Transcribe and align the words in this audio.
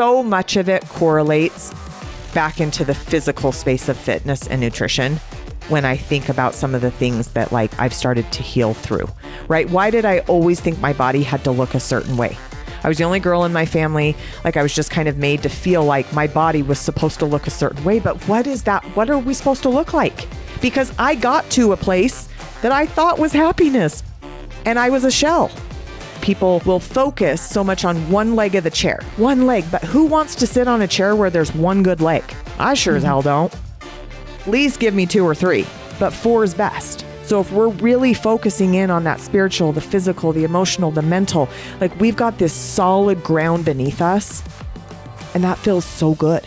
so 0.00 0.22
much 0.22 0.56
of 0.56 0.66
it 0.66 0.82
correlates 0.88 1.74
back 2.32 2.58
into 2.58 2.86
the 2.86 2.94
physical 2.94 3.52
space 3.52 3.86
of 3.86 3.98
fitness 3.98 4.46
and 4.46 4.58
nutrition 4.58 5.16
when 5.68 5.84
I 5.84 5.94
think 5.94 6.30
about 6.30 6.54
some 6.54 6.74
of 6.74 6.80
the 6.80 6.90
things 6.90 7.32
that 7.32 7.52
like 7.52 7.70
I've 7.78 7.92
started 7.92 8.32
to 8.32 8.42
heal 8.42 8.72
through, 8.72 9.06
right? 9.46 9.68
Why 9.68 9.90
did 9.90 10.06
I 10.06 10.20
always 10.20 10.58
think 10.58 10.78
my 10.78 10.94
body 10.94 11.22
had 11.22 11.44
to 11.44 11.50
look 11.50 11.74
a 11.74 11.80
certain 11.80 12.16
way? 12.16 12.38
I 12.82 12.88
was 12.88 12.96
the 12.96 13.04
only 13.04 13.20
girl 13.20 13.44
in 13.44 13.52
my 13.52 13.66
family. 13.66 14.16
Like 14.42 14.56
I 14.56 14.62
was 14.62 14.74
just 14.74 14.90
kind 14.90 15.06
of 15.06 15.18
made 15.18 15.42
to 15.42 15.50
feel 15.50 15.84
like 15.84 16.10
my 16.14 16.26
body 16.26 16.62
was 16.62 16.78
supposed 16.78 17.18
to 17.18 17.26
look 17.26 17.46
a 17.46 17.50
certain 17.50 17.84
way. 17.84 17.98
But 17.98 18.26
what 18.26 18.46
is 18.46 18.62
that? 18.62 18.82
What 18.96 19.10
are 19.10 19.18
we 19.18 19.34
supposed 19.34 19.62
to 19.64 19.68
look 19.68 19.92
like? 19.92 20.26
Because 20.62 20.94
I 20.98 21.14
got 21.14 21.44
to 21.50 21.72
a 21.72 21.76
place 21.76 22.26
that 22.62 22.72
I 22.72 22.86
thought 22.86 23.18
was 23.18 23.32
happiness 23.32 24.02
and 24.64 24.78
I 24.78 24.88
was 24.88 25.04
a 25.04 25.10
shell. 25.10 25.50
People 26.30 26.62
will 26.64 26.78
focus 26.78 27.42
so 27.42 27.64
much 27.64 27.84
on 27.84 28.08
one 28.08 28.36
leg 28.36 28.54
of 28.54 28.62
the 28.62 28.70
chair, 28.70 29.00
one 29.16 29.48
leg, 29.48 29.64
but 29.68 29.82
who 29.82 30.04
wants 30.04 30.36
to 30.36 30.46
sit 30.46 30.68
on 30.68 30.82
a 30.82 30.86
chair 30.86 31.16
where 31.16 31.28
there's 31.28 31.52
one 31.56 31.82
good 31.82 32.00
leg? 32.00 32.22
I 32.60 32.74
sure 32.74 32.94
as 32.94 33.02
hell 33.02 33.20
don't. 33.20 33.52
Please 34.44 34.76
give 34.76 34.94
me 34.94 35.06
two 35.06 35.26
or 35.26 35.34
three, 35.34 35.66
but 35.98 36.12
four 36.12 36.44
is 36.44 36.54
best. 36.54 37.04
So 37.24 37.40
if 37.40 37.50
we're 37.50 37.70
really 37.70 38.14
focusing 38.14 38.74
in 38.74 38.92
on 38.92 39.02
that 39.02 39.18
spiritual, 39.18 39.72
the 39.72 39.80
physical, 39.80 40.32
the 40.32 40.44
emotional, 40.44 40.92
the 40.92 41.02
mental, 41.02 41.48
like 41.80 41.98
we've 41.98 42.14
got 42.14 42.38
this 42.38 42.52
solid 42.52 43.24
ground 43.24 43.64
beneath 43.64 44.00
us, 44.00 44.44
and 45.34 45.42
that 45.42 45.58
feels 45.58 45.84
so 45.84 46.14
good. 46.14 46.44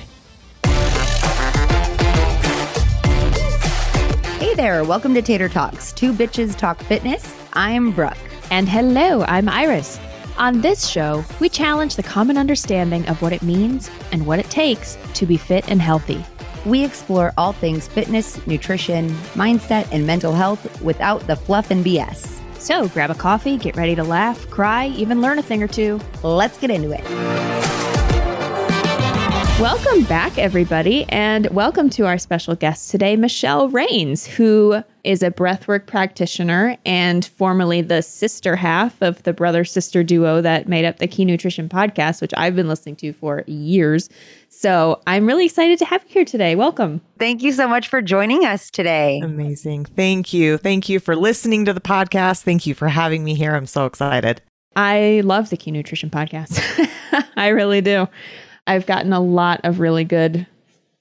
Hey 4.39 4.53
there, 4.55 4.85
welcome 4.85 5.13
to 5.13 5.21
Tater 5.21 5.49
Talks. 5.49 5.91
Two 5.91 6.13
bitches 6.13 6.55
talk 6.55 6.81
fitness. 6.83 7.35
I'm 7.51 7.91
Brooke. 7.91 8.32
And 8.53 8.69
hello, 8.69 9.23
I'm 9.23 9.49
Iris. 9.49 9.99
On 10.37 10.61
this 10.61 10.87
show, 10.87 11.25
we 11.39 11.49
challenge 11.49 11.95
the 11.95 12.03
common 12.03 12.37
understanding 12.37 13.03
of 13.09 13.19
what 13.19 13.33
it 13.33 13.41
means 13.41 13.89
and 14.11 14.27
what 14.27 14.37
it 14.37 14.47
takes 14.51 14.95
to 15.15 15.25
be 15.25 15.37
fit 15.37 15.67
and 15.71 15.81
healthy. 15.81 16.23
We 16.63 16.85
explore 16.85 17.33
all 17.35 17.53
things 17.53 17.87
fitness, 17.87 18.45
nutrition, 18.45 19.09
mindset, 19.33 19.87
and 19.91 20.05
mental 20.05 20.33
health 20.33 20.83
without 20.83 21.25
the 21.25 21.35
fluff 21.35 21.71
and 21.71 21.83
BS. 21.83 22.39
So 22.59 22.87
grab 22.89 23.09
a 23.09 23.15
coffee, 23.15 23.57
get 23.57 23.75
ready 23.75 23.95
to 23.95 24.03
laugh, 24.03 24.47
cry, 24.51 24.89
even 24.89 25.19
learn 25.19 25.39
a 25.39 25.41
thing 25.41 25.63
or 25.63 25.67
two. 25.67 25.99
Let's 26.21 26.59
get 26.59 26.69
into 26.69 26.91
it. 26.91 27.92
Welcome 29.63 30.03
back, 30.03 30.37
everybody, 30.37 31.05
and 31.07 31.47
welcome 31.51 31.89
to 31.91 32.05
our 32.05 32.17
special 32.17 32.53
guest 32.53 32.91
today, 32.91 33.15
Michelle 33.15 33.69
Raines, 33.69 34.27
who 34.27 34.83
is 35.05 35.23
a 35.23 35.31
breathwork 35.31 35.85
practitioner 35.85 36.75
and 36.85 37.23
formerly 37.23 37.79
the 37.79 38.01
sister 38.01 38.57
half 38.57 39.01
of 39.01 39.23
the 39.23 39.31
brother 39.31 39.63
sister 39.63 40.03
duo 40.03 40.41
that 40.41 40.67
made 40.67 40.83
up 40.83 40.97
the 40.97 41.07
Key 41.07 41.23
Nutrition 41.23 41.69
podcast, 41.69 42.19
which 42.19 42.33
I've 42.35 42.57
been 42.57 42.67
listening 42.67 42.97
to 42.97 43.13
for 43.13 43.45
years. 43.47 44.09
So 44.49 45.01
I'm 45.07 45.25
really 45.25 45.45
excited 45.45 45.79
to 45.79 45.85
have 45.85 46.03
you 46.03 46.09
here 46.09 46.25
today. 46.25 46.55
Welcome. 46.55 46.99
Thank 47.17 47.41
you 47.41 47.53
so 47.53 47.65
much 47.65 47.87
for 47.87 48.01
joining 48.01 48.43
us 48.43 48.69
today. 48.69 49.21
Amazing. 49.23 49.85
Thank 49.85 50.33
you. 50.33 50.57
Thank 50.57 50.89
you 50.89 50.99
for 50.99 51.15
listening 51.15 51.63
to 51.63 51.73
the 51.73 51.79
podcast. 51.79 52.41
Thank 52.41 52.67
you 52.67 52.73
for 52.73 52.89
having 52.89 53.23
me 53.23 53.33
here. 53.33 53.55
I'm 53.55 53.67
so 53.67 53.85
excited. 53.85 54.41
I 54.75 55.21
love 55.23 55.51
the 55.51 55.55
Key 55.55 55.71
Nutrition 55.71 56.09
podcast. 56.09 56.59
I 57.37 57.47
really 57.47 57.79
do. 57.79 58.09
I've 58.67 58.85
gotten 58.85 59.13
a 59.13 59.19
lot 59.19 59.61
of 59.63 59.79
really 59.79 60.03
good 60.03 60.47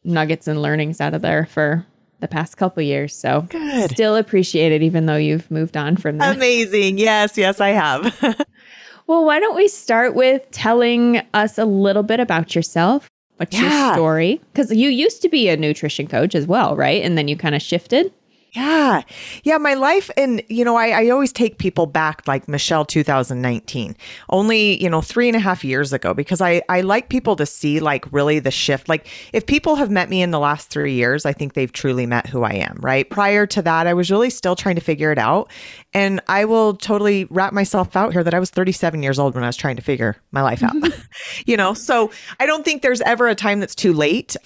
nuggets 0.05 0.48
and 0.48 0.60
learnings 0.60 1.00
out 1.00 1.14
of 1.14 1.22
there 1.22 1.46
for 1.46 1.86
the 2.20 2.28
past 2.28 2.56
couple 2.56 2.82
years. 2.82 3.14
So 3.14 3.42
Good. 3.48 3.91
still 3.91 4.16
appreciate 4.16 4.72
it, 4.72 4.82
even 4.82 5.06
though 5.06 5.16
you've 5.16 5.50
moved 5.50 5.77
on 5.77 5.96
from 5.96 6.18
that. 6.18 6.36
Amazing. 6.36 6.98
Yes, 6.98 7.36
yes, 7.36 7.60
I 7.60 7.70
have. 7.70 8.16
well, 9.06 9.24
why 9.24 9.40
don't 9.40 9.56
we 9.56 9.68
start 9.68 10.14
with 10.14 10.48
telling 10.50 11.20
us 11.34 11.58
a 11.58 11.64
little 11.64 12.02
bit 12.02 12.20
about 12.20 12.55
yourself? 12.55 13.08
What's 13.36 13.58
Yeah. 13.60 13.86
your 13.86 13.94
story? 13.94 14.40
Because 14.52 14.72
you 14.72 14.88
used 14.88 15.22
to 15.22 15.28
be 15.28 15.48
a 15.48 15.56
nutrition 15.56 16.06
coach 16.06 16.34
as 16.34 16.46
well, 16.46 16.77
right? 16.77 17.02
And 17.02 17.16
then 17.18 17.27
you 17.28 17.36
kind 17.36 17.55
of 17.55 17.62
shifted. 17.62 18.12
Yeah. 18.53 19.03
Yeah. 19.45 19.56
My 19.56 19.72
life, 19.72 20.11
and, 20.17 20.42
you 20.48 20.63
know, 20.63 20.77
I, 20.77 20.89
I 20.89 21.08
always 21.08 21.33
take 21.33 21.57
people 21.57 21.86
back 21.86 22.29
like 22.29 22.48
Michelle 22.48 22.85
2019, 22.85 23.96
only, 24.29 24.83
you 24.83 24.90
know, 24.90 25.01
three 25.01 25.27
and 25.27 25.36
a 25.36 25.40
half 25.40 25.64
years 25.64 25.95
ago, 25.95 26.13
because 26.13 26.42
I, 26.42 26.61
I 26.68 26.83
like 26.83 27.08
people 27.08 27.35
to 27.36 27.46
see 27.46 27.80
like 27.80 28.05
really 28.12 28.41
the 28.41 28.51
shift. 28.51 28.91
Like 28.91 29.07
if 29.33 29.46
people 29.46 29.77
have 29.77 29.91
met 29.91 30.11
me 30.11 30.20
in 30.20 30.33
the 30.33 30.39
last 30.39 30.68
three 30.68 30.92
years, 30.92 31.24
I 31.24 31.33
think 31.33 31.55
they've 31.55 31.73
truly 31.73 32.05
met 32.05 32.27
who 32.27 32.42
I 32.42 32.52
am, 32.52 32.77
right? 32.80 33.08
Prior 33.08 33.46
to 33.46 33.62
that, 33.62 33.86
I 33.86 33.95
was 33.95 34.11
really 34.11 34.29
still 34.29 34.55
trying 34.55 34.74
to 34.74 34.83
figure 34.83 35.11
it 35.12 35.18
out. 35.18 35.51
And 35.95 36.20
I 36.29 36.45
will 36.45 36.74
totally 36.74 37.24
wrap 37.30 37.55
myself 37.55 37.96
out 37.96 38.12
here 38.12 38.23
that 38.23 38.35
I 38.35 38.39
was 38.39 38.51
37 38.51 39.02
years 39.02 39.18
old 39.18 39.35
when 39.35 39.45
I 39.45 39.46
was 39.46 39.57
trying 39.57 39.77
to 39.77 39.83
figure 39.83 40.17
my 40.30 40.42
life 40.42 40.62
out, 40.62 40.74
you 41.46 41.57
know? 41.57 41.73
So 41.73 42.11
I 42.39 42.45
don't 42.45 42.67
think 42.67 42.83
there's 42.83 43.01
ever 43.01 43.29
a 43.29 43.35
time 43.35 43.61
that's 43.61 43.74
too 43.74 43.95
late 43.95 44.36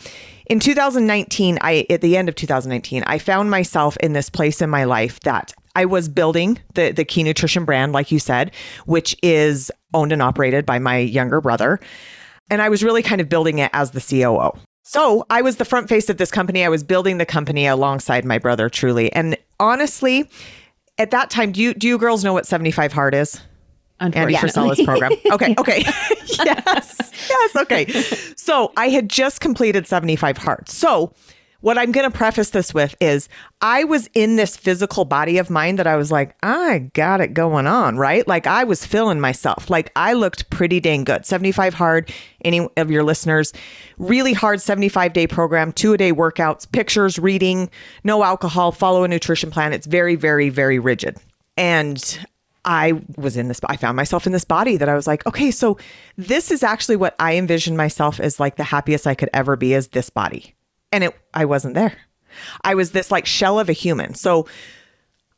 in 0.47 0.61
2019 0.61 1.59
i 1.61 1.87
at 1.91 2.01
the 2.01 2.17
end 2.17 2.29
of 2.29 2.35
2019 2.35 3.03
i 3.07 3.19
found 3.19 3.51
myself 3.51 3.97
in 3.99 4.13
this 4.13 4.31
place 4.31 4.63
in 4.63 4.71
my 4.71 4.85
life 4.85 5.21
that 5.21 5.53
i 5.75 5.85
was 5.85 6.09
building 6.09 6.59
the 6.75 6.93
the 6.93 7.05
key 7.05 7.23
nutrition 7.23 7.65
brand 7.65 7.93
like 7.93 8.11
you 8.11 8.19
said 8.19 8.53
which 8.87 9.17
is 9.23 9.71
owned 9.95 10.13
and 10.13 10.23
operated 10.23 10.67
by 10.67 10.79
my 10.79 10.99
younger 10.99 11.41
brother. 11.41 11.81
And 12.51 12.63
i 12.63 12.69
was 12.69 12.85
really 12.85 13.03
kind 13.03 13.21
of 13.21 13.29
building 13.29 13.59
it 13.59 13.71
as 13.73 13.91
the 13.91 14.01
coo 14.01 14.53
so 14.83 15.27
i 15.31 15.43
was 15.43 15.57
the 15.57 15.65
front 15.65 15.89
face 15.89 16.09
of 16.09 16.17
this 16.17 16.31
company. 16.31 16.65
I 16.65 16.69
was 16.69 16.85
building 16.85 17.19
the 17.19 17.27
company 17.27 17.67
alongside 17.67 18.25
my 18.25 18.39
brother 18.39 18.69
truly. 18.69 19.13
And 19.13 19.37
honestly 19.59 20.31
at 20.99 21.11
that 21.11 21.31
time 21.31 21.53
do 21.53 21.61
you 21.61 21.75
do 21.75 21.89
you 21.89 21.99
girls 21.99 22.23
know 22.25 22.33
what 22.33 22.47
75 22.47 22.93
hard 22.93 23.15
is 23.15 23.41
Andy 24.01 24.35
Unfortunately. 24.35 24.39
Frisella's 24.39 24.83
program. 24.83 25.13
Okay, 25.33 25.55
okay. 25.59 25.79
yes, 26.45 27.13
yes, 27.29 27.57
okay. 27.57 27.87
So 28.37 28.73
I 28.77 28.89
had 28.89 29.09
just 29.09 29.41
completed 29.41 29.87
75 29.87 30.39
Hard. 30.39 30.69
So 30.69 31.13
what 31.61 31.79
I'm 31.79 31.91
going 31.91 32.09
to 32.09 32.17
preface 32.17 32.51
this 32.51 32.73
with 32.73 32.95
is 33.01 33.29
I 33.61 33.85
was 33.85 34.09
in 34.15 34.37
this 34.37 34.57
physical 34.57 35.05
body 35.05 35.39
of 35.39 35.51
mine 35.51 35.77
that 35.77 35.87
I 35.87 35.97
was 35.97 36.13
like, 36.13 36.37
I 36.43 36.91
got 36.93 37.21
it 37.21 37.35
going 37.35 37.67
on, 37.67 37.97
right? 37.97 38.27
Like 38.29 38.47
I 38.47 38.65
was 38.65 38.87
feeling 38.87 39.21
myself. 39.21 39.69
Like 39.71 39.91
I 39.97 40.13
looked 40.13 40.49
pretty 40.51 40.79
dang 40.81 41.05
good. 41.05 41.27
75 41.27 41.75
Hard, 41.75 42.13
any 42.45 42.69
of 42.77 42.91
your 42.91 43.03
listeners, 43.03 43.53
really 43.99 44.33
hard 44.33 44.61
75 44.61 45.13
day 45.13 45.27
program, 45.27 45.73
two 45.73 45.93
a 45.95 45.97
day 45.99 46.13
workouts, 46.13 46.71
pictures, 46.71 47.19
reading, 47.19 47.71
no 48.05 48.23
alcohol, 48.23 48.71
follow 48.71 49.03
a 49.05 49.09
nutrition 49.09 49.51
plan. 49.51 49.73
It's 49.73 49.87
very, 49.87 50.15
very, 50.15 50.51
very 50.51 50.79
rigid. 50.79 51.17
And 51.57 52.27
I 52.67 53.01
was 53.17 53.37
in 53.37 53.49
this, 53.49 53.61
I 53.65 53.77
found 53.77 53.97
myself 53.97 54.27
in 54.27 54.33
this 54.33 54.45
body 54.45 54.77
that 54.77 54.89
I 54.89 54.95
was 54.95 55.07
like, 55.07 55.25
okay, 55.25 55.53
so 55.53 55.79
this 56.17 56.51
is 56.51 56.63
actually 56.65 56.97
what 56.97 57.15
I 57.21 57.37
envisioned 57.37 57.77
myself 57.77 58.19
as 58.19 58.41
like 58.41 58.57
the 58.57 58.65
happiest 58.65 59.07
I 59.07 59.15
could 59.15 59.31
ever 59.33 59.57
be 59.57 59.73
as 59.75 59.89
this 59.89 60.11
body. 60.11 60.55
And 60.91 61.05
it, 61.05 61.17
I 61.33 61.45
wasn't 61.45 61.75
there. 61.75 61.97
I 62.65 62.75
was 62.75 62.91
this 62.91 63.11
like 63.11 63.25
shell 63.25 63.61
of 63.61 63.69
a 63.69 63.73
human. 63.73 64.15
So 64.15 64.49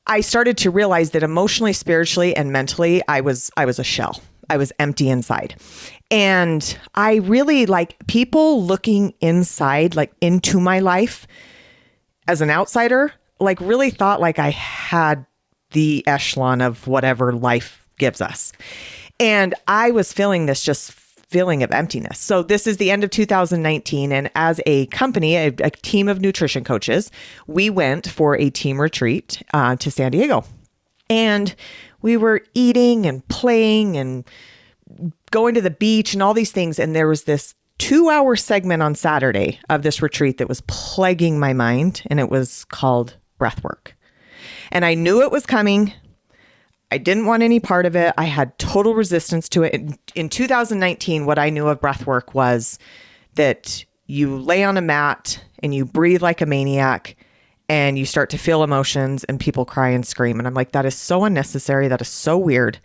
I 0.06 0.22
started 0.22 0.56
to 0.58 0.70
realize 0.70 1.10
that 1.10 1.22
emotionally, 1.22 1.74
spiritually, 1.74 2.34
and 2.34 2.50
mentally, 2.50 3.02
I 3.06 3.20
was, 3.20 3.50
I 3.58 3.66
was 3.66 3.78
a 3.78 3.84
shell. 3.84 4.22
I 4.50 4.56
was 4.56 4.72
empty 4.78 5.10
inside. 5.10 5.56
And 6.10 6.78
I 6.94 7.16
really 7.16 7.66
like 7.66 7.94
people 8.06 8.64
looking 8.64 9.12
inside, 9.20 9.94
like 9.94 10.12
into 10.22 10.58
my 10.58 10.78
life 10.78 11.26
as 12.26 12.40
an 12.40 12.48
outsider, 12.48 13.12
like 13.38 13.60
really 13.60 13.90
thought 13.90 14.20
like 14.20 14.38
I 14.38 14.50
had 14.50 15.26
the 15.72 16.06
echelon 16.06 16.60
of 16.60 16.86
whatever 16.86 17.32
life 17.32 17.86
gives 17.98 18.20
us. 18.20 18.52
And 19.20 19.54
I 19.66 19.90
was 19.90 20.12
feeling 20.12 20.46
this 20.46 20.62
just 20.62 20.92
feeling 20.92 21.62
of 21.62 21.70
emptiness. 21.72 22.18
So 22.18 22.42
this 22.42 22.66
is 22.66 22.78
the 22.78 22.90
end 22.90 23.04
of 23.04 23.10
2019 23.10 24.12
and 24.12 24.30
as 24.34 24.60
a 24.64 24.86
company, 24.86 25.36
a, 25.36 25.48
a 25.62 25.70
team 25.70 26.08
of 26.08 26.20
nutrition 26.20 26.64
coaches, 26.64 27.10
we 27.46 27.68
went 27.68 28.08
for 28.08 28.36
a 28.36 28.48
team 28.48 28.80
retreat 28.80 29.42
uh, 29.52 29.76
to 29.76 29.90
San 29.90 30.12
Diego. 30.12 30.44
And 31.10 31.54
we 32.00 32.16
were 32.16 32.42
eating 32.54 33.04
and 33.04 33.26
playing 33.28 33.96
and 33.96 34.24
going 35.30 35.54
to 35.54 35.60
the 35.60 35.70
beach 35.70 36.14
and 36.14 36.22
all 36.22 36.32
these 36.32 36.52
things 36.52 36.78
and 36.78 36.96
there 36.96 37.08
was 37.08 37.24
this 37.24 37.54
2-hour 37.78 38.34
segment 38.34 38.82
on 38.82 38.94
Saturday 38.94 39.60
of 39.68 39.82
this 39.82 40.02
retreat 40.02 40.38
that 40.38 40.48
was 40.48 40.62
plaguing 40.62 41.38
my 41.38 41.52
mind 41.52 42.02
and 42.06 42.18
it 42.18 42.30
was 42.30 42.64
called 42.66 43.16
breathwork. 43.38 43.92
And 44.70 44.84
I 44.84 44.94
knew 44.94 45.22
it 45.22 45.30
was 45.30 45.46
coming. 45.46 45.92
I 46.90 46.98
didn't 46.98 47.26
want 47.26 47.42
any 47.42 47.60
part 47.60 47.86
of 47.86 47.96
it. 47.96 48.14
I 48.16 48.24
had 48.24 48.58
total 48.58 48.94
resistance 48.94 49.48
to 49.50 49.62
it. 49.64 49.74
In, 49.74 49.98
in 50.14 50.28
2019, 50.28 51.26
what 51.26 51.38
I 51.38 51.50
knew 51.50 51.68
of 51.68 51.80
breath 51.80 52.06
work 52.06 52.34
was 52.34 52.78
that 53.34 53.84
you 54.06 54.38
lay 54.38 54.64
on 54.64 54.76
a 54.76 54.82
mat 54.82 55.42
and 55.62 55.74
you 55.74 55.84
breathe 55.84 56.22
like 56.22 56.40
a 56.40 56.46
maniac 56.46 57.16
and 57.68 57.98
you 57.98 58.06
start 58.06 58.30
to 58.30 58.38
feel 58.38 58.62
emotions 58.62 59.24
and 59.24 59.38
people 59.38 59.66
cry 59.66 59.90
and 59.90 60.06
scream. 60.06 60.38
And 60.38 60.48
I'm 60.48 60.54
like, 60.54 60.72
that 60.72 60.86
is 60.86 60.94
so 60.96 61.24
unnecessary. 61.24 61.88
That 61.88 62.00
is 62.00 62.08
so 62.08 62.38
weird. 62.38 62.78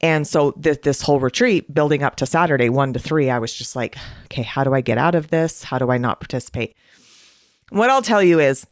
And 0.00 0.26
so 0.26 0.52
th- 0.52 0.82
this 0.82 1.02
whole 1.02 1.18
retreat 1.18 1.72
building 1.74 2.02
up 2.02 2.16
to 2.16 2.26
Saturday, 2.26 2.68
one 2.68 2.92
to 2.92 2.98
three, 2.98 3.30
I 3.30 3.38
was 3.38 3.52
just 3.52 3.74
like, 3.74 3.96
okay, 4.24 4.42
how 4.42 4.62
do 4.62 4.74
I 4.74 4.80
get 4.80 4.98
out 4.98 5.14
of 5.14 5.28
this? 5.28 5.64
How 5.64 5.78
do 5.78 5.90
I 5.90 5.98
not 5.98 6.20
participate? 6.20 6.76
What 7.70 7.90
I'll 7.90 8.02
tell 8.02 8.22
you 8.22 8.38
is, 8.38 8.66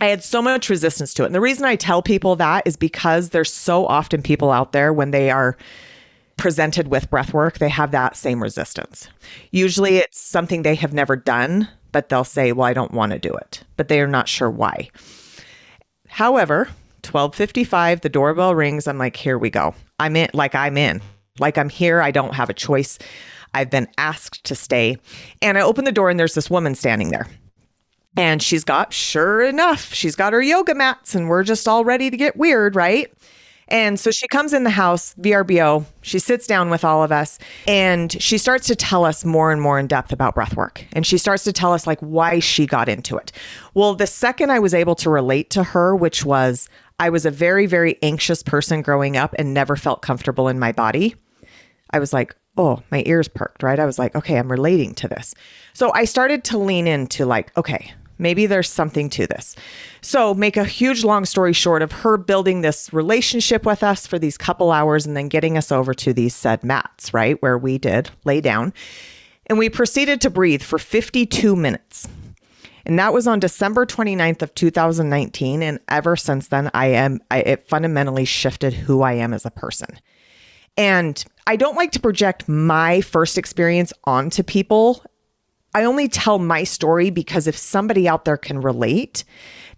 I 0.00 0.06
had 0.06 0.24
so 0.24 0.40
much 0.40 0.70
resistance 0.70 1.12
to 1.14 1.24
it. 1.24 1.26
And 1.26 1.34
the 1.34 1.40
reason 1.40 1.64
I 1.66 1.76
tell 1.76 2.02
people 2.02 2.36
that 2.36 2.66
is 2.66 2.76
because 2.76 3.30
there's 3.30 3.52
so 3.52 3.86
often 3.86 4.22
people 4.22 4.50
out 4.50 4.72
there 4.72 4.92
when 4.92 5.10
they 5.10 5.30
are 5.30 5.58
presented 6.38 6.88
with 6.88 7.10
breath 7.10 7.34
work, 7.34 7.58
they 7.58 7.68
have 7.68 7.90
that 7.90 8.16
same 8.16 8.42
resistance. 8.42 9.08
Usually 9.50 9.98
it's 9.98 10.18
something 10.18 10.62
they 10.62 10.74
have 10.74 10.94
never 10.94 11.16
done, 11.16 11.68
but 11.92 12.08
they'll 12.08 12.24
say, 12.24 12.52
Well, 12.52 12.66
I 12.66 12.72
don't 12.72 12.92
want 12.92 13.12
to 13.12 13.18
do 13.18 13.32
it, 13.34 13.62
but 13.76 13.88
they 13.88 14.00
are 14.00 14.06
not 14.06 14.26
sure 14.26 14.50
why. 14.50 14.88
However, 16.08 16.64
1255, 17.04 18.00
the 18.00 18.08
doorbell 18.08 18.54
rings. 18.54 18.88
I'm 18.88 18.98
like, 18.98 19.16
Here 19.16 19.38
we 19.38 19.50
go. 19.50 19.74
I'm 19.98 20.16
in, 20.16 20.30
like, 20.32 20.54
I'm 20.54 20.78
in, 20.78 21.02
like, 21.38 21.58
I'm 21.58 21.68
here. 21.68 22.00
I 22.00 22.10
don't 22.10 22.34
have 22.34 22.48
a 22.48 22.54
choice. 22.54 22.98
I've 23.52 23.70
been 23.70 23.88
asked 23.98 24.44
to 24.44 24.54
stay. 24.54 24.96
And 25.42 25.58
I 25.58 25.60
open 25.60 25.84
the 25.84 25.92
door, 25.92 26.08
and 26.08 26.18
there's 26.18 26.34
this 26.34 26.48
woman 26.48 26.74
standing 26.74 27.10
there. 27.10 27.26
And 28.16 28.42
she's 28.42 28.64
got, 28.64 28.92
sure 28.92 29.40
enough, 29.42 29.94
she's 29.94 30.16
got 30.16 30.32
her 30.32 30.42
yoga 30.42 30.74
mats, 30.74 31.14
and 31.14 31.28
we're 31.28 31.44
just 31.44 31.68
all 31.68 31.84
ready 31.84 32.10
to 32.10 32.16
get 32.16 32.36
weird, 32.36 32.74
right? 32.74 33.12
And 33.70 34.00
so 34.00 34.10
she 34.10 34.26
comes 34.26 34.52
in 34.52 34.64
the 34.64 34.70
house, 34.70 35.14
VRBO. 35.20 35.84
She 36.02 36.18
sits 36.18 36.46
down 36.46 36.70
with 36.70 36.84
all 36.84 37.04
of 37.04 37.12
us 37.12 37.38
and 37.68 38.20
she 38.20 38.36
starts 38.36 38.66
to 38.66 38.74
tell 38.74 39.04
us 39.04 39.24
more 39.24 39.52
and 39.52 39.62
more 39.62 39.78
in 39.78 39.86
depth 39.86 40.12
about 40.12 40.34
breath 40.34 40.56
work. 40.56 40.84
And 40.92 41.06
she 41.06 41.16
starts 41.16 41.44
to 41.44 41.52
tell 41.52 41.72
us 41.72 41.86
like 41.86 42.00
why 42.00 42.40
she 42.40 42.66
got 42.66 42.88
into 42.88 43.16
it. 43.16 43.30
Well, 43.74 43.94
the 43.94 44.08
second 44.08 44.50
I 44.50 44.58
was 44.58 44.74
able 44.74 44.96
to 44.96 45.10
relate 45.10 45.50
to 45.50 45.62
her, 45.62 45.94
which 45.94 46.24
was 46.24 46.68
I 46.98 47.10
was 47.10 47.24
a 47.24 47.30
very, 47.30 47.66
very 47.66 47.96
anxious 48.02 48.42
person 48.42 48.82
growing 48.82 49.16
up 49.16 49.34
and 49.38 49.54
never 49.54 49.76
felt 49.76 50.02
comfortable 50.02 50.48
in 50.48 50.58
my 50.58 50.72
body, 50.72 51.14
I 51.92 52.00
was 52.00 52.12
like, 52.12 52.34
oh, 52.56 52.82
my 52.90 53.04
ears 53.06 53.28
perked, 53.28 53.62
right? 53.62 53.78
I 53.78 53.86
was 53.86 53.98
like, 53.98 54.14
okay, 54.16 54.36
I'm 54.36 54.50
relating 54.50 54.94
to 54.96 55.08
this. 55.08 55.34
So 55.72 55.92
I 55.94 56.04
started 56.04 56.42
to 56.44 56.58
lean 56.58 56.88
into 56.88 57.24
like, 57.24 57.56
okay, 57.56 57.92
Maybe 58.20 58.46
there's 58.46 58.68
something 58.68 59.10
to 59.10 59.26
this. 59.26 59.56
So, 60.02 60.34
make 60.34 60.56
a 60.56 60.64
huge 60.64 61.02
long 61.02 61.24
story 61.24 61.52
short 61.52 61.82
of 61.82 61.90
her 61.90 62.16
building 62.16 62.60
this 62.60 62.92
relationship 62.92 63.64
with 63.64 63.82
us 63.82 64.06
for 64.06 64.18
these 64.18 64.36
couple 64.36 64.70
hours 64.70 65.06
and 65.06 65.16
then 65.16 65.28
getting 65.28 65.56
us 65.56 65.72
over 65.72 65.94
to 65.94 66.12
these 66.12 66.34
said 66.34 66.62
mats, 66.62 67.12
right? 67.14 67.40
Where 67.42 67.58
we 67.58 67.78
did 67.78 68.10
lay 68.24 68.40
down. 68.40 68.72
And 69.46 69.58
we 69.58 69.68
proceeded 69.68 70.20
to 70.20 70.30
breathe 70.30 70.62
for 70.62 70.78
52 70.78 71.56
minutes. 71.56 72.06
And 72.86 72.98
that 72.98 73.12
was 73.12 73.26
on 73.26 73.40
December 73.40 73.86
29th 73.86 74.42
of 74.42 74.54
2019 74.54 75.62
and 75.62 75.80
ever 75.88 76.16
since 76.16 76.48
then 76.48 76.70
I 76.74 76.86
am 76.86 77.20
I, 77.30 77.38
it 77.40 77.68
fundamentally 77.68 78.24
shifted 78.24 78.72
who 78.72 79.02
I 79.02 79.14
am 79.14 79.32
as 79.32 79.44
a 79.44 79.50
person. 79.50 79.98
And 80.76 81.22
I 81.46 81.56
don't 81.56 81.76
like 81.76 81.92
to 81.92 82.00
project 82.00 82.48
my 82.48 83.00
first 83.00 83.36
experience 83.36 83.92
onto 84.04 84.42
people 84.42 85.04
I 85.74 85.84
only 85.84 86.08
tell 86.08 86.38
my 86.38 86.64
story 86.64 87.10
because 87.10 87.46
if 87.46 87.56
somebody 87.56 88.08
out 88.08 88.24
there 88.24 88.36
can 88.36 88.60
relate, 88.60 89.24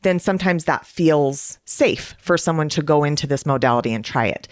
then 0.03 0.19
sometimes 0.19 0.65
that 0.65 0.87
feels 0.87 1.59
safe 1.65 2.15
for 2.19 2.39
someone 2.39 2.69
to 2.71 2.83
go 2.83 3.05
into 3.05 3.27
this 3.27 3.47
modality 3.47 3.93
and 3.93 4.05
try 4.05 4.27
it. 4.27 4.49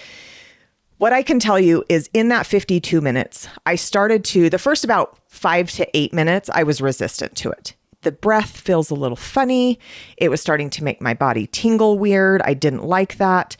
What 0.99 1.15
I 1.15 1.23
can 1.23 1.39
tell 1.39 1.59
you 1.59 1.83
is 1.89 2.11
in 2.13 2.29
that 2.29 2.47
52 2.47 3.01
minutes, 3.01 3.49
I 3.65 3.77
started 3.77 4.23
to, 4.27 4.51
the 4.51 4.59
first 4.59 4.85
about 4.85 5.19
five 5.29 5.71
to 5.73 5.89
eight 5.97 6.13
minutes, 6.13 6.51
I 6.53 6.63
was 6.63 6.83
resistant 6.83 7.37
to 7.37 7.51
it. 7.51 7.75
The 8.03 8.13
breath 8.13 8.61
feels 8.61 8.91
a 8.91 8.95
little 8.95 9.17
funny. 9.17 9.79
It 10.19 10.29
was 10.29 10.43
starting 10.43 10.69
to 10.71 10.85
make 10.85 11.01
my 11.01 11.15
body 11.15 11.47
tingle 11.47 11.99
weird. 11.99 12.43
I 12.43 12.55
didn't 12.55 12.85
like 12.85 13.17
that. 13.17 13.57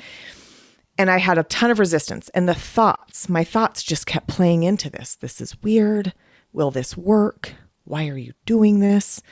And 0.99 1.11
I 1.11 1.19
had 1.19 1.39
a 1.39 1.45
ton 1.45 1.71
of 1.71 1.79
resistance. 1.79 2.29
And 2.31 2.47
the 2.47 2.55
thoughts, 2.55 3.29
my 3.29 3.45
thoughts 3.45 3.83
just 3.83 4.07
kept 4.07 4.29
playing 4.29 4.63
into 4.63 4.91
this. 4.91 5.15
This 5.15 5.41
is 5.41 5.61
weird. 5.63 6.13
Will 6.53 6.71
this 6.71 6.95
work? 6.97 7.55
Why 7.85 8.09
are 8.09 8.17
you 8.17 8.33
doing 8.47 8.81
this? 8.81 9.23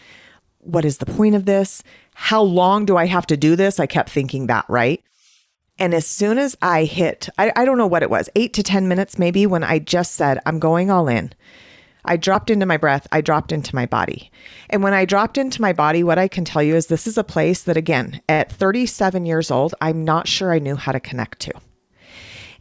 What 0.58 0.84
is 0.84 0.98
the 0.98 1.06
point 1.06 1.34
of 1.34 1.46
this? 1.46 1.82
How 2.14 2.42
long 2.42 2.84
do 2.84 2.96
I 2.96 3.06
have 3.06 3.26
to 3.28 3.36
do 3.36 3.56
this? 3.56 3.78
I 3.78 3.86
kept 3.86 4.10
thinking 4.10 4.46
that, 4.46 4.64
right? 4.68 5.02
And 5.78 5.94
as 5.94 6.06
soon 6.06 6.38
as 6.38 6.56
I 6.60 6.84
hit, 6.84 7.28
I, 7.38 7.52
I 7.54 7.64
don't 7.64 7.78
know 7.78 7.86
what 7.86 8.02
it 8.02 8.10
was, 8.10 8.28
eight 8.34 8.52
to 8.54 8.62
10 8.62 8.88
minutes 8.88 9.18
maybe, 9.18 9.46
when 9.46 9.62
I 9.62 9.78
just 9.78 10.16
said, 10.16 10.40
I'm 10.44 10.58
going 10.58 10.90
all 10.90 11.08
in. 11.08 11.32
I 12.04 12.16
dropped 12.16 12.50
into 12.50 12.66
my 12.66 12.76
breath. 12.76 13.06
I 13.12 13.20
dropped 13.20 13.52
into 13.52 13.74
my 13.74 13.86
body. 13.86 14.30
And 14.70 14.82
when 14.82 14.94
I 14.94 15.04
dropped 15.04 15.36
into 15.36 15.60
my 15.60 15.72
body, 15.72 16.02
what 16.02 16.18
I 16.18 16.26
can 16.26 16.44
tell 16.44 16.62
you 16.62 16.74
is 16.74 16.86
this 16.86 17.06
is 17.06 17.18
a 17.18 17.24
place 17.24 17.62
that, 17.64 17.76
again, 17.76 18.20
at 18.28 18.50
37 18.50 19.26
years 19.26 19.50
old, 19.50 19.74
I'm 19.80 20.04
not 20.04 20.26
sure 20.26 20.52
I 20.52 20.58
knew 20.58 20.74
how 20.76 20.92
to 20.92 21.00
connect 21.00 21.40
to. 21.40 21.52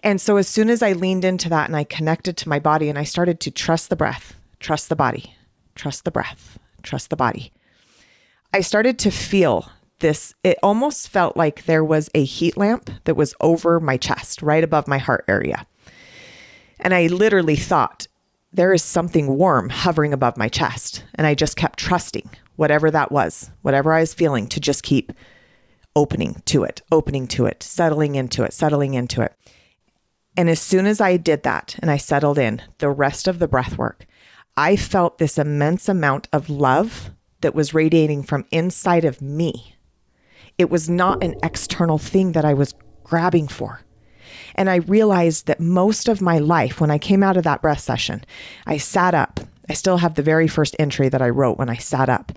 And 0.04 0.22
so 0.22 0.38
as 0.38 0.48
soon 0.48 0.70
as 0.70 0.84
I 0.84 0.92
leaned 0.92 1.26
into 1.26 1.50
that 1.50 1.68
and 1.68 1.76
I 1.76 1.84
connected 1.84 2.38
to 2.38 2.50
my 2.50 2.60
body 2.60 2.90
and 2.90 3.00
I 3.00 3.04
started 3.04 3.40
to 3.42 3.52
trust 3.52 3.90
the 3.90 3.96
breath, 3.96 4.36
trust 4.60 4.90
the 4.90 4.96
body, 4.96 5.34
trust 5.78 6.04
the 6.04 6.12
breath, 6.12 6.60
trust 6.84 7.10
the 7.10 7.16
body. 7.16 7.54
I 8.54 8.62
started 8.62 9.00
to 9.00 9.12
feel 9.12 9.70
this. 10.00 10.34
It 10.44 10.58
almost 10.62 11.10
felt 11.10 11.38
like 11.38 11.66
there 11.66 11.84
was 11.84 12.10
a 12.14 12.24
heat 12.24 12.58
lamp 12.58 12.90
that 13.06 13.16
was 13.16 13.36
over 13.40 13.80
my 13.80 13.98
chest, 13.98 14.42
right 14.42 14.64
above 14.64 14.88
my 14.88 14.98
heart 14.98 15.24
area. 15.28 15.66
And 16.80 16.94
I 16.94 17.08
literally 17.08 17.56
thought, 17.56 18.08
there 18.54 18.74
is 18.74 18.84
something 18.84 19.38
warm 19.38 19.70
hovering 19.70 20.14
above 20.14 20.38
my 20.38 20.50
chest. 20.50 21.04
And 21.16 21.28
I 21.28 21.36
just 21.36 21.58
kept 21.58 21.80
trusting 21.80 22.30
whatever 22.56 22.90
that 22.92 23.12
was, 23.12 23.52
whatever 23.62 23.94
I 23.94 24.00
was 24.00 24.14
feeling, 24.14 24.48
to 24.48 24.60
just 24.60 24.84
keep 24.84 25.12
opening 25.96 26.42
to 26.46 26.64
it, 26.64 26.82
opening 26.92 27.28
to 27.28 27.46
it, 27.46 27.62
settling 27.62 28.16
into 28.16 28.44
it, 28.44 28.54
settling 28.54 28.94
into 28.94 29.22
it. 29.22 29.34
And 30.38 30.50
as 30.50 30.62
soon 30.62 30.86
as 30.86 31.02
I 31.02 31.18
did 31.18 31.44
that 31.44 31.76
and 31.80 31.90
I 31.90 31.98
settled 31.98 32.38
in, 32.38 32.62
the 32.78 32.90
rest 32.90 33.28
of 33.28 33.40
the 33.40 33.48
breath 33.48 33.78
work, 33.78 34.06
I 34.60 34.76
felt 34.76 35.20
this 35.20 35.38
immense 35.38 35.88
amount 35.88 36.28
of 36.34 36.50
love 36.50 37.12
that 37.42 37.54
was 37.54 37.76
radiating 37.76 38.24
from 38.24 38.46
inside 38.50 39.06
of 39.06 39.22
me. 39.22 39.76
It 40.58 40.72
was 40.72 40.90
not 40.90 41.24
an 41.24 41.36
external 41.44 42.00
thing 42.00 42.32
that 42.32 42.44
I 42.44 42.56
was 42.56 42.74
grabbing 43.04 43.48
for. 43.48 43.82
And 44.56 44.68
I 44.68 44.78
realized 44.78 45.46
that 45.46 45.60
most 45.60 46.08
of 46.08 46.24
my 46.24 46.40
life, 46.40 46.82
when 46.82 46.90
I 46.90 46.98
came 46.98 47.22
out 47.22 47.38
of 47.38 47.44
that 47.44 47.62
breath 47.62 47.82
session, 47.82 48.26
I 48.66 48.78
sat 48.78 49.14
up. 49.14 49.40
I 49.70 49.74
still 49.74 49.98
have 49.98 50.16
the 50.16 50.24
very 50.24 50.48
first 50.48 50.76
entry 50.80 51.08
that 51.10 51.22
I 51.22 51.30
wrote 51.30 51.60
when 51.60 51.70
I 51.70 51.76
sat 51.76 52.10
up. 52.10 52.32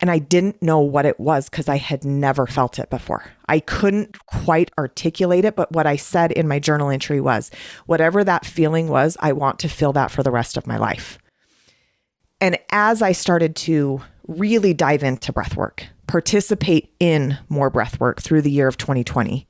And 0.00 0.10
I 0.10 0.18
didn't 0.18 0.60
know 0.60 0.80
what 0.80 1.06
it 1.06 1.18
was 1.18 1.48
because 1.48 1.68
I 1.68 1.78
had 1.78 2.04
never 2.04 2.46
felt 2.46 2.78
it 2.78 2.90
before. 2.90 3.32
I 3.48 3.60
couldn't 3.60 4.26
quite 4.26 4.70
articulate 4.76 5.46
it, 5.46 5.56
but 5.56 5.72
what 5.72 5.86
I 5.86 5.96
said 5.96 6.30
in 6.32 6.46
my 6.46 6.58
journal 6.58 6.90
entry 6.90 7.22
was 7.22 7.50
whatever 7.86 8.22
that 8.22 8.44
feeling 8.44 8.88
was, 8.88 9.16
I 9.20 9.32
want 9.32 9.60
to 9.60 9.68
feel 9.68 9.94
that 9.94 10.10
for 10.10 10.22
the 10.22 10.32
rest 10.32 10.58
of 10.58 10.66
my 10.66 10.76
life. 10.76 11.18
And 12.40 12.58
as 12.70 13.02
I 13.02 13.12
started 13.12 13.56
to 13.56 14.02
really 14.26 14.74
dive 14.74 15.02
into 15.02 15.32
breath 15.32 15.56
work, 15.56 15.86
participate 16.06 16.92
in 17.00 17.38
more 17.48 17.70
breath 17.70 18.00
work 18.00 18.20
through 18.20 18.42
the 18.42 18.50
year 18.50 18.68
of 18.68 18.76
2020, 18.76 19.46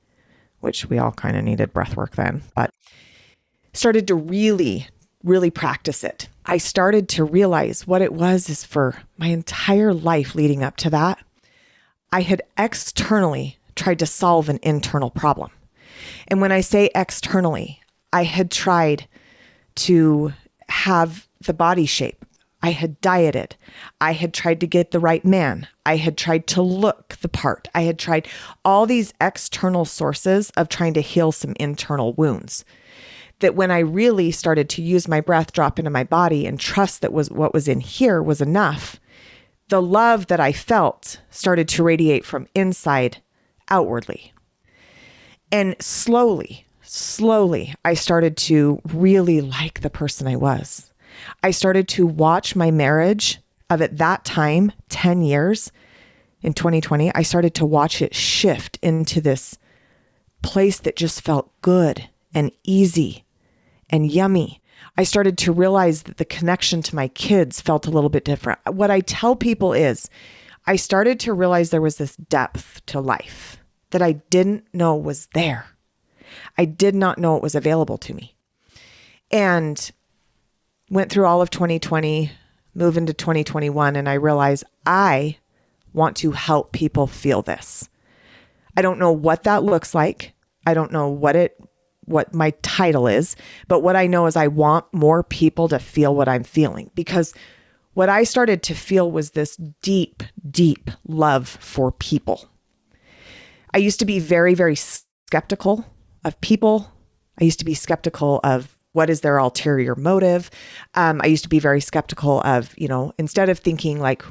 which 0.61 0.89
we 0.89 0.99
all 0.99 1.13
kind 1.13 1.37
of 1.37 1.45
needed 1.45 1.73
breath 1.73 1.97
work 1.97 2.17
then, 2.17 2.43
but 2.55 2.71
started 3.73 4.07
to 4.09 4.15
really, 4.15 4.87
really 5.23 5.51
practice 5.51 6.05
it. 6.05 6.29
I 6.47 6.59
started 6.59 7.09
to 7.11 7.25
realize 7.25 7.87
what 7.87 8.03
it 8.03 8.13
was 8.13 8.49
is 8.49 8.65
for 8.65 9.03
my 9.17 9.29
entire 9.29 9.95
life 9.95 10.35
leading 10.35 10.63
up 10.63 10.77
to 10.79 10.91
that. 10.91 11.19
I 12.13 12.21
had 12.21 12.43
externally 12.59 13.59
tried 13.75 13.99
to 13.99 14.07
solve 14.07 14.49
an 14.49 14.61
internal 14.63 15.11
problem. 15.11 15.51
And 16.29 16.41
when 16.41 16.53
I 16.53 16.61
say 16.61 16.91
externally, 16.95 17.81
I 18.13 18.25
had 18.25 18.51
tried 18.51 19.09
to 19.77 20.33
have 20.69 21.27
the 21.41 21.55
body 21.55 21.87
shape 21.87 22.24
I 22.65 22.71
had 22.71 22.99
dieted. 23.03 23.57
I 24.01 24.15
had 24.15 24.33
tried 24.33 24.59
to 24.61 24.67
get 24.67 24.91
the 24.91 24.99
right 24.99 25.23
man. 25.23 25.69
I 25.85 25.97
had 25.97 26.17
tried 26.17 26.47
to 26.47 26.63
look 26.63 27.19
the 27.21 27.29
part. 27.29 27.69
I 27.75 27.83
had 27.83 27.99
tried 27.99 28.27
all 28.65 28.87
these 28.87 29.13
external 29.21 29.85
sources 29.85 30.49
of 30.57 30.71
trying 30.71 30.95
to 30.95 31.03
heal 31.03 31.31
some 31.31 31.53
internal 31.61 32.15
wounds. 32.15 32.65
That 33.41 33.55
when 33.55 33.71
I 33.71 33.81
really 33.81 34.31
started 34.31 34.71
to 34.71 34.83
use 34.83 35.07
my 35.07 35.21
breath, 35.21 35.53
drop 35.53 35.79
into 35.79 35.91
my 35.91 36.05
body, 36.05 36.47
and 36.47 36.59
trust 36.59 37.03
that 37.03 37.13
was 37.13 37.31
what 37.31 37.53
was 37.53 37.69
in 37.69 37.81
here 37.81 38.23
was 38.23 38.41
enough, 38.41 38.99
the 39.69 39.83
love 39.83 40.29
that 40.29 40.41
I 40.41 40.53
felt 40.53 41.21
started 41.29 41.69
to 41.69 41.83
radiate 41.83 42.25
from 42.25 42.49
inside 42.55 43.19
outwardly. 43.69 44.33
And 45.53 45.77
slowly, 45.81 46.67
slowly, 46.81 47.75
I 47.85 47.93
started 47.93 48.39
to 48.39 48.81
really 48.87 49.43
like 49.43 49.83
the 49.83 49.91
person 49.91 50.27
I 50.27 50.37
was. 50.37 50.94
I 51.43 51.51
started 51.51 51.89
to 51.89 52.07
watch 52.07 52.57
my 52.57 52.71
marriage 52.71 53.41
of 53.71 53.81
at 53.81 53.99
that 53.99 54.25
time, 54.25 54.73
10 54.89 55.23
years 55.23 55.73
in 56.45 56.53
2020, 56.53 57.11
I 57.15 57.23
started 57.23 57.55
to 57.55 57.67
watch 57.67 58.03
it 58.03 58.15
shift 58.15 58.79
into 58.83 59.23
this 59.23 59.59
place 60.43 60.79
that 60.81 60.95
just 60.95 61.23
felt 61.23 61.51
good 61.63 62.09
and 62.35 62.53
easy 62.65 63.25
and 63.89 64.11
yummy. 64.11 64.61
I 64.99 65.05
started 65.05 65.39
to 65.39 65.53
realize 65.53 66.03
that 66.03 66.19
the 66.19 66.25
connection 66.27 66.83
to 66.83 66.95
my 66.95 67.09
kids 67.09 67.63
felt 67.63 67.87
a 67.87 67.91
little 67.91 68.11
bit 68.11 68.27
different. 68.27 68.61
What 68.67 68.91
I 68.91 69.01
tell 69.01 69.35
people 69.35 69.73
is, 69.73 70.11
I 70.67 70.77
started 70.77 71.19
to 71.21 71.33
realize 71.33 71.71
there 71.71 71.81
was 71.81 71.97
this 71.97 72.17
depth 72.17 72.85
to 72.87 73.01
life 73.01 73.57
that 73.91 74.03
I 74.03 74.13
didn't 74.13 74.67
know 74.75 74.95
was 74.95 75.29
there. 75.33 75.67
I 76.59 76.67
did 76.67 76.95
not 76.95 77.19
know 77.19 77.37
it 77.37 77.43
was 77.43 77.55
available 77.55 77.97
to 77.99 78.13
me. 78.13 78.35
And 79.31 79.91
went 80.91 81.11
through 81.11 81.27
all 81.27 81.43
of 81.43 81.51
2020, 81.51 82.31
move 82.75 82.97
into 82.97 83.13
2021, 83.13 83.97
and 83.97 84.09
I 84.09 84.15
realized 84.15 84.65
I 84.87 85.39
want 85.93 86.17
to 86.19 86.33
help 86.33 86.73
people 86.73 87.07
feel 87.07 87.43
this. 87.43 87.89
I 88.77 88.83
don't 88.83 88.99
know 88.99 89.13
what 89.13 89.45
that 89.45 89.63
looks 89.63 89.95
like. 89.95 90.33
I 90.67 90.75
don't 90.75 90.93
know 90.93 91.09
what 91.09 91.37
it 91.37 91.57
what 92.07 92.35
my 92.35 92.51
title 92.61 93.07
is, 93.07 93.35
but 93.67 93.81
what 93.81 93.97
I 93.97 94.07
know 94.07 94.27
is 94.27 94.37
I 94.37 94.49
want 94.49 94.85
more 94.93 95.23
people 95.23 95.69
to 95.69 95.79
feel 95.79 96.15
what 96.15 96.29
I'm 96.29 96.45
feeling 96.45 96.91
because 96.95 97.33
what 97.95 98.11
I 98.11 98.25
started 98.25 98.63
to 98.65 98.75
feel 98.75 99.11
was 99.11 99.31
this 99.31 99.57
deep, 99.81 100.23
deep 100.51 100.91
love 101.07 101.49
for 101.49 101.93
people. 101.93 102.51
I 103.73 103.79
used 103.79 104.01
to 104.01 104.05
be 104.05 104.19
very, 104.19 104.53
very 104.53 104.77
skeptical 104.77 105.87
of 106.25 106.41
people. 106.41 106.93
I 107.41 107.45
used 107.45 107.61
to 107.61 107.65
be 107.65 107.75
skeptical 107.75 108.41
of 108.45 108.74
what 108.95 109.11
is 109.11 109.21
their 109.21 109.39
ulterior 109.39 109.95
motive. 109.95 110.51
Um, 110.95 111.21
I 111.23 111.27
used 111.27 111.43
to 111.43 111.49
be 111.49 111.59
very 111.59 111.81
skeptical 111.81 112.41
of, 112.41 112.75
you 112.79 112.89
know, 112.89 113.13
instead 113.19 113.49
of 113.49 113.59
thinking 113.59 114.01
like, 114.01 114.25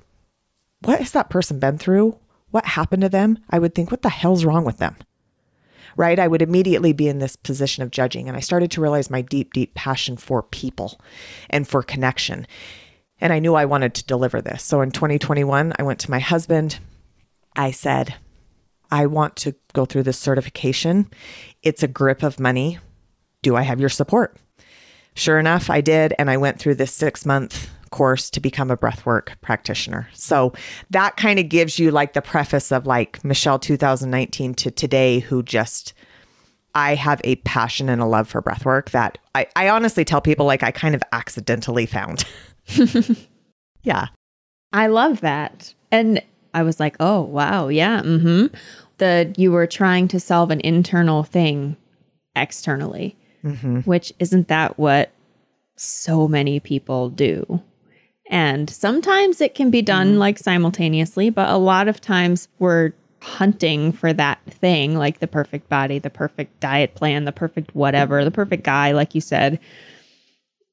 what 0.82 1.00
has 1.00 1.12
that 1.12 1.30
person 1.30 1.60
been 1.60 1.78
through? 1.78 2.18
What 2.50 2.66
happened 2.66 3.04
to 3.04 3.10
them? 3.10 3.40
I 3.50 3.60
would 3.60 3.76
think, 3.76 3.92
what 3.92 4.02
the 4.02 4.10
hell's 4.10 4.46
wrong 4.46 4.66
with 4.66 4.78
them? 4.78 4.96
right? 5.96 6.20
I 6.20 6.28
would 6.28 6.42
immediately 6.42 6.94
be 6.94 7.08
in 7.08 7.20
this 7.20 7.36
position 7.36 7.84
of 7.84 7.92
judging. 7.92 8.28
And 8.28 8.36
I 8.36 8.40
started 8.40 8.72
to 8.72 8.82
realize 8.82 9.10
my 9.10 9.22
deep, 9.22 9.54
deep 9.54 9.74
passion 9.76 10.18
for 10.18 10.42
people 10.42 11.00
and 11.50 11.68
for 11.68 11.84
connection. 11.84 12.48
And 13.22 13.32
I 13.32 13.40
knew 13.40 13.56
I 13.56 13.66
wanted 13.66 13.94
to 13.96 14.06
deliver 14.06 14.42
this. 14.42 14.64
So 14.64 14.82
in 14.82 14.92
2021, 14.92 15.74
I 15.78 15.84
went 15.84 16.00
to 16.00 16.12
my 16.12 16.20
husband. 16.20 16.80
I 17.56 17.72
said, 17.72 18.16
I 18.92 19.06
want 19.06 19.36
to 19.38 19.56
go 19.74 19.86
through 19.86 20.04
this 20.04 20.20
certification. 20.20 21.10
It's 21.62 21.84
a 21.84 21.88
grip 21.88 22.24
of 22.24 22.40
money. 22.40 22.80
Do 23.42 23.56
I 23.56 23.62
have 23.62 23.80
your 23.80 23.90
support? 23.90 24.38
Sure 25.16 25.40
enough, 25.40 25.70
I 25.70 25.82
did. 25.82 26.14
And 26.18 26.30
I 26.30 26.38
went 26.38 26.60
through 26.60 26.76
this 26.76 26.92
six 26.92 27.26
month 27.26 27.70
course 27.92 28.30
to 28.32 28.40
become 28.40 28.72
a 28.72 28.78
breathwork 28.78 29.40
practitioner. 29.42 30.10
So 30.14 30.54
that 30.90 31.16
kind 31.16 31.40
of 31.40 31.48
gives 31.48 31.78
you 31.78 31.92
like 31.92 32.14
the 32.14 32.22
preface 32.22 32.72
of 32.72 32.88
like 32.88 33.24
Michelle 33.24 33.60
2019 33.60 34.56
to 34.56 34.72
today, 34.72 35.20
who 35.20 35.44
just, 35.44 35.94
I 36.74 36.96
have 36.96 37.22
a 37.24 37.36
passion 37.38 37.90
and 37.90 38.02
a 38.02 38.06
love 38.06 38.28
for 38.28 38.42
breathwork 38.42 38.90
that 38.90 39.20
I, 39.36 39.48
I 39.56 39.70
honestly 39.70 40.04
tell 40.04 40.22
people 40.22 40.46
like 40.46 40.64
I 40.64 40.72
kind 40.72 40.96
of 40.96 41.04
accidentally 41.12 41.86
found. 41.86 42.26
yeah. 43.84 44.08
I 44.74 44.88
love 44.88 45.22
that. 45.22 45.74
And 45.92 46.22
I 46.56 46.64
was 46.64 46.80
like, 46.80 46.96
oh, 47.00 47.22
wow. 47.22 47.68
Yeah. 47.68 48.02
Mm-hmm. 48.02 48.56
The, 48.98 49.34
you 49.38 49.52
were 49.52 49.68
trying 49.68 50.08
to 50.10 50.20
solve 50.20 50.50
an 50.50 50.62
internal 50.62 51.24
thing 51.24 51.78
externally, 52.36 53.16
mm-hmm. 53.44 53.80
which 53.82 54.14
isn't 54.20 54.48
that 54.48 54.78
what 54.78 55.12
so 55.76 56.28
many 56.28 56.60
people 56.60 57.10
do? 57.10 57.62
And 58.30 58.70
sometimes 58.70 59.42
it 59.42 59.54
can 59.54 59.70
be 59.70 59.82
done 59.82 60.16
mm. 60.16 60.18
like 60.18 60.40
simultaneously, 60.40 61.30
but 61.30 61.50
a 61.50 61.58
lot 61.58 61.88
of 61.88 62.02
times 62.02 62.48
we're 62.60 62.94
hunting 63.22 63.92
for 63.92 64.12
that 64.14 64.40
thing, 64.50 64.98
like 64.98 65.20
the 65.20 65.28
perfect 65.28 65.70
body, 65.70 66.00
the 66.00 66.10
perfect 66.10 66.60
diet 66.60 66.96
plan, 66.96 67.26
the 67.26 67.32
perfect 67.32 67.74
whatever, 67.76 68.24
the 68.24 68.32
perfect 68.32 68.64
guy, 68.64 68.92
like 68.92 69.16
you 69.16 69.22
said, 69.22 69.60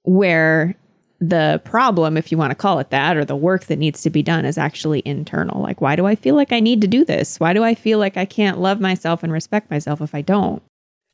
where 0.03 0.75
the 1.21 1.61
problem, 1.65 2.17
if 2.17 2.33
you 2.33 2.39
want 2.39 2.51
to 2.51 2.57
call 2.57 2.79
it 2.79 2.91
that, 2.91 3.17
or 3.17 3.25
the 3.25 3.37
work 3.37 3.65
that 3.67 3.79
needs 3.79 4.03
to 4.03 4.11
be 4.11 4.23
done 4.23 4.45
is 4.45 4.57
actually 4.57 5.03
internal. 5.05 5.61
Like, 5.61 5.81
why 5.81 5.95
do 5.95 6.07
I 6.07 6.15
feel 6.15 6.35
like 6.35 6.53
I 6.53 6.61
need 6.61 6.81
to 6.81 6.89
do 6.89 7.05
this? 7.05 7.39
Why 7.39 7.53
do 7.53 7.63
I 7.63 7.75
feel 7.75 7.99
like 7.99 8.17
I 8.17 8.25
can't 8.25 8.59
love 8.59 8.81
myself 8.81 9.23
and 9.23 9.33
respect 9.33 9.71
myself 9.71 10.01
if 10.01 10.15
I 10.15 10.23
don't? 10.23 10.63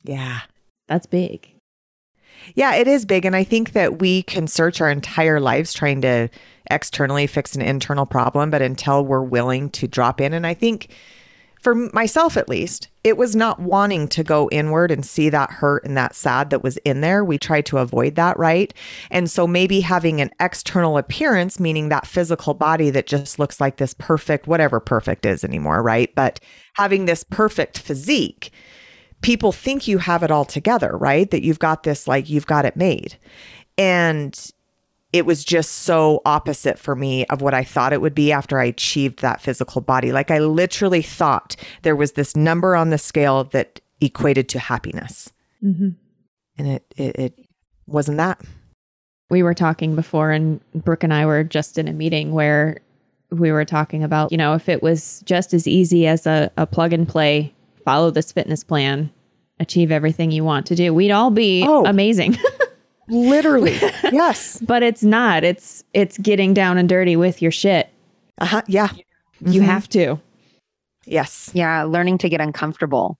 Yeah. 0.03 0.41
That's 0.87 1.05
big. 1.05 1.53
Yeah, 2.55 2.75
it 2.75 2.87
is 2.87 3.05
big. 3.05 3.25
And 3.25 3.35
I 3.35 3.43
think 3.43 3.73
that 3.73 3.99
we 3.99 4.23
can 4.23 4.47
search 4.47 4.79
our 4.81 4.89
entire 4.89 5.39
lives 5.39 5.73
trying 5.73 6.01
to 6.01 6.29
externally 6.69 7.27
fix 7.27 7.55
an 7.55 7.61
internal 7.61 8.05
problem, 8.05 8.49
but 8.49 8.61
until 8.61 9.05
we're 9.05 9.21
willing 9.21 9.69
to 9.71 9.87
drop 9.87 10.21
in. 10.21 10.33
And 10.33 10.45
I 10.45 10.53
think 10.53 10.93
for 11.61 11.75
myself 11.75 12.37
at 12.37 12.47
least, 12.47 12.87
it 13.03 13.17
was 13.17 13.35
not 13.35 13.59
wanting 13.59 14.07
to 14.09 14.23
go 14.23 14.47
inward 14.51 14.91
and 14.91 15.05
see 15.05 15.29
that 15.29 15.49
hurt 15.49 15.83
and 15.83 15.97
that 15.97 16.15
sad 16.15 16.49
that 16.49 16.63
was 16.63 16.77
in 16.77 17.01
there. 17.01 17.25
We 17.25 17.37
tried 17.37 17.65
to 17.67 17.79
avoid 17.79 18.15
that, 18.15 18.37
right? 18.37 18.73
And 19.09 19.29
so 19.29 19.47
maybe 19.47 19.81
having 19.81 20.21
an 20.21 20.29
external 20.39 20.97
appearance, 20.97 21.59
meaning 21.59 21.89
that 21.89 22.07
physical 22.07 22.53
body 22.53 22.89
that 22.91 23.07
just 23.07 23.39
looks 23.39 23.59
like 23.59 23.77
this 23.77 23.93
perfect, 23.93 24.47
whatever 24.47 24.79
perfect 24.79 25.25
is 25.25 25.43
anymore, 25.43 25.81
right? 25.81 26.13
But 26.15 26.39
having 26.73 27.05
this 27.05 27.23
perfect 27.23 27.79
physique 27.79 28.51
people 29.21 29.51
think 29.51 29.87
you 29.87 29.97
have 29.97 30.23
it 30.23 30.31
all 30.31 30.45
together, 30.45 30.95
right? 30.97 31.29
That 31.31 31.43
you've 31.43 31.59
got 31.59 31.83
this, 31.83 32.07
like, 32.07 32.29
you've 32.29 32.47
got 32.47 32.65
it 32.65 32.75
made. 32.75 33.17
And 33.77 34.39
it 35.13 35.25
was 35.25 35.43
just 35.43 35.71
so 35.71 36.21
opposite 36.25 36.77
for 36.77 36.95
me 36.95 37.25
of 37.27 37.41
what 37.41 37.53
I 37.53 37.63
thought 37.63 37.93
it 37.93 38.01
would 38.01 38.13
be 38.13 38.31
after 38.31 38.59
I 38.59 38.65
achieved 38.65 39.21
that 39.21 39.41
physical 39.41 39.81
body. 39.81 40.11
Like, 40.11 40.31
I 40.31 40.39
literally 40.39 41.01
thought 41.01 41.55
there 41.83 41.95
was 41.95 42.11
this 42.13 42.35
number 42.35 42.75
on 42.75 42.89
the 42.89 42.97
scale 42.97 43.45
that 43.45 43.79
equated 44.01 44.49
to 44.49 44.59
happiness. 44.59 45.31
Mm-hmm. 45.63 45.89
And 46.57 46.67
it, 46.67 46.93
it, 46.97 47.15
it 47.15 47.39
wasn't 47.87 48.17
that. 48.17 48.41
We 49.29 49.43
were 49.43 49.53
talking 49.53 49.95
before, 49.95 50.31
and 50.31 50.59
Brooke 50.73 51.03
and 51.03 51.13
I 51.13 51.25
were 51.25 51.43
just 51.43 51.77
in 51.77 51.87
a 51.87 51.93
meeting 51.93 52.31
where 52.31 52.77
we 53.29 53.51
were 53.51 53.65
talking 53.65 54.03
about, 54.03 54.31
you 54.31 54.37
know, 54.37 54.53
if 54.53 54.69
it 54.69 54.81
was 54.81 55.21
just 55.25 55.53
as 55.53 55.67
easy 55.67 56.07
as 56.07 56.25
a, 56.25 56.51
a 56.57 56.65
plug 56.65 56.93
and 56.93 57.07
play 57.07 57.53
follow 57.87 58.11
this 58.11 58.33
fitness 58.33 58.65
plan, 58.65 59.09
achieve 59.61 59.93
everything 59.93 60.29
you 60.29 60.43
want 60.43 60.65
to 60.65 60.75
do, 60.75 60.93
we'd 60.93 61.09
all 61.09 61.31
be 61.31 61.63
oh, 61.65 61.85
amazing. 61.85 62.37
literally. 63.07 63.79
Yes. 64.11 64.59
But 64.59 64.83
it's 64.83 65.03
not. 65.03 65.45
It's 65.45 65.85
it's 65.93 66.17
getting 66.17 66.53
down 66.53 66.77
and 66.77 66.89
dirty 66.89 67.15
with 67.15 67.41
your 67.41 67.51
shit. 67.51 67.89
Uh-huh. 68.39 68.61
Yeah. 68.67 68.89
You 69.39 69.61
mm-hmm. 69.61 69.69
have 69.69 69.87
to. 69.89 70.19
Yes. 71.05 71.49
Yeah, 71.53 71.83
learning 71.83 72.17
to 72.19 72.29
get 72.29 72.41
uncomfortable. 72.41 73.17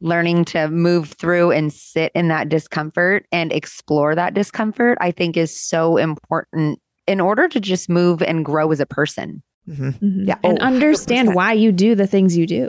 Learning 0.00 0.44
to 0.46 0.68
move 0.68 1.10
through 1.10 1.52
and 1.52 1.72
sit 1.72 2.10
in 2.16 2.26
that 2.26 2.48
discomfort 2.48 3.24
and 3.30 3.52
explore 3.52 4.16
that 4.16 4.34
discomfort, 4.34 4.98
I 5.00 5.12
think 5.12 5.36
is 5.36 5.54
so 5.56 5.96
important 5.96 6.80
in 7.06 7.20
order 7.20 7.46
to 7.46 7.60
just 7.60 7.88
move 7.88 8.20
and 8.20 8.44
grow 8.44 8.72
as 8.72 8.80
a 8.80 8.86
person. 8.86 9.44
Mm-hmm. 9.68 9.88
Mm-hmm. 9.88 10.24
Yeah. 10.24 10.38
And 10.42 10.58
oh, 10.60 10.64
understand 10.64 11.28
100%. 11.28 11.34
why 11.34 11.52
you 11.52 11.70
do 11.70 11.94
the 11.94 12.08
things 12.08 12.36
you 12.36 12.46
do. 12.46 12.68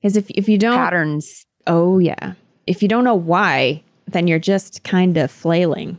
Because 0.00 0.16
if 0.16 0.30
if 0.30 0.48
you 0.48 0.58
don't 0.58 0.76
patterns, 0.76 1.44
oh 1.66 1.98
yeah, 1.98 2.34
if 2.66 2.82
you 2.82 2.88
don't 2.88 3.04
know 3.04 3.14
why, 3.14 3.82
then 4.06 4.26
you're 4.26 4.38
just 4.38 4.84
kind 4.84 5.16
of 5.16 5.30
flailing. 5.30 5.98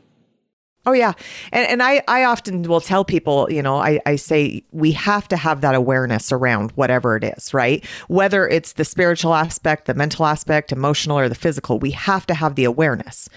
Oh 0.86 0.94
yeah. 0.94 1.12
And 1.52 1.68
and 1.68 1.84
I, 1.84 2.02
I 2.08 2.24
often 2.24 2.64
will 2.64 2.82
tell 2.82 3.04
people, 3.04 3.52
you 3.52 3.62
know, 3.62 3.78
I, 3.78 4.00
I 4.06 4.16
say 4.16 4.64
we 4.72 4.92
have 4.94 5.28
to 5.28 5.38
have 5.38 5.62
that 5.62 5.76
awareness 5.76 6.32
around 6.32 6.72
whatever 6.72 7.18
it 7.18 7.24
is, 7.24 7.54
right? 7.54 7.86
Whether 8.08 8.48
it's 8.48 8.74
the 8.74 8.86
spiritual 8.86 9.36
aspect, 9.36 9.86
the 9.86 9.94
mental 9.94 10.26
aspect, 10.26 10.72
emotional, 10.72 11.20
or 11.20 11.28
the 11.28 11.36
physical, 11.36 11.80
we 11.80 11.92
have 11.92 12.26
to 12.28 12.34
have 12.34 12.56
the 12.56 12.64
awareness. 12.64 13.30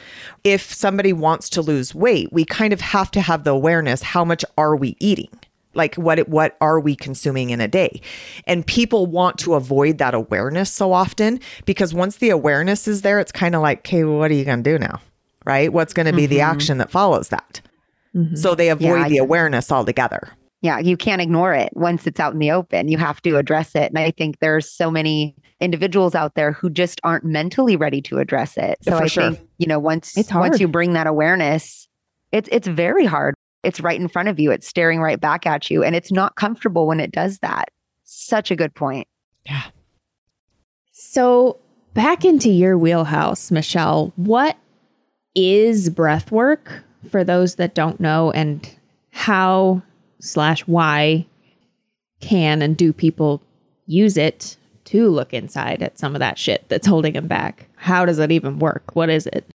If 0.45 0.73
somebody 0.73 1.12
wants 1.12 1.50
to 1.50 1.62
lose 1.62 1.95
weight, 1.95 2.33
we 2.33 2.45
kind 2.45 2.73
of 2.73 2.81
have 2.81 3.11
to 3.11 3.21
have 3.21 3.45
the 3.45 3.50
awareness, 3.50 4.02
how 4.02 4.25
much 4.25 4.45
are 4.57 4.76
we 4.76 4.97
eating? 5.00 5.28
Like 5.75 5.95
what 5.97 6.29
what 6.29 6.57
are 6.61 6.81
we 6.81 6.95
consuming 6.95 7.50
in 7.50 7.61
a 7.61 7.69
day? 7.69 8.00
And 8.47 8.67
people 8.67 9.07
want 9.07 9.38
to 9.38 9.55
avoid 9.55 9.99
that 9.99 10.14
awareness 10.14 10.73
so 10.73 10.93
often 10.93 11.41
because 11.64 11.95
once 11.95 12.17
the 12.17 12.31
awareness 12.31 12.87
is 12.88 13.02
there 13.02 13.21
it's 13.21 13.33
kind 13.33 13.55
of 13.55 13.62
like 13.62 13.81
okay 13.81 14.05
well, 14.05 14.19
what 14.19 14.31
are 14.31 14.35
you 14.35 14.45
going 14.45 14.62
to 14.62 14.71
do 14.71 14.79
now? 14.79 15.00
Right? 15.45 15.73
What's 15.73 15.93
going 15.93 16.07
to 16.07 16.12
be 16.12 16.23
mm-hmm. 16.23 16.31
the 16.31 16.41
action 16.41 16.79
that 16.79 16.91
follows 16.91 17.29
that? 17.29 17.61
Mm-hmm. 18.14 18.37
so 18.37 18.55
they 18.55 18.69
avoid 18.69 18.99
yeah, 18.99 19.09
the 19.09 19.17
awareness 19.19 19.73
altogether. 19.73 20.29
Yeah 20.61 20.79
you 20.79 20.97
can't 20.97 21.23
ignore 21.23 21.55
it 21.55 21.71
once 21.75 22.07
it's 22.07 22.21
out 22.21 22.35
in 22.35 22.38
the 22.38 22.50
open. 22.50 22.88
You 22.88 22.99
have 22.99 23.23
to 23.23 23.37
address 23.37 23.75
it. 23.75 23.91
And 23.91 23.99
i 23.99 24.11
think 24.11 24.38
there's 24.41 24.71
so 24.71 24.91
many 24.91 25.35
individuals 25.61 26.14
out 26.14 26.35
there 26.35 26.52
who 26.52 26.69
just 26.69 27.00
aren't 27.05 27.25
mentally 27.25 27.76
ready 27.76 28.02
to 28.02 28.19
address 28.19 28.57
it. 28.57 28.79
So 28.83 28.91
For 28.93 29.05
i 29.05 29.07
sure. 29.07 29.33
think 29.33 29.49
you 29.59 29.67
know 29.67 29.79
once 29.79 30.14
once 30.33 30.61
you 30.61 30.69
bring 30.69 30.93
that 30.93 31.07
awareness 31.07 31.88
it's 32.33 32.49
it's 32.50 32.67
very 32.67 33.05
hard 33.05 33.35
it's 33.62 33.81
right 33.81 34.00
in 34.00 34.09
front 34.09 34.28
of 34.28 34.40
you. 34.40 34.50
It's 34.50 34.66
staring 34.66 35.00
right 35.00 35.21
back 35.21 35.47
at 35.47 35.71
you. 35.71 35.83
And 35.83 35.95
it's 35.95 36.12
not 36.12 36.37
comfortable 36.37 36.87
when 36.87 37.00
it 37.00 37.12
does 37.12 37.38
that. 37.38 37.71
Such 38.04 38.50
a 38.50 38.57
good 38.57 38.75
point. 38.75 39.07
Yeah. 39.47 39.62
So, 40.92 41.59
back 41.95 42.25
into 42.25 42.50
your 42.50 42.76
wheelhouse, 42.78 43.50
Michelle, 43.50 44.12
what 44.16 44.57
is 45.35 45.90
breath 45.90 46.31
work 46.31 46.85
for 47.11 47.25
those 47.25 47.57
that 47.57 47.75
don't 47.75 48.00
know 48.00 48.31
and 48.31 48.69
how 49.11 49.83
slash 50.21 50.66
why 50.66 51.26
can 52.21 52.62
and 52.62 52.76
do 52.76 52.92
people 52.92 53.42
use 53.87 54.16
it 54.16 54.57
to 54.85 55.09
look 55.09 55.33
inside 55.33 55.83
at 55.83 55.99
some 55.99 56.14
of 56.14 56.21
that 56.21 56.38
shit 56.38 56.69
that's 56.69 56.87
holding 56.87 57.14
them 57.14 57.28
back? 57.28 57.69
How 57.76 58.04
does 58.04 58.19
it 58.19 58.31
even 58.31 58.59
work? 58.59 58.95
What 58.95 59.11
is 59.11 59.26
it? 59.26 59.51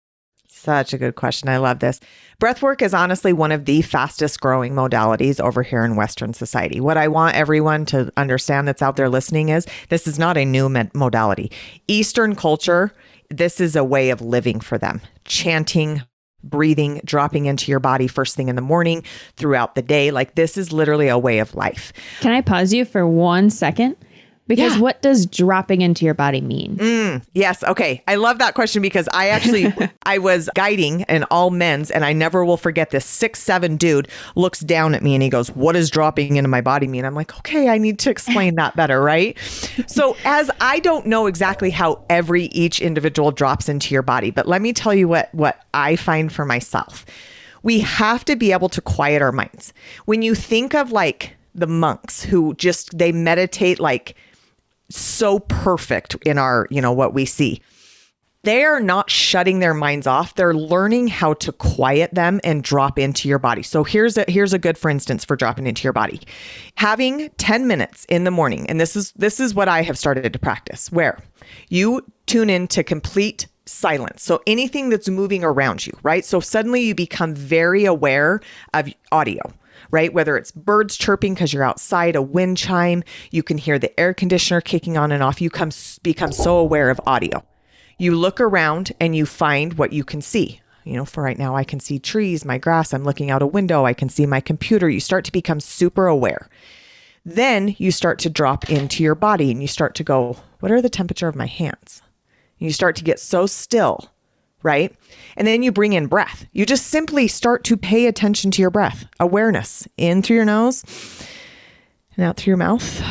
Such 0.63 0.93
a 0.93 0.97
good 0.97 1.15
question. 1.15 1.49
I 1.49 1.57
love 1.57 1.79
this. 1.79 1.99
Breathwork 2.41 2.81
is 2.81 2.93
honestly 2.93 3.33
one 3.33 3.51
of 3.51 3.65
the 3.65 3.81
fastest 3.81 4.39
growing 4.39 4.71
modalities 4.71 5.41
over 5.41 5.61
here 5.61 5.83
in 5.83 5.97
Western 5.97 6.33
society. 6.33 6.79
What 6.79 6.95
I 6.95 7.09
want 7.09 7.35
everyone 7.35 7.85
to 7.87 8.09
understand 8.15 8.65
that's 8.65 8.81
out 8.81 8.95
there 8.95 9.09
listening 9.09 9.49
is 9.49 9.67
this 9.89 10.07
is 10.07 10.17
not 10.17 10.37
a 10.37 10.45
new 10.45 10.69
modality. 10.93 11.51
Eastern 11.89 12.33
culture, 12.33 12.93
this 13.29 13.59
is 13.59 13.75
a 13.75 13.83
way 13.83 14.09
of 14.09 14.21
living 14.21 14.61
for 14.61 14.77
them. 14.77 15.01
Chanting, 15.25 16.01
breathing, 16.45 17.01
dropping 17.03 17.45
into 17.45 17.69
your 17.69 17.81
body 17.81 18.07
first 18.07 18.37
thing 18.37 18.47
in 18.47 18.55
the 18.55 18.61
morning, 18.61 19.03
throughout 19.35 19.75
the 19.75 19.81
day. 19.81 20.11
Like 20.11 20.35
this 20.35 20.57
is 20.57 20.71
literally 20.71 21.09
a 21.09 21.17
way 21.17 21.39
of 21.39 21.55
life. 21.55 21.91
Can 22.21 22.31
I 22.31 22.39
pause 22.39 22.73
you 22.73 22.85
for 22.85 23.05
one 23.05 23.49
second? 23.49 23.97
Because 24.45 24.75
yeah. 24.75 24.81
what 24.81 25.01
does 25.01 25.25
dropping 25.25 25.81
into 25.81 26.03
your 26.03 26.13
body 26.13 26.41
mean? 26.41 26.75
Mm, 26.75 27.23
yes. 27.33 27.63
Okay. 27.63 28.03
I 28.07 28.15
love 28.15 28.39
that 28.39 28.55
question 28.55 28.81
because 28.81 29.07
I 29.13 29.29
actually 29.29 29.73
I 30.05 30.17
was 30.17 30.49
guiding 30.53 31.01
in 31.01 31.23
all 31.25 31.49
men's 31.49 31.89
and 31.89 32.03
I 32.03 32.11
never 32.11 32.43
will 32.43 32.57
forget 32.57 32.89
this 32.89 33.05
six 33.05 33.41
seven 33.41 33.77
dude 33.77 34.09
looks 34.35 34.59
down 34.59 34.95
at 34.95 35.01
me 35.01 35.13
and 35.13 35.23
he 35.23 35.29
goes, 35.29 35.49
"What 35.51 35.73
does 35.73 35.89
dropping 35.89 36.35
into 36.35 36.49
my 36.49 36.59
body 36.59 36.87
mean?" 36.87 37.05
I'm 37.05 37.15
like, 37.15 37.37
"Okay, 37.37 37.69
I 37.69 37.77
need 37.77 37.99
to 37.99 38.09
explain 38.09 38.55
that 38.55 38.75
better, 38.75 39.01
right?" 39.01 39.37
so 39.87 40.17
as 40.25 40.51
I 40.59 40.79
don't 40.79 41.05
know 41.05 41.27
exactly 41.27 41.69
how 41.69 42.03
every 42.09 42.45
each 42.45 42.81
individual 42.81 43.31
drops 43.31 43.69
into 43.69 43.93
your 43.93 44.03
body, 44.03 44.29
but 44.29 44.45
let 44.45 44.61
me 44.61 44.73
tell 44.73 44.93
you 44.93 45.07
what 45.07 45.33
what 45.33 45.63
I 45.73 45.95
find 45.95 46.31
for 46.31 46.43
myself. 46.43 47.05
We 47.63 47.79
have 47.79 48.25
to 48.25 48.35
be 48.35 48.51
able 48.51 48.67
to 48.69 48.81
quiet 48.81 49.21
our 49.21 49.31
minds. 49.31 49.73
When 50.03 50.21
you 50.21 50.35
think 50.35 50.75
of 50.75 50.91
like 50.91 51.37
the 51.55 51.67
monks 51.67 52.23
who 52.23 52.55
just 52.55 52.97
they 52.97 53.11
meditate 53.11 53.79
like 53.79 54.15
so 54.95 55.39
perfect 55.39 56.15
in 56.25 56.37
our, 56.37 56.67
you 56.69 56.81
know, 56.81 56.91
what 56.91 57.13
we 57.13 57.25
see. 57.25 57.61
They 58.43 58.65
are 58.65 58.81
not 58.81 59.09
shutting 59.09 59.59
their 59.59 59.73
minds 59.73 60.05
off. 60.05 60.35
They're 60.35 60.53
learning 60.53 61.07
how 61.07 61.33
to 61.35 61.53
quiet 61.53 62.13
them 62.13 62.41
and 62.43 62.61
drop 62.61 62.99
into 62.99 63.29
your 63.29 63.39
body. 63.39 63.63
So 63.63 63.85
here's 63.85 64.17
a 64.17 64.25
here's 64.27 64.51
a 64.51 64.59
good 64.59 64.77
for 64.77 64.89
instance 64.89 65.23
for 65.23 65.37
dropping 65.37 65.65
into 65.65 65.83
your 65.83 65.93
body. 65.93 66.19
Having 66.75 67.29
10 67.37 67.67
minutes 67.67 68.05
in 68.09 68.25
the 68.25 68.31
morning, 68.31 68.69
and 68.69 68.81
this 68.81 68.97
is 68.97 69.13
this 69.13 69.39
is 69.39 69.55
what 69.55 69.69
I 69.69 69.81
have 69.81 69.97
started 69.97 70.33
to 70.33 70.39
practice, 70.39 70.91
where 70.91 71.19
you 71.69 72.05
tune 72.25 72.49
in 72.49 72.67
to 72.69 72.83
complete 72.83 73.47
silence. 73.65 74.23
So 74.23 74.41
anything 74.45 74.89
that's 74.89 75.07
moving 75.07 75.45
around 75.45 75.87
you, 75.87 75.97
right? 76.03 76.25
So 76.25 76.41
suddenly 76.41 76.81
you 76.81 76.93
become 76.93 77.33
very 77.33 77.85
aware 77.85 78.41
of 78.73 78.93
audio 79.13 79.53
right? 79.91 80.13
Whether 80.13 80.37
it's 80.37 80.51
birds 80.51 80.97
chirping 80.97 81.33
because 81.33 81.53
you're 81.53 81.63
outside, 81.63 82.15
a 82.15 82.21
wind 82.21 82.57
chime, 82.57 83.03
you 83.31 83.43
can 83.43 83.57
hear 83.57 83.79
the 83.79 83.97
air 83.99 84.13
conditioner 84.13 84.61
kicking 84.61 84.97
on 84.97 85.11
and 85.11 85.23
off. 85.23 85.41
You 85.41 85.49
come, 85.49 85.71
become 86.03 86.31
so 86.31 86.57
aware 86.57 86.89
of 86.89 86.99
audio. 87.05 87.43
You 87.97 88.15
look 88.15 88.41
around 88.41 88.91
and 88.99 89.15
you 89.15 89.25
find 89.25 89.75
what 89.75 89.93
you 89.93 90.03
can 90.03 90.21
see. 90.21 90.61
You 90.83 90.93
know, 90.93 91.05
for 91.05 91.23
right 91.23 91.37
now, 91.37 91.55
I 91.55 91.63
can 91.63 91.79
see 91.79 91.99
trees, 91.99 92.43
my 92.43 92.57
grass. 92.57 92.93
I'm 92.93 93.03
looking 93.03 93.31
out 93.31 93.41
a 93.41 93.47
window. 93.47 93.85
I 93.85 93.93
can 93.93 94.09
see 94.09 94.25
my 94.25 94.41
computer. 94.41 94.89
You 94.89 94.99
start 94.99 95.23
to 95.25 95.31
become 95.31 95.59
super 95.59 96.07
aware. 96.07 96.49
Then 97.25 97.75
you 97.77 97.91
start 97.91 98.19
to 98.19 98.29
drop 98.29 98.69
into 98.69 99.01
your 99.01 99.15
body 99.15 99.49
and 99.49 99.61
you 99.61 99.67
start 99.67 99.95
to 99.95 100.03
go, 100.03 100.37
What 100.59 100.71
are 100.71 100.81
the 100.81 100.89
temperature 100.89 101.29
of 101.29 101.35
my 101.35 101.45
hands? 101.45 102.01
And 102.59 102.67
you 102.67 102.73
start 102.73 102.97
to 102.97 103.03
get 103.03 103.19
so 103.19 103.45
still 103.45 104.09
right? 104.63 104.95
And 105.35 105.47
then 105.47 105.61
you 105.61 105.71
bring 105.71 105.93
in 105.93 106.07
breath. 106.07 106.45
You 106.51 106.65
just 106.65 106.87
simply 106.87 107.27
start 107.27 107.63
to 107.65 107.77
pay 107.77 108.07
attention 108.07 108.51
to 108.51 108.61
your 108.61 108.71
breath, 108.71 109.05
awareness 109.19 109.87
in 109.97 110.21
through 110.21 110.37
your 110.37 110.45
nose 110.45 110.83
and 112.15 112.25
out 112.25 112.37
through 112.37 112.51
your 112.51 112.57
mouth. 112.57 113.01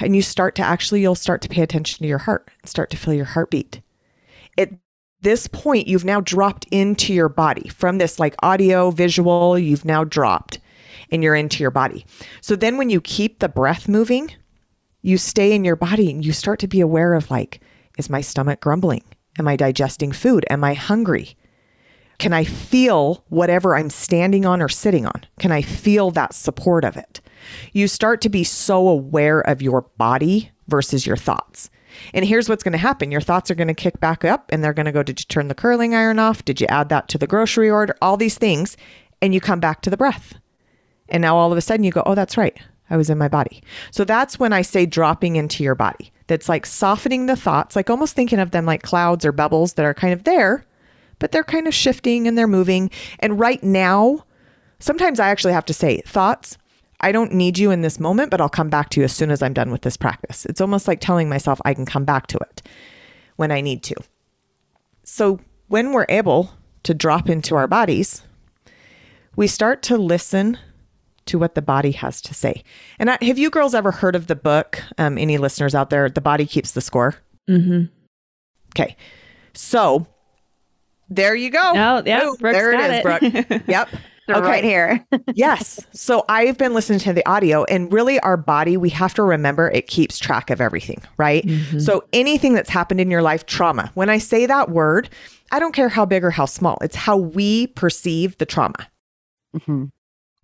And 0.00 0.16
you 0.16 0.22
start 0.22 0.54
to 0.56 0.62
actually, 0.62 1.00
you'll 1.00 1.14
start 1.14 1.42
to 1.42 1.48
pay 1.48 1.62
attention 1.62 2.02
to 2.02 2.08
your 2.08 2.18
heart, 2.18 2.50
and 2.60 2.68
start 2.68 2.90
to 2.90 2.96
feel 2.96 3.14
your 3.14 3.24
heartbeat. 3.24 3.80
At 4.58 4.70
this 5.20 5.46
point, 5.46 5.86
you've 5.86 6.04
now 6.04 6.20
dropped 6.20 6.66
into 6.72 7.12
your 7.14 7.28
body 7.28 7.68
from 7.68 7.98
this 7.98 8.18
like 8.18 8.34
audio, 8.42 8.90
visual, 8.90 9.58
you've 9.58 9.84
now 9.84 10.02
dropped 10.02 10.58
and 11.10 11.22
you're 11.22 11.36
into 11.36 11.62
your 11.62 11.70
body. 11.70 12.04
So 12.40 12.56
then 12.56 12.76
when 12.78 12.90
you 12.90 13.00
keep 13.00 13.38
the 13.38 13.48
breath 13.48 13.86
moving, 13.86 14.32
you 15.02 15.18
stay 15.18 15.52
in 15.52 15.64
your 15.64 15.76
body 15.76 16.10
and 16.10 16.24
you 16.24 16.32
start 16.32 16.58
to 16.60 16.66
be 16.66 16.80
aware 16.80 17.14
of 17.14 17.30
like, 17.30 17.60
is 17.98 18.10
my 18.10 18.20
stomach 18.20 18.60
grumbling? 18.60 19.04
Am 19.38 19.48
I 19.48 19.56
digesting 19.56 20.12
food? 20.12 20.44
Am 20.50 20.62
I 20.62 20.74
hungry? 20.74 21.36
Can 22.18 22.32
I 22.32 22.44
feel 22.44 23.24
whatever 23.30 23.74
I'm 23.74 23.90
standing 23.90 24.46
on 24.46 24.62
or 24.62 24.68
sitting 24.68 25.06
on? 25.06 25.26
Can 25.40 25.50
I 25.50 25.62
feel 25.62 26.10
that 26.12 26.34
support 26.34 26.84
of 26.84 26.96
it? 26.96 27.20
You 27.72 27.88
start 27.88 28.20
to 28.20 28.28
be 28.28 28.44
so 28.44 28.86
aware 28.86 29.40
of 29.40 29.62
your 29.62 29.82
body 29.98 30.50
versus 30.68 31.06
your 31.06 31.16
thoughts. 31.16 31.70
And 32.14 32.24
here's 32.24 32.48
what's 32.48 32.62
going 32.62 32.72
to 32.72 32.78
happen 32.78 33.10
your 33.10 33.20
thoughts 33.20 33.50
are 33.50 33.54
going 33.54 33.68
to 33.68 33.74
kick 33.74 34.00
back 34.00 34.24
up 34.24 34.50
and 34.50 34.62
they're 34.62 34.72
going 34.72 34.86
to 34.86 34.92
go, 34.92 35.02
Did 35.02 35.20
you 35.20 35.26
turn 35.28 35.48
the 35.48 35.54
curling 35.54 35.94
iron 35.94 36.18
off? 36.18 36.44
Did 36.44 36.60
you 36.60 36.66
add 36.68 36.88
that 36.90 37.08
to 37.08 37.18
the 37.18 37.26
grocery 37.26 37.70
order? 37.70 37.96
All 38.00 38.16
these 38.16 38.38
things. 38.38 38.76
And 39.20 39.34
you 39.34 39.40
come 39.40 39.60
back 39.60 39.82
to 39.82 39.90
the 39.90 39.96
breath. 39.96 40.34
And 41.08 41.20
now 41.20 41.36
all 41.36 41.52
of 41.52 41.58
a 41.58 41.60
sudden 41.60 41.84
you 41.84 41.90
go, 41.90 42.02
Oh, 42.06 42.14
that's 42.14 42.36
right. 42.36 42.56
I 42.88 42.96
was 42.96 43.10
in 43.10 43.18
my 43.18 43.28
body. 43.28 43.62
So 43.90 44.04
that's 44.04 44.38
when 44.38 44.52
I 44.52 44.62
say 44.62 44.86
dropping 44.86 45.36
into 45.36 45.64
your 45.64 45.74
body 45.74 46.11
that's 46.26 46.48
like 46.48 46.66
softening 46.66 47.26
the 47.26 47.36
thoughts, 47.36 47.76
like 47.76 47.90
almost 47.90 48.14
thinking 48.14 48.38
of 48.38 48.50
them 48.50 48.66
like 48.66 48.82
clouds 48.82 49.24
or 49.24 49.32
bubbles 49.32 49.74
that 49.74 49.84
are 49.84 49.94
kind 49.94 50.12
of 50.12 50.24
there, 50.24 50.64
but 51.18 51.32
they're 51.32 51.44
kind 51.44 51.66
of 51.66 51.74
shifting 51.74 52.26
and 52.26 52.36
they're 52.36 52.46
moving. 52.46 52.90
And 53.18 53.38
right 53.38 53.62
now, 53.62 54.24
sometimes 54.78 55.20
I 55.20 55.28
actually 55.28 55.52
have 55.52 55.64
to 55.66 55.74
say, 55.74 56.00
thoughts, 56.06 56.58
I 57.00 57.12
don't 57.12 57.32
need 57.32 57.58
you 57.58 57.70
in 57.70 57.80
this 57.80 57.98
moment, 57.98 58.30
but 58.30 58.40
I'll 58.40 58.48
come 58.48 58.70
back 58.70 58.90
to 58.90 59.00
you 59.00 59.04
as 59.04 59.12
soon 59.12 59.30
as 59.30 59.42
I'm 59.42 59.52
done 59.52 59.72
with 59.72 59.82
this 59.82 59.96
practice. 59.96 60.46
It's 60.46 60.60
almost 60.60 60.86
like 60.86 61.00
telling 61.00 61.28
myself 61.28 61.60
I 61.64 61.74
can 61.74 61.84
come 61.84 62.04
back 62.04 62.28
to 62.28 62.38
it 62.38 62.62
when 63.36 63.50
I 63.50 63.60
need 63.60 63.82
to. 63.84 63.96
So 65.02 65.40
when 65.68 65.92
we're 65.92 66.06
able 66.08 66.52
to 66.84 66.94
drop 66.94 67.28
into 67.28 67.56
our 67.56 67.66
bodies, 67.66 68.22
we 69.34 69.46
start 69.46 69.82
to 69.84 69.96
listen 69.96 70.58
to 71.26 71.38
what 71.38 71.54
the 71.54 71.62
body 71.62 71.92
has 71.92 72.20
to 72.22 72.34
say. 72.34 72.62
And 72.98 73.10
I, 73.10 73.18
have 73.22 73.38
you 73.38 73.50
girls 73.50 73.74
ever 73.74 73.90
heard 73.90 74.16
of 74.16 74.26
the 74.26 74.36
book? 74.36 74.82
Um, 74.98 75.18
any 75.18 75.38
listeners 75.38 75.74
out 75.74 75.90
there? 75.90 76.08
The 76.08 76.20
body 76.20 76.46
keeps 76.46 76.72
the 76.72 76.80
score. 76.80 77.16
Mm-hmm. 77.48 77.84
Okay, 78.74 78.96
so 79.52 80.06
there 81.08 81.34
you 81.34 81.50
go. 81.50 81.60
Oh, 81.62 82.02
yeah, 82.04 82.30
there 82.40 82.72
it 82.72 82.80
is, 82.80 82.98
it. 82.98 83.02
Brooke. 83.02 83.62
yep. 83.68 83.88
okay. 84.30 84.40
right 84.40 84.64
here. 84.64 85.04
yes. 85.34 85.84
So 85.92 86.24
I've 86.28 86.56
been 86.56 86.72
listening 86.72 87.00
to 87.00 87.12
the 87.12 87.26
audio, 87.28 87.64
and 87.64 87.92
really, 87.92 88.18
our 88.20 88.36
body, 88.36 88.76
we 88.76 88.88
have 88.90 89.12
to 89.14 89.22
remember 89.22 89.68
it 89.70 89.88
keeps 89.88 90.18
track 90.18 90.48
of 90.48 90.60
everything, 90.60 91.02
right? 91.18 91.44
Mm-hmm. 91.44 91.80
So 91.80 92.04
anything 92.12 92.54
that's 92.54 92.70
happened 92.70 93.00
in 93.00 93.10
your 93.10 93.22
life, 93.22 93.44
trauma, 93.46 93.90
when 93.94 94.08
I 94.08 94.18
say 94.18 94.46
that 94.46 94.70
word, 94.70 95.10
I 95.50 95.58
don't 95.58 95.72
care 95.72 95.90
how 95.90 96.06
big 96.06 96.24
or 96.24 96.30
how 96.30 96.46
small, 96.46 96.78
it's 96.80 96.96
how 96.96 97.16
we 97.16 97.66
perceive 97.68 98.38
the 98.38 98.46
trauma. 98.46 98.88
Mm-hmm 99.54 99.86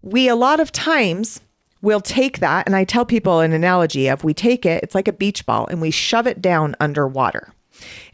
we 0.02 0.28
a 0.28 0.37
lot 0.37 0.61
of 0.61 0.72
times 0.72 1.40
will 1.80 2.00
take 2.00 2.40
that, 2.40 2.66
and 2.66 2.74
I 2.74 2.84
tell 2.84 3.04
people 3.04 3.40
an 3.40 3.52
analogy 3.52 4.08
of 4.08 4.24
we 4.24 4.34
take 4.34 4.66
it, 4.66 4.82
it's 4.82 4.94
like 4.94 5.08
a 5.08 5.12
beach 5.12 5.46
ball, 5.46 5.66
and 5.66 5.80
we 5.80 5.90
shove 5.90 6.26
it 6.26 6.42
down 6.42 6.74
underwater. 6.80 7.52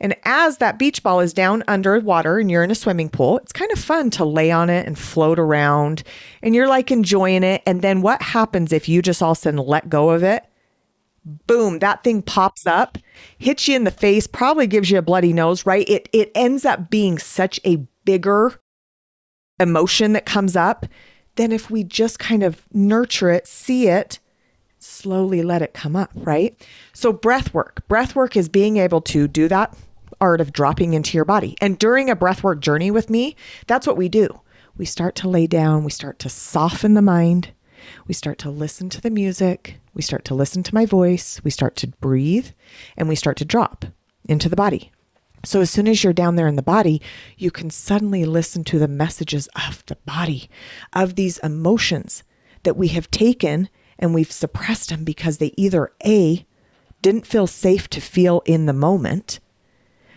And 0.01 0.15
as 0.25 0.59
that 0.59 0.79
beach 0.79 1.03
ball 1.03 1.21
is 1.21 1.33
down 1.33 1.65
underwater 1.69 2.39
and 2.39 2.51
you're 2.51 2.65
in 2.65 2.71
a 2.71 2.75
swimming 2.75 3.09
pool, 3.09 3.39
it's 3.39 3.53
kind 3.53 3.73
of 3.73 3.79
fun 3.79 4.11
to 4.11 4.25
lay 4.25 4.51
on 4.51 4.71
it 4.71 4.87
and 4.87 4.99
float 4.99 5.39
around 5.39 6.03
and 6.43 6.55
you're 6.55 6.69
like 6.69 6.91
enjoying 6.91 7.43
it. 7.43 7.63
And 7.67 7.83
then 7.83 8.03
what 8.03 8.21
happens 8.21 8.73
if 8.73 8.89
you 8.89 9.01
just 9.01 9.23
all 9.23 9.33
of 9.33 9.39
a 9.39 9.41
sudden 9.41 9.61
let 9.61 9.89
go 9.89 10.11
of 10.11 10.23
it? 10.23 10.45
Boom, 11.47 11.79
that 11.79 12.05
thing 12.05 12.21
pops 12.21 12.67
up, 12.67 12.99
hits 13.39 13.67
you 13.67 13.77
in 13.77 13.85
the 13.85 13.91
face, 13.91 14.27
probably 14.27 14.67
gives 14.67 14.91
you 14.91 14.99
a 14.99 15.03
bloody 15.03 15.33
nose, 15.33 15.65
right? 15.65 15.89
It 15.89 16.11
it 16.13 16.31
ends 16.35 16.67
up 16.67 16.91
being 16.91 17.17
such 17.19 17.59
a 17.65 17.77
bigger 18.05 18.61
emotion 19.59 20.13
that 20.13 20.27
comes 20.27 20.57
up 20.57 20.85
than 21.37 21.53
if 21.53 21.71
we 21.71 21.85
just 21.85 22.19
kind 22.19 22.43
of 22.43 22.63
nurture 22.73 23.31
it, 23.31 23.47
see 23.47 23.89
it, 23.89 24.19
slowly 24.79 25.43
let 25.43 25.63
it 25.63 25.75
come 25.75 25.97
up, 25.97 26.11
right? 26.15 26.57
So 26.93 27.13
breath 27.13 27.53
work. 27.55 27.87
Breath 27.89 28.15
work 28.15 28.37
is 28.37 28.49
being 28.49 28.77
able 28.77 29.01
to 29.03 29.27
do 29.27 29.49
that 29.49 29.77
art 30.21 30.41
of 30.41 30.53
dropping 30.53 30.95
into 30.95 31.17
your 31.17 31.25
body. 31.25 31.57
And 31.61 31.79
during 31.79 32.09
a 32.09 32.17
breath 32.17 32.43
work 32.43 32.61
journey 32.61 32.91
with 32.91 33.11
me, 33.11 33.37
that's 33.67 33.87
what 33.87 33.97
we 33.97 34.09
do. 34.09 34.41
We 34.77 34.85
start 34.85 35.15
to 35.17 35.29
lay 35.29 35.47
down, 35.47 35.85
we 35.85 35.91
start 35.91 36.19
to 36.21 36.29
soften 36.29 36.95
the 36.95 37.03
mind, 37.03 37.53
we 38.07 38.15
start 38.15 38.39
to 38.39 38.51
listen 38.51 38.89
to 38.91 39.01
the 39.01 39.11
music, 39.11 39.79
we 39.95 40.03
start 40.03 40.25
to 40.27 40.35
listen 40.35 40.63
to 40.65 40.75
my 40.75 40.85
voice, 40.85 41.41
we 41.45 41.51
start 41.51 41.77
to 41.77 41.87
breathe, 41.87 42.49
and 42.97 43.09
we 43.09 43.15
start 43.15 43.37
to 43.39 43.45
drop 43.45 43.85
into 44.29 44.49
the 44.49 44.57
body. 44.57 44.91
So, 45.45 45.61
as 45.61 45.71
soon 45.71 45.87
as 45.87 46.03
you're 46.03 46.13
down 46.13 46.37
there 46.37 46.47
in 46.47 46.57
the 46.57 46.63
body, 46.63 47.01
you 47.37 47.51
can 47.51 47.71
suddenly 47.71 48.25
listen 48.25 48.65
to 48.65 48.79
the 48.79 48.89
messages 48.89 49.49
of 49.69 49.85
the 49.87 49.97
body, 50.07 50.49
of 50.93 51.15
these 51.15 51.39
emotions 51.39 52.23
that 52.63 52.77
we 52.77 52.89
have 52.89 53.11
taken 53.11 53.69
and 53.99 54.15
we've 54.15 54.33
suppressed 54.33 54.89
them 54.89 55.05
because 55.05 55.39
they 55.39 55.53
either 55.57 55.93
A, 56.05 56.47
didn't 57.03 57.27
feel 57.27 57.47
safe 57.47 57.89
to 57.91 58.01
feel 58.01 58.43
in 58.45 58.67
the 58.67 58.73
moment, 58.73 59.39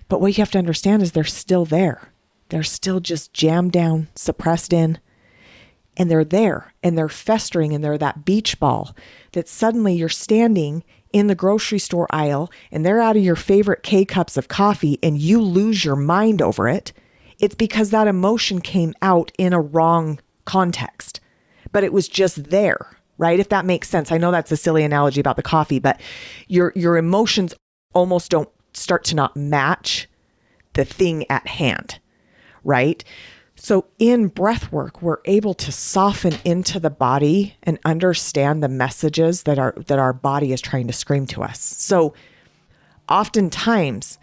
but 0.07 0.21
what 0.21 0.37
you 0.37 0.41
have 0.41 0.51
to 0.51 0.57
understand 0.57 1.01
is 1.01 1.11
they're 1.11 1.23
still 1.23 1.65
there. 1.65 2.13
They're 2.49 2.63
still 2.63 2.99
just 2.99 3.33
jammed 3.33 3.73
down, 3.73 4.07
suppressed 4.15 4.71
in, 4.71 4.99
and 5.97 6.09
they're 6.09 6.23
there 6.23 6.73
and 6.81 6.97
they're 6.97 7.09
festering 7.09 7.73
and 7.73 7.83
they're 7.83 7.97
that 7.97 8.23
beach 8.23 8.59
ball 8.59 8.95
that 9.33 9.49
suddenly 9.49 9.95
you're 9.95 10.09
standing 10.09 10.83
in 11.13 11.28
the 11.28 11.36
grocery 11.36 11.80
store 11.80 12.08
aisle 12.10 12.52
and 12.72 12.86
they're 12.86 13.02
out 13.02 13.17
of 13.17 13.24
your 13.24 13.36
favorite 13.36 13.84
K 13.84 14.06
cups 14.06 14.38
of 14.38 14.48
coffee 14.48 15.00
and 15.02 15.17
you 15.17 15.41
lose 15.41 15.84
your 15.84 15.96
mind 15.96 16.41
over 16.41 16.67
it, 16.67 16.93
it's 17.39 17.56
because 17.56 17.89
that 17.91 18.08
emotion 18.08 18.62
came 18.62 18.93
out 19.02 19.32
in 19.38 19.54
a 19.54 19.62
wrong 19.62 20.20
context, 20.46 21.20
but 21.72 21.84
it 21.84 21.93
was 21.93 22.08
just 22.08 22.50
there, 22.50 22.98
right? 23.17 23.39
If 23.39 23.50
that 23.50 23.65
makes 23.65 23.89
sense. 23.89 24.12
I 24.12 24.17
know 24.17 24.32
that's 24.32 24.52
a 24.52 24.58
silly 24.58 24.84
analogy 24.84 25.20
about 25.20 25.36
the 25.36 25.43
coffee, 25.43 25.80
but 25.80 26.00
your 26.48 26.72
your 26.76 26.98
emotions 26.98 27.54
almost 27.93 28.32
don't 28.32 28.50
start 28.74 29.04
to 29.06 29.15
not 29.15 29.36
match 29.36 30.08
the 30.74 30.86
thing 30.86 31.26
at 31.30 31.48
hand, 31.48 32.00
right? 32.63 33.04
So 33.60 33.86
in 33.98 34.28
breath 34.28 34.72
work, 34.72 35.02
we're 35.02 35.17
able 35.26 35.56
to 35.56 35.72
soften 35.72 36.36
into 36.46 36.80
the 36.80 36.91
body 36.91 37.56
and 37.63 37.80
understand 37.84 38.62
the 38.62 38.70
messages 38.70 39.43
that 39.43 39.58
our 39.58 39.74
that 39.88 39.98
our 39.98 40.13
body 40.13 40.54
is 40.54 40.62
trying 40.62 40.88
to 40.88 40.93
scream 40.93 41.26
to 41.28 41.41
us. 41.41 41.60
So 41.60 42.13
oftentimes 43.10 44.20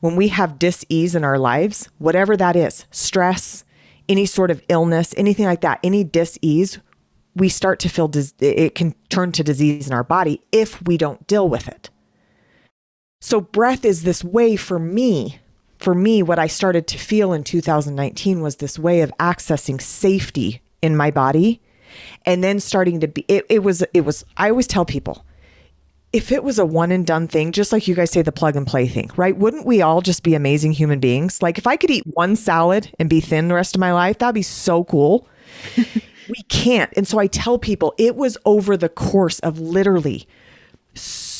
when 0.00 0.14
we 0.14 0.28
have 0.28 0.60
dis-ease 0.60 1.16
in 1.16 1.24
our 1.24 1.38
lives, 1.38 1.88
whatever 1.98 2.36
that 2.36 2.54
is, 2.54 2.86
stress, 2.92 3.64
any 4.08 4.26
sort 4.26 4.50
of 4.50 4.62
illness, 4.68 5.12
anything 5.16 5.44
like 5.44 5.62
that, 5.62 5.80
any 5.82 6.04
dis-ease, 6.04 6.78
we 7.34 7.48
start 7.48 7.80
to 7.80 7.88
feel 7.88 8.06
dis- 8.06 8.34
it 8.38 8.76
can 8.76 8.94
turn 9.08 9.32
to 9.32 9.42
disease 9.42 9.88
in 9.88 9.92
our 9.92 10.04
body 10.04 10.40
if 10.52 10.80
we 10.86 10.96
don't 10.96 11.26
deal 11.26 11.48
with 11.48 11.66
it. 11.66 11.90
So 13.20 13.40
breath 13.40 13.84
is 13.84 14.04
this 14.04 14.22
way 14.22 14.54
for 14.54 14.78
me 14.78 15.40
for 15.78 15.94
me, 15.94 16.22
what 16.22 16.38
I 16.38 16.46
started 16.46 16.86
to 16.88 16.98
feel 16.98 17.32
in 17.32 17.44
2019 17.44 18.40
was 18.40 18.56
this 18.56 18.78
way 18.78 19.00
of 19.00 19.12
accessing 19.18 19.80
safety 19.80 20.60
in 20.82 20.96
my 20.96 21.10
body 21.10 21.60
and 22.26 22.44
then 22.44 22.60
starting 22.60 23.00
to 23.00 23.08
be 23.08 23.24
it, 23.28 23.46
it 23.48 23.60
was 23.60 23.82
it 23.94 24.02
was 24.02 24.24
I 24.36 24.50
always 24.50 24.66
tell 24.66 24.84
people 24.84 25.24
if 26.12 26.32
it 26.32 26.42
was 26.42 26.58
a 26.58 26.64
one 26.64 26.90
and 26.90 27.06
done 27.06 27.28
thing, 27.28 27.52
just 27.52 27.70
like 27.70 27.86
you 27.86 27.94
guys 27.94 28.10
say 28.10 28.22
the 28.22 28.32
plug 28.32 28.56
and 28.56 28.66
play 28.66 28.88
thing, 28.88 29.10
right? 29.16 29.36
Wouldn't 29.36 29.66
we 29.66 29.82
all 29.82 30.00
just 30.00 30.22
be 30.22 30.34
amazing 30.34 30.72
human 30.72 31.00
beings? 31.00 31.42
Like 31.42 31.58
if 31.58 31.66
I 31.66 31.76
could 31.76 31.90
eat 31.90 32.04
one 32.06 32.34
salad 32.34 32.90
and 32.98 33.10
be 33.10 33.20
thin 33.20 33.48
the 33.48 33.54
rest 33.54 33.76
of 33.76 33.80
my 33.80 33.92
life, 33.92 34.18
that'd 34.18 34.34
be 34.34 34.42
so 34.42 34.84
cool. 34.84 35.28
we 35.76 36.42
can't. 36.48 36.90
And 36.96 37.06
so 37.06 37.18
I 37.18 37.26
tell 37.26 37.58
people 37.58 37.94
it 37.98 38.16
was 38.16 38.38
over 38.46 38.76
the 38.76 38.88
course 38.88 39.38
of 39.40 39.60
literally 39.60 40.26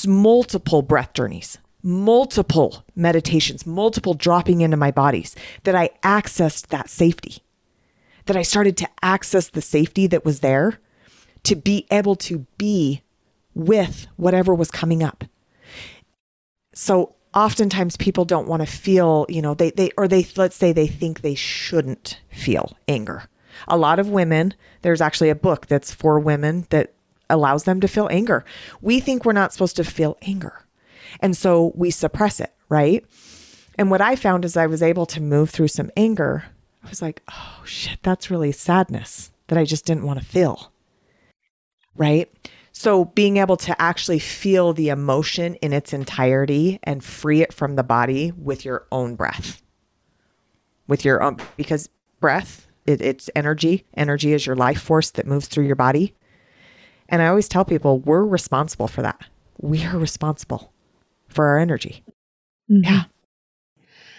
multiple 0.06 0.82
breath 0.82 1.14
journeys, 1.14 1.58
multiple 1.82 2.84
meditations, 2.94 3.66
multiple 3.66 4.14
dropping 4.14 4.60
into 4.60 4.76
my 4.76 4.90
bodies 4.90 5.36
that 5.64 5.74
I 5.74 5.90
accessed 6.02 6.68
that 6.68 6.88
safety, 6.88 7.42
that 8.26 8.36
I 8.36 8.42
started 8.42 8.76
to 8.78 8.88
access 9.02 9.48
the 9.48 9.62
safety 9.62 10.06
that 10.08 10.24
was 10.24 10.40
there 10.40 10.80
to 11.44 11.54
be 11.56 11.86
able 11.90 12.16
to 12.16 12.46
be 12.58 13.02
with 13.54 14.06
whatever 14.16 14.54
was 14.54 14.70
coming 14.70 15.02
up. 15.02 15.24
So 16.74 17.14
oftentimes 17.34 17.96
people 17.96 18.24
don't 18.24 18.48
want 18.48 18.62
to 18.62 18.66
feel, 18.66 19.26
you 19.28 19.42
know, 19.42 19.54
they, 19.54 19.70
they, 19.70 19.90
or 19.96 20.08
they, 20.08 20.26
let's 20.36 20.56
say 20.56 20.72
they 20.72 20.86
think 20.86 21.20
they 21.20 21.34
shouldn't 21.34 22.20
feel 22.30 22.76
anger. 22.86 23.24
A 23.66 23.76
lot 23.76 23.98
of 23.98 24.08
women, 24.08 24.54
there's 24.82 25.00
actually 25.00 25.30
a 25.30 25.34
book 25.34 25.66
that's 25.66 25.92
for 25.92 26.20
women 26.20 26.66
that 26.70 26.94
allows 27.30 27.64
them 27.64 27.80
to 27.80 27.88
feel 27.88 28.08
anger. 28.10 28.44
We 28.80 29.00
think 29.00 29.24
we're 29.24 29.32
not 29.32 29.52
supposed 29.52 29.76
to 29.76 29.84
feel 29.84 30.16
anger. 30.22 30.64
And 31.20 31.36
so 31.36 31.72
we 31.74 31.90
suppress 31.90 32.40
it, 32.40 32.52
right? 32.68 33.04
And 33.76 33.90
what 33.90 34.00
I 34.00 34.16
found 34.16 34.44
is 34.44 34.56
I 34.56 34.66
was 34.66 34.82
able 34.82 35.06
to 35.06 35.22
move 35.22 35.50
through 35.50 35.68
some 35.68 35.90
anger. 35.96 36.44
I 36.84 36.88
was 36.88 37.00
like, 37.00 37.22
oh 37.30 37.62
shit, 37.64 37.98
that's 38.02 38.30
really 38.30 38.52
sadness 38.52 39.30
that 39.46 39.58
I 39.58 39.64
just 39.64 39.84
didn't 39.84 40.04
want 40.04 40.18
to 40.18 40.24
feel. 40.24 40.72
Right. 41.96 42.30
So 42.72 43.06
being 43.06 43.38
able 43.38 43.56
to 43.58 43.80
actually 43.80 44.18
feel 44.18 44.72
the 44.72 44.88
emotion 44.88 45.54
in 45.56 45.72
its 45.72 45.92
entirety 45.92 46.78
and 46.82 47.02
free 47.02 47.42
it 47.42 47.52
from 47.52 47.76
the 47.76 47.82
body 47.82 48.32
with 48.32 48.64
your 48.64 48.86
own 48.92 49.16
breath. 49.16 49.62
With 50.86 51.04
your 51.04 51.22
own, 51.22 51.38
because 51.56 51.88
breath, 52.20 52.66
it, 52.86 53.00
it's 53.00 53.30
energy. 53.34 53.84
Energy 53.94 54.32
is 54.32 54.46
your 54.46 54.56
life 54.56 54.80
force 54.80 55.10
that 55.10 55.26
moves 55.26 55.48
through 55.48 55.66
your 55.66 55.76
body. 55.76 56.14
And 57.08 57.20
I 57.22 57.26
always 57.26 57.48
tell 57.48 57.64
people 57.64 57.98
we're 57.98 58.24
responsible 58.24 58.88
for 58.88 59.02
that. 59.02 59.24
We 59.60 59.84
are 59.84 59.98
responsible 59.98 60.72
for 61.28 61.46
our 61.46 61.58
energy. 61.58 62.02
Mm-hmm. 62.70 62.84
Yeah. 62.84 63.02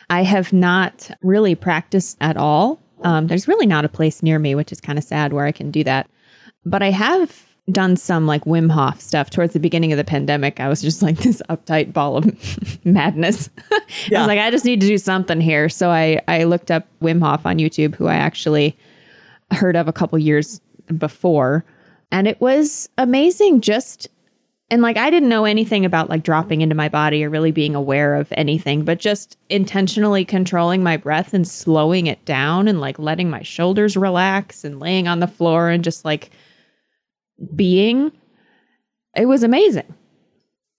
I 0.09 0.23
have 0.23 0.51
not 0.51 1.11
really 1.21 1.55
practiced 1.55 2.17
at 2.19 2.37
all. 2.37 2.79
Um, 3.03 3.27
there's 3.27 3.47
really 3.47 3.67
not 3.67 3.85
a 3.85 3.89
place 3.89 4.23
near 4.23 4.39
me, 4.39 4.55
which 4.55 4.71
is 4.71 4.81
kind 4.81 4.97
of 4.97 5.05
sad 5.05 5.33
where 5.33 5.45
I 5.45 5.51
can 5.51 5.71
do 5.71 5.83
that. 5.83 6.09
But 6.65 6.81
I 6.81 6.91
have 6.91 7.45
done 7.71 7.95
some 7.95 8.25
like 8.25 8.45
Wim 8.45 8.71
Hof 8.71 8.99
stuff 8.99 9.29
towards 9.29 9.53
the 9.53 9.59
beginning 9.59 9.91
of 9.91 9.97
the 9.97 10.03
pandemic. 10.03 10.59
I 10.59 10.67
was 10.67 10.81
just 10.81 11.01
like 11.01 11.17
this 11.19 11.41
uptight 11.49 11.93
ball 11.93 12.17
of 12.17 12.85
madness. 12.85 13.49
yeah. 14.07 14.17
I 14.19 14.21
was 14.21 14.27
like, 14.27 14.39
I 14.39 14.51
just 14.51 14.65
need 14.65 14.81
to 14.81 14.87
do 14.87 14.97
something 14.97 15.39
here. 15.39 15.69
So 15.69 15.89
I, 15.89 16.21
I 16.27 16.45
looked 16.45 16.71
up 16.71 16.87
Wim 17.01 17.21
Hof 17.21 17.45
on 17.45 17.57
YouTube, 17.57 17.95
who 17.95 18.07
I 18.07 18.15
actually 18.15 18.77
heard 19.51 19.75
of 19.75 19.87
a 19.87 19.93
couple 19.93 20.17
years 20.19 20.61
before. 20.97 21.63
And 22.11 22.27
it 22.27 22.41
was 22.41 22.89
amazing 22.97 23.61
just 23.61 24.07
and 24.71 24.81
like 24.81 24.97
I 24.97 25.09
didn't 25.09 25.29
know 25.29 25.45
anything 25.45 25.85
about 25.85 26.09
like 26.09 26.23
dropping 26.23 26.61
into 26.61 26.75
my 26.75 26.89
body 26.89 27.23
or 27.23 27.29
really 27.29 27.51
being 27.51 27.75
aware 27.75 28.15
of 28.15 28.31
anything, 28.33 28.85
but 28.85 28.99
just 28.99 29.37
intentionally 29.49 30.23
controlling 30.23 30.83
my 30.83 30.97
breath 30.97 31.33
and 31.33 31.47
slowing 31.47 32.07
it 32.07 32.23
down 32.25 32.67
and 32.67 32.79
like 32.79 32.99
letting 32.99 33.29
my 33.29 33.41
shoulders 33.41 33.97
relax 33.97 34.63
and 34.63 34.79
laying 34.79 35.07
on 35.07 35.19
the 35.19 35.27
floor 35.27 35.69
and 35.69 35.83
just 35.83 36.05
like 36.05 36.29
being. 37.55 38.11
It 39.15 39.25
was 39.25 39.43
amazing. 39.43 39.95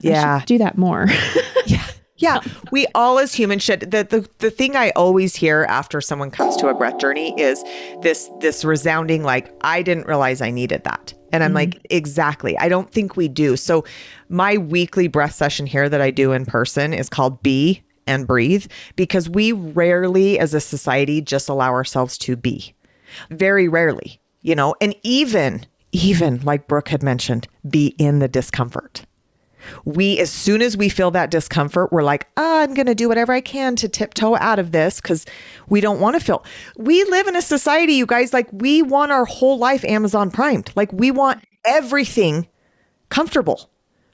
Yeah. 0.01 0.43
do 0.47 0.59
that 0.59 0.79
more. 0.79 1.07
yeah. 1.67 1.85
Yeah, 2.17 2.41
we 2.71 2.87
all 2.95 3.19
as 3.19 3.35
humans 3.35 3.63
should. 3.63 3.81
The, 3.81 4.05
the 4.05 4.29
the 4.41 4.51
thing 4.51 4.77
I 4.77 4.91
always 4.91 5.35
hear 5.35 5.65
after 5.71 6.03
someone 6.03 6.31
comes 6.31 6.55
to 6.57 6.69
a 6.69 6.75
breath 6.75 6.99
journey 6.99 7.35
is 7.41 7.65
this 8.03 8.31
this 8.41 8.63
resounding 8.63 9.23
like 9.23 9.51
I 9.63 9.81
didn't 9.81 10.07
realize 10.07 10.43
I 10.43 10.51
needed 10.51 10.85
that. 10.85 11.15
And 11.33 11.43
I'm 11.43 11.51
mm-hmm. 11.51 11.57
like, 11.57 11.87
exactly. 11.91 12.57
I 12.59 12.69
don't 12.69 12.91
think 12.91 13.17
we 13.17 13.29
do. 13.29 13.57
So 13.57 13.85
my 14.29 14.57
weekly 14.57 15.09
breath 15.09 15.35
session 15.35 15.67
here 15.67 15.89
that 15.89 16.01
I 16.01 16.11
do 16.11 16.33
in 16.33 16.47
person 16.47 16.93
is 16.93 17.09
called 17.09 17.43
Be 17.43 17.83
and 18.07 18.27
Breathe 18.27 18.67
because 18.97 19.29
we 19.29 19.53
rarely 19.53 20.39
as 20.39 20.55
a 20.55 20.61
society 20.61 21.21
just 21.21 21.49
allow 21.49 21.71
ourselves 21.71 22.19
to 22.19 22.37
be. 22.37 22.75
Very 23.31 23.69
rarely, 23.69 24.21
you 24.43 24.55
know, 24.55 24.75
and 24.81 24.95
even 25.03 25.67
even 25.93 26.41
like 26.43 26.69
Brooke 26.69 26.89
had 26.89 27.03
mentioned, 27.03 27.49
be 27.69 27.89
in 27.99 28.21
the 28.21 28.29
discomfort 28.29 29.05
we 29.85 30.19
as 30.19 30.31
soon 30.31 30.63
as 30.63 30.77
we 30.77 30.89
feel 30.89 31.11
that 31.11 31.31
discomfort 31.31 31.93
we're 31.93 32.03
like 32.03 32.27
oh, 32.37 32.61
i'm 32.61 32.75
going 32.75 32.87
to 32.87 32.95
do 32.95 33.09
whatever 33.09 33.33
i 33.33 33.41
can 33.41 33.77
to 33.77 33.89
tiptoe 33.89 34.37
out 34.37 34.59
of 34.59 34.73
this 34.73 35.01
because 35.01 35.27
we 35.69 35.81
don't 35.81 36.01
want 36.01 36.19
to 36.19 36.25
feel 36.25 36.45
we 36.77 37.05
live 37.05 37.27
in 37.27 37.37
a 37.37 37.43
society 37.43 37.93
you 37.93 38.07
guys 38.07 38.33
like 38.33 38.49
we 38.53 38.83
want 38.83 39.13
our 39.13 39.25
whole 39.25 39.59
life 39.59 39.85
amazon 39.85 40.31
primed. 40.31 40.73
Like 40.77 40.93
we 40.93 41.11
want 41.11 41.45
everything 41.65 42.49
comfortable. 43.09 43.69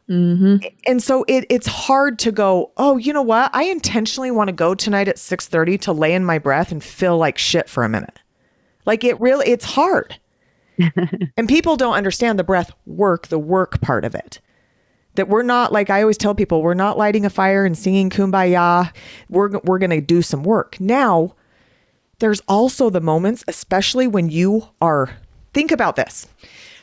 Mm-hmm. 0.09 0.65
and 0.87 1.03
so 1.03 1.25
it, 1.27 1.47
it's 1.51 1.67
hard 1.67 2.21
to 2.21 2.31
go 2.31 2.71
oh 2.77 2.97
you 2.97 3.13
know 3.13 3.23
what? 3.23 3.51
I 3.53 3.65
intentionally 3.65 4.31
want 4.31 4.47
to 4.47 4.53
go 4.53 4.73
tonight 4.73 5.09
at 5.09 5.17
6.30 5.17 5.81
to 5.81 5.93
lay 5.93 6.15
in 6.15 6.25
my 6.25 6.39
breath 6.39 6.71
and 6.71 6.83
feel 6.83 7.19
like 7.19 7.39
shit 7.39 7.69
for 7.69 7.83
a 7.83 7.89
minute. 7.89 8.21
Like 8.85 9.03
it 9.03 9.21
really 9.21 9.49
it's 9.49 9.65
hard. 9.65 10.19
And 11.39 11.49
people 11.49 11.77
don't 11.77 11.95
understand 11.95 12.39
the 12.39 12.45
breath 12.45 12.71
work 12.87 13.27
the 13.29 13.39
work 13.39 13.81
part 13.81 14.05
of 14.05 14.15
it 14.15 14.41
that 15.17 15.29
we're 15.29 15.43
not 15.43 15.73
like 15.73 15.91
I 15.91 16.01
always 16.01 16.17
tell 16.17 16.35
people 16.35 16.63
we're 16.63 16.75
not 16.75 16.97
lighting 16.97 17.25
a 17.25 17.31
fire 17.31 17.65
and 17.65 17.77
singing 17.77 18.11
kumbaya. 18.11 18.93
We're 19.29 19.59
we're 19.65 19.79
going 19.79 19.91
to 19.91 20.01
do 20.01 20.23
some 20.23 20.43
work. 20.43 20.79
Now, 20.81 21.35
there's 22.19 22.41
also 22.49 22.89
the 22.91 23.01
moments 23.01 23.45
especially 23.49 24.07
when 24.07 24.31
you 24.31 24.69
are 24.81 25.11
think 25.53 25.71
about 25.71 25.97
this. 25.97 26.27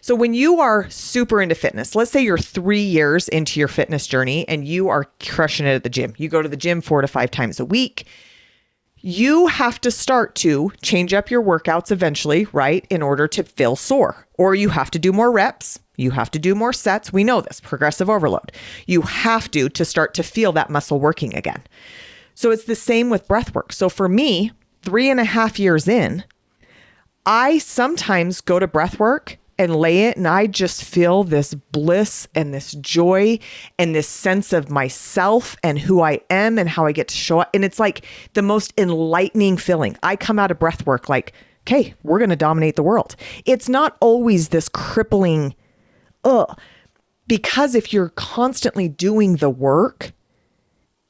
So 0.02 0.16
when 0.16 0.34
you 0.34 0.60
are 0.60 0.90
super 0.90 1.42
into 1.42 1.56
fitness, 1.56 1.96
let's 1.96 2.12
say 2.12 2.22
you're 2.22 2.38
3 2.38 2.82
years 2.82 3.30
into 3.30 3.58
your 3.58 3.70
fitness 3.70 4.06
journey 4.06 4.46
and 4.50 4.68
you 4.68 4.90
are 4.90 5.06
crushing 5.22 5.66
it 5.66 5.76
at 5.76 5.84
the 5.84 5.90
gym. 5.90 6.14
You 6.18 6.28
go 6.28 6.42
to 6.42 6.50
the 6.50 6.58
gym 6.58 6.82
4 6.82 7.04
to 7.04 7.08
5 7.08 7.32
times 7.32 7.60
a 7.60 7.66
week 7.66 8.06
you 9.06 9.48
have 9.48 9.82
to 9.82 9.92
start 9.92 10.34
to 10.34 10.72
change 10.82 11.14
up 11.14 11.30
your 11.30 11.44
workouts 11.44 11.92
eventually, 11.92 12.48
right? 12.54 12.88
In 12.90 13.02
order 13.02 13.28
to 13.28 13.44
feel 13.44 13.76
sore, 13.76 14.26
or 14.36 14.56
you 14.56 14.70
have 14.70 14.90
to 14.92 15.00
do 15.00 15.12
more 15.12 15.30
reps. 15.30 15.78
You 15.98 16.12
have 16.12 16.32
to 16.32 16.40
do 16.40 16.56
more 16.56 16.72
sets. 16.72 17.12
We 17.12 17.26
know 17.26 17.42
this 17.42 17.60
progressive 17.60 18.10
overload. 18.10 18.54
You 18.88 19.02
have 19.02 19.52
to 19.52 19.68
to 19.68 19.86
start 19.86 20.14
to 20.16 20.24
feel 20.24 20.54
that 20.54 20.70
muscle 20.70 21.02
working 21.02 21.36
again. 21.36 21.62
So 22.34 22.50
it's 22.50 22.64
the 22.64 22.76
same 22.76 23.10
with 23.10 23.28
breath 23.28 23.54
work. 23.54 23.74
So 23.74 23.90
for 23.90 24.08
me, 24.08 24.54
three 24.82 25.10
and 25.10 25.20
a 25.20 25.26
half 25.26 25.60
years 25.60 25.88
in, 25.88 26.24
I 27.26 27.58
sometimes 27.58 28.40
go 28.40 28.58
to 28.58 28.68
breath 28.68 29.00
work 29.00 29.38
and 29.64 29.76
lay 29.76 30.06
it 30.06 30.18
and 30.18 30.28
I 30.28 30.48
just 30.48 30.84
feel 30.84 31.24
this 31.24 31.54
bliss 31.54 32.28
and 32.36 32.54
this 32.54 32.74
joy 32.74 33.40
and 33.80 33.96
this 33.96 34.08
sense 34.08 34.54
of 34.54 34.70
myself 34.70 35.56
and 35.64 35.80
who 35.80 36.02
I 36.02 36.22
am 36.30 36.60
and 36.60 36.70
how 36.70 36.86
I 36.86 36.92
get 36.92 37.08
to 37.08 37.16
show 37.16 37.40
up 37.40 37.50
and 37.54 37.66
it's 37.66 37.80
like 37.80 38.06
the 38.34 38.42
most 38.42 38.74
enlightening 38.78 39.58
feeling. 39.58 39.98
I 40.04 40.16
come 40.16 40.38
out 40.38 40.52
of 40.52 40.60
breath 40.60 40.86
work 40.86 41.10
like, 41.10 41.34
"Okay, 41.62 41.96
we're 42.04 42.20
going 42.20 42.30
to 42.30 42.36
dominate 42.36 42.76
the 42.76 42.84
world." 42.84 43.16
It's 43.46 43.68
not 43.70 43.98
always 44.00 44.50
this 44.50 44.70
crippling 44.70 45.56
ugh 46.24 46.60
because 47.28 47.76
if 47.76 47.94
you're 47.94 48.10
constantly 48.10 48.88
doing 48.88 49.38
the 49.38 49.50
work, 49.50 50.12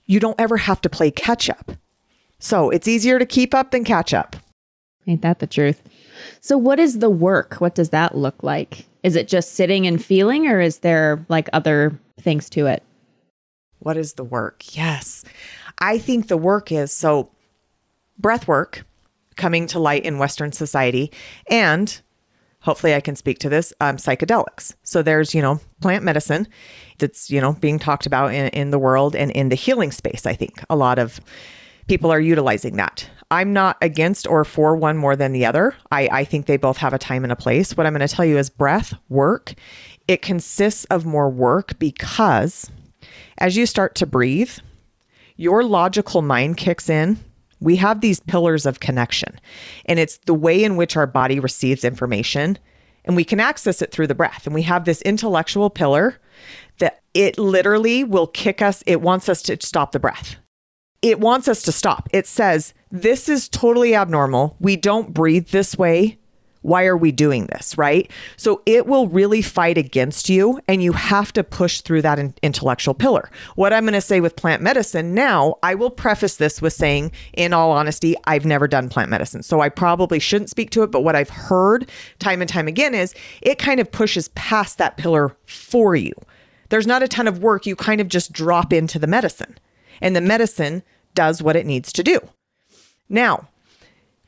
you 0.06 0.20
don't 0.20 0.40
ever 0.40 0.58
have 0.58 0.82
to 0.82 0.90
play 0.90 1.12
catch 1.12 1.50
up. 1.50 1.72
So, 2.40 2.70
it's 2.70 2.88
easier 2.88 3.20
to 3.20 3.26
keep 3.26 3.54
up 3.54 3.72
than 3.72 3.86
catch 3.86 4.14
up. 4.14 4.36
Ain't 5.08 5.22
that 5.22 5.40
the 5.40 5.48
truth? 5.48 5.82
So, 6.42 6.58
what 6.58 6.80
is 6.80 7.00
the 7.00 7.10
work? 7.10 7.56
What 7.56 7.76
does 7.76 7.90
that 7.90 8.18
look 8.18 8.44
like? 8.44 8.86
Is 9.04 9.16
it 9.16 9.28
just 9.28 9.54
sitting 9.54 9.86
and 9.88 10.04
feeling, 10.04 10.48
or 10.48 10.62
is 10.62 10.80
there 10.80 11.26
like 11.30 11.50
other 11.54 12.00
things 12.20 12.50
to 12.52 12.68
it? 12.68 12.84
What 13.80 13.98
is 13.98 14.14
the 14.14 14.24
work? 14.24 14.76
Yes. 14.76 15.26
I 15.80 15.98
think 15.98 16.28
the 16.28 16.38
work 16.38 16.72
is 16.72 16.94
so 16.94 17.30
breath 18.18 18.48
work. 18.48 18.86
coming 19.36 19.68
to 19.68 19.80
light 19.80 20.06
in 20.06 20.20
Western 20.20 20.52
society. 20.52 21.12
And 21.50 22.00
hopefully 22.60 22.94
I 22.94 23.02
can 23.02 23.16
speak 23.16 23.40
to 23.40 23.50
this 23.50 23.74
um, 23.82 23.98
psychedelics. 23.98 24.76
So 24.84 25.02
there's, 25.02 25.34
you 25.34 25.42
know, 25.42 25.60
plant 25.82 26.04
medicine 26.04 26.48
that's, 27.00 27.30
you 27.30 27.42
know, 27.42 27.54
being 27.54 27.80
talked 27.80 28.06
about 28.06 28.34
in, 28.34 28.48
in 28.50 28.72
the 28.72 28.80
world 28.80 29.16
and 29.16 29.32
in 29.32 29.50
the 29.50 29.56
healing 29.56 29.92
space. 29.92 30.26
I 30.26 30.34
think 30.34 30.64
a 30.70 30.76
lot 30.76 31.00
of 31.00 31.20
people 31.88 32.12
are 32.12 32.20
utilizing 32.20 32.76
that. 32.78 33.10
I'm 33.32 33.52
not 33.52 33.78
against 33.82 34.28
or 34.28 34.46
for 34.46 34.76
one 34.76 34.98
more 34.98 35.16
than 35.16 35.32
the 35.32 35.46
other. 35.46 35.76
I, 35.92 36.08
I 36.12 36.24
think 36.24 36.46
they 36.46 36.58
both 36.58 36.78
have 36.78 36.94
a 36.94 37.00
time 37.00 37.24
and 37.24 37.32
a 37.32 37.36
place. 37.36 37.76
What 37.76 37.88
I'm 37.88 37.94
going 37.94 38.08
to 38.08 38.14
tell 38.14 38.26
you 38.26 38.38
is 38.38 38.50
breath 38.50 38.94
work. 39.10 39.56
It 40.08 40.22
consists 40.22 40.86
of 40.86 41.06
more 41.06 41.30
work 41.30 41.80
because 41.80 42.70
as 43.40 43.58
you 43.58 43.66
start 43.66 43.96
to 43.96 44.06
breathe, 44.06 44.52
your 45.36 45.64
logical 45.64 46.22
mind 46.22 46.58
kicks 46.58 46.90
in. 46.90 47.18
We 47.60 47.78
have 47.78 48.02
these 48.02 48.20
pillars 48.20 48.66
of 48.66 48.82
connection, 48.82 49.40
and 49.86 49.98
it's 49.98 50.18
the 50.26 50.34
way 50.34 50.66
in 50.66 50.76
which 50.76 50.98
our 50.98 51.08
body 51.08 51.40
receives 51.40 51.86
information, 51.86 52.58
and 53.06 53.16
we 53.16 53.24
can 53.24 53.40
access 53.40 53.82
it 53.82 53.92
through 53.92 54.08
the 54.08 54.16
breath. 54.16 54.46
And 54.46 54.54
we 54.54 54.64
have 54.64 54.84
this 54.84 55.02
intellectual 55.04 55.70
pillar 55.70 56.20
that 56.80 57.02
it 57.14 57.38
literally 57.40 58.04
will 58.04 58.28
kick 58.28 58.62
us, 58.62 58.84
it 58.86 59.00
wants 59.00 59.30
us 59.30 59.42
to 59.44 59.58
stop 59.62 59.94
the 59.94 60.00
breath 60.00 60.36
it 61.04 61.20
wants 61.20 61.48
us 61.48 61.62
to 61.64 61.72
stop. 61.72 62.10
It 62.12 62.26
says, 62.26 62.74
This 62.92 63.30
is 63.30 63.48
totally 63.50 63.94
abnormal. 63.94 64.56
We 64.60 64.76
don't 64.76 65.14
breathe 65.14 65.50
this 65.50 65.78
way. 65.78 66.18
Why 66.62 66.86
are 66.86 66.96
we 66.96 67.12
doing 67.12 67.48
this? 67.48 67.78
Right. 67.78 68.10
So 68.38 68.62
it 68.66 68.88
will 68.88 69.10
really 69.10 69.42
fight 69.42 69.78
against 69.78 70.30
you, 70.30 70.62
and 70.66 70.82
you 70.82 70.94
have 70.94 71.34
to 71.34 71.44
push 71.44 71.82
through 71.82 72.04
that 72.04 72.20
in- 72.20 72.34
intellectual 72.42 72.94
pillar. 72.94 73.30
What 73.56 73.74
I'm 73.74 73.84
going 73.84 73.96
to 73.96 74.02
say 74.02 74.22
with 74.22 74.38
plant 74.38 74.62
medicine 74.62 75.14
now, 75.14 75.56
I 75.62 75.76
will 75.76 75.90
preface 75.90 76.38
this 76.38 76.62
with 76.62 76.72
saying, 76.72 77.12
in 77.34 77.52
all 77.52 77.72
honesty, 77.72 78.16
I've 78.24 78.46
never 78.46 78.70
done 78.70 78.88
plant 78.88 79.10
medicine. 79.10 79.44
So 79.44 79.60
I 79.60 79.68
probably 79.68 80.20
shouldn't 80.20 80.50
speak 80.50 80.70
to 80.70 80.84
it. 80.84 80.92
But 80.92 81.02
what 81.02 81.18
I've 81.18 81.30
heard 81.30 81.90
time 82.20 82.42
and 82.42 82.50
time 82.50 82.70
again 82.70 82.96
is 82.96 83.14
it 83.42 83.60
kind 83.60 83.82
of 83.82 83.92
pushes 83.92 84.30
past 84.30 84.78
that 84.78 84.96
pillar 84.96 85.36
for 85.46 85.98
you. 85.98 86.14
There's 86.70 86.88
not 86.88 87.04
a 87.04 87.10
ton 87.10 87.28
of 87.28 87.40
work. 87.40 87.66
You 87.66 87.76
kind 87.76 88.00
of 88.00 88.08
just 88.08 88.32
drop 88.32 88.72
into 88.72 89.00
the 89.00 89.08
medicine. 89.08 89.58
And 90.02 90.16
the 90.16 90.22
medicine 90.22 90.82
does 91.16 91.42
what 91.42 91.56
it 91.56 91.66
needs 91.66 91.92
to 91.94 92.04
do. 92.04 92.20
Now, 93.10 93.48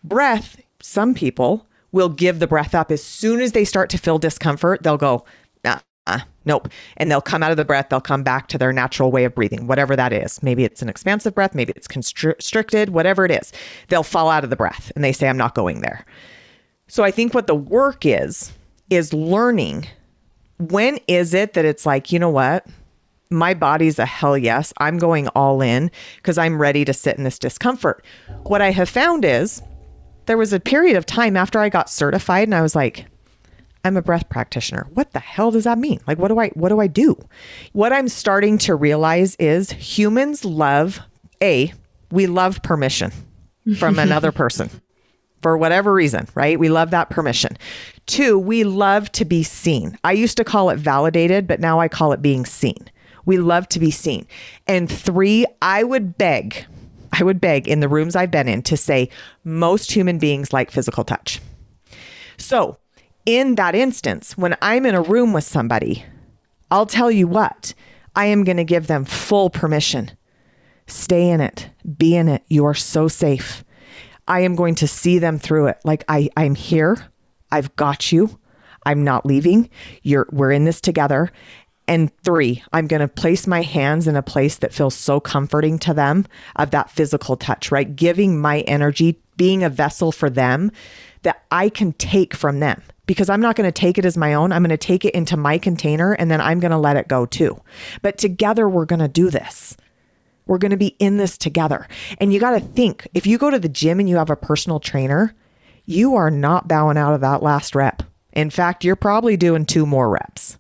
breath, 0.04 0.62
some 0.82 1.14
people 1.14 1.66
will 1.92 2.10
give 2.10 2.40
the 2.40 2.48
breath 2.48 2.76
up 2.76 2.92
as 2.92 3.04
soon 3.04 3.40
as 3.40 3.54
they 3.54 3.66
start 3.66 3.90
to 3.90 3.98
feel 3.98 4.20
discomfort, 4.20 4.84
they'll 4.84 4.98
go, 4.98 5.26
uh, 6.08 6.20
nope. 6.46 6.70
And 6.98 7.10
they'll 7.10 7.22
come 7.22 7.42
out 7.42 7.52
of 7.52 7.58
the 7.58 7.66
breath, 7.66 7.88
they'll 7.90 8.02
come 8.02 8.24
back 8.24 8.48
to 8.50 8.58
their 8.58 8.72
natural 8.72 9.12
way 9.12 9.24
of 9.24 9.34
breathing, 9.34 9.68
whatever 9.68 9.96
that 9.96 10.14
is. 10.14 10.42
Maybe 10.44 10.64
it's 10.64 10.82
an 10.82 10.90
expansive 10.90 11.34
breath, 11.34 11.56
maybe 11.56 11.74
it's 11.76 11.88
constricted, 11.88 12.90
whatever 12.90 13.26
it 13.26 13.32
is. 13.32 13.52
They'll 13.88 14.04
fall 14.04 14.30
out 14.30 14.44
of 14.44 14.50
the 14.50 14.56
breath 14.56 14.92
and 14.96 15.04
they 15.04 15.12
say, 15.12 15.28
I'm 15.28 15.38
not 15.38 15.56
going 15.56 15.82
there. 15.82 16.06
So 16.88 17.04
I 17.04 17.12
think 17.12 17.34
what 17.34 17.48
the 17.48 17.56
work 17.56 18.06
is, 18.06 18.52
is 18.90 19.14
learning 19.14 19.88
when 20.60 21.00
is 21.08 21.34
it 21.34 21.54
that 21.54 21.66
it's 21.66 21.86
like, 21.86 22.12
you 22.12 22.20
know 22.20 22.30
what? 22.30 22.68
My 23.30 23.54
body's 23.54 24.00
a 24.00 24.06
hell 24.06 24.38
yes. 24.38 24.74
I'm 24.78 24.98
going 24.98 25.28
all 25.30 25.62
in 25.62 25.92
because 26.18 26.38
I'm 26.38 26.60
ready 26.60 26.86
to 26.86 26.94
sit 26.94 27.18
in 27.18 27.24
this 27.24 27.40
discomfort. 27.40 28.06
What 28.44 28.62
I 28.62 28.72
have 28.72 28.90
found 28.90 29.26
is 29.26 29.62
there 30.26 30.38
was 30.38 30.54
a 30.54 30.60
period 30.60 30.96
of 30.96 31.06
time 31.06 31.38
after 31.38 31.60
I 31.60 31.70
got 31.70 31.90
certified 31.90 32.48
and 32.48 32.56
I 32.56 32.62
was 32.62 32.76
like, 32.76 33.06
I'm 33.84 33.98
a 33.98 34.02
breath 34.02 34.30
practitioner. 34.30 34.88
What 34.94 35.14
the 35.14 35.20
hell 35.20 35.52
does 35.52 35.66
that 35.66 35.78
mean? 35.78 36.00
Like 36.08 36.18
what 36.18 36.30
do 36.30 36.40
I 36.40 36.50
what 36.50 36.70
do 36.70 36.80
I 36.80 36.88
do? 36.88 37.18
What 37.74 37.94
I'm 37.94 38.08
starting 38.08 38.58
to 38.60 38.76
realize 38.76 39.36
is 39.36 39.72
humans 39.72 40.44
love 40.44 41.00
a 41.42 41.72
we 42.12 42.28
love 42.28 42.64
permission 42.64 43.12
from 43.78 44.00
another 44.00 44.32
person 44.34 44.70
for 45.42 45.58
whatever 45.58 45.94
reason, 45.94 46.28
right? 46.34 46.60
We 46.60 46.70
love 46.70 46.90
that 46.90 47.12
permission. 47.12 47.56
Two, 48.08 48.40
we 48.40 48.64
love 48.64 49.12
to 49.12 49.26
be 49.26 49.44
seen. 49.44 49.96
I 50.04 50.14
used 50.14 50.38
to 50.38 50.44
call 50.44 50.72
it 50.72 50.78
validated, 50.78 51.46
but 51.46 51.60
now 51.60 51.80
I 51.80 51.88
call 51.88 52.14
it 52.14 52.22
being 52.24 52.46
seen. 52.46 52.90
We 53.26 53.38
love 53.38 53.68
to 53.70 53.80
be 53.80 53.92
seen. 53.92 54.28
And 54.68 54.92
three, 54.92 55.46
I 55.62 55.84
would 55.84 56.18
beg, 56.18 56.66
I 57.12 57.24
would 57.24 57.42
beg 57.42 57.68
in 57.68 57.80
the 57.80 57.90
rooms 57.90 58.16
I've 58.16 58.32
been 58.32 58.48
in 58.48 58.62
to 58.64 58.78
say 58.78 59.10
most 59.44 59.92
human 59.92 60.18
beings 60.20 60.54
like 60.54 60.72
physical 60.72 61.04
touch. 61.04 61.42
So, 62.38 62.78
in 63.26 63.56
that 63.56 63.76
instance, 63.76 64.38
when 64.38 64.56
I'm 64.62 64.86
in 64.86 64.96
a 64.96 65.02
room 65.02 65.34
with 65.34 65.44
somebody, 65.44 66.06
I'll 66.70 66.86
tell 66.86 67.10
you 67.10 67.28
what, 67.28 67.74
I 68.16 68.26
am 68.26 68.44
going 68.44 68.58
to 68.58 68.64
give 68.64 68.88
them 68.88 69.06
full 69.06 69.50
permission. 69.50 70.12
Stay 70.88 71.30
in 71.30 71.42
it, 71.42 71.70
be 71.98 72.16
in 72.16 72.28
it. 72.28 72.44
You 72.48 72.66
are 72.66 72.76
so 72.76 73.08
safe. 73.08 73.64
I 74.28 74.42
am 74.42 74.56
going 74.56 74.76
to 74.76 74.88
see 74.88 75.20
them 75.20 75.40
through 75.40 75.68
it. 75.68 75.80
Like 75.84 76.04
I, 76.08 76.30
I'm 76.38 76.56
here. 76.56 76.98
I've 77.52 77.76
got 77.76 78.12
you. 78.12 78.40
I'm 78.86 79.04
not 79.04 79.26
leaving. 79.26 79.70
You're 80.04 80.28
we're 80.32 80.52
in 80.52 80.66
this 80.66 80.80
together. 80.80 81.32
And 81.88 82.12
three, 82.24 82.64
I'm 82.74 82.88
going 82.88 83.02
to 83.02 83.08
place 83.08 83.46
my 83.46 83.62
hands 83.62 84.08
in 84.08 84.16
a 84.16 84.24
place 84.24 84.58
that 84.58 84.74
feels 84.74 84.96
so 84.96 85.20
comforting 85.20 85.78
to 85.80 85.94
them 85.94 86.26
of 86.56 86.72
that 86.72 86.90
physical 86.90 87.38
touch, 87.38 87.72
right? 87.72 87.96
Giving 87.96 88.40
my 88.40 88.62
energy, 88.62 89.20
being 89.38 89.64
a 89.64 89.70
vessel 89.70 90.12
for 90.12 90.30
them 90.30 90.72
that 91.22 91.44
I 91.52 91.70
can 91.70 91.94
take 91.94 92.34
from 92.36 92.60
them 92.60 92.82
because 93.06 93.30
I'm 93.30 93.42
not 93.42 93.56
going 93.56 93.68
to 93.68 93.72
take 93.72 93.98
it 93.98 94.06
as 94.06 94.18
my 94.18 94.34
own. 94.34 94.52
I'm 94.52 94.64
going 94.64 94.70
to 94.70 94.78
take 94.78 95.06
it 95.06 95.14
into 95.14 95.38
my 95.38 95.58
container 95.58 96.14
and 96.14 96.30
then 96.30 96.42
I'm 96.42 96.60
going 96.60 96.72
to 96.72 96.78
let 96.78 96.98
it 96.98 97.08
go 97.08 97.26
too. 97.26 97.62
But 98.02 98.18
together, 98.18 98.68
we're 98.68 98.86
going 98.86 99.00
to 99.00 99.08
do 99.08 99.30
this. 99.30 99.78
We're 100.48 100.58
going 100.58 100.72
to 100.72 100.78
be 100.78 100.96
in 101.00 101.18
this 101.18 101.38
together. 101.38 101.88
And 102.20 102.34
you 102.34 102.40
got 102.40 102.52
to 102.52 102.60
think 102.60 103.08
if 103.14 103.28
you 103.28 103.38
go 103.38 103.50
to 103.50 103.60
the 103.60 103.70
gym 103.70 104.00
and 104.00 104.10
you 104.10 104.18
have 104.18 104.30
a 104.30 104.36
personal 104.36 104.80
trainer, 104.80 105.36
you 105.86 106.16
are 106.16 106.32
not 106.32 106.68
bowing 106.68 106.98
out 106.98 107.14
of 107.14 107.22
that 107.22 107.44
last 107.44 107.76
rep. 107.76 108.04
In 108.34 108.50
fact, 108.50 108.84
you're 108.84 108.96
probably 108.96 109.38
doing 109.38 109.66
two 109.66 109.86
more 109.86 110.10
reps 110.10 110.58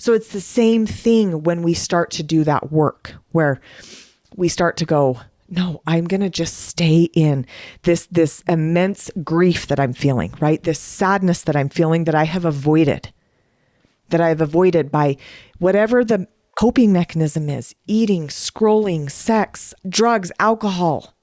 so 0.00 0.14
it's 0.14 0.32
the 0.32 0.40
same 0.40 0.86
thing 0.86 1.42
when 1.42 1.60
we 1.60 1.74
start 1.74 2.10
to 2.12 2.22
do 2.22 2.42
that 2.44 2.72
work 2.72 3.12
where 3.32 3.60
we 4.34 4.48
start 4.48 4.78
to 4.78 4.86
go, 4.86 5.20
no, 5.50 5.82
I'm 5.86 6.06
going 6.06 6.22
to 6.22 6.30
just 6.30 6.56
stay 6.56 7.10
in 7.12 7.44
this 7.82 8.06
this 8.06 8.42
immense 8.48 9.10
grief 9.22 9.66
that 9.66 9.78
I'm 9.78 9.92
feeling, 9.92 10.32
right? 10.40 10.62
This 10.62 10.78
sadness 10.78 11.42
that 11.42 11.54
I'm 11.54 11.68
feeling 11.68 12.04
that 12.04 12.14
I 12.14 12.24
have 12.24 12.46
avoided. 12.46 13.12
That 14.08 14.22
I've 14.22 14.40
avoided 14.40 14.90
by 14.90 15.18
whatever 15.58 16.02
the 16.02 16.26
coping 16.58 16.94
mechanism 16.94 17.50
is, 17.50 17.74
eating, 17.86 18.28
scrolling, 18.28 19.10
sex, 19.10 19.74
drugs, 19.86 20.32
alcohol. 20.40 21.14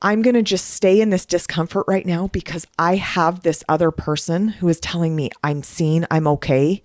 I'm 0.00 0.22
going 0.22 0.34
to 0.36 0.42
just 0.42 0.68
stay 0.68 1.02
in 1.02 1.10
this 1.10 1.26
discomfort 1.26 1.84
right 1.86 2.06
now 2.06 2.28
because 2.28 2.66
I 2.78 2.96
have 2.96 3.42
this 3.42 3.62
other 3.68 3.90
person 3.90 4.48
who 4.48 4.68
is 4.70 4.80
telling 4.80 5.14
me 5.14 5.28
I'm 5.44 5.62
seen, 5.62 6.06
I'm 6.10 6.26
okay, 6.26 6.82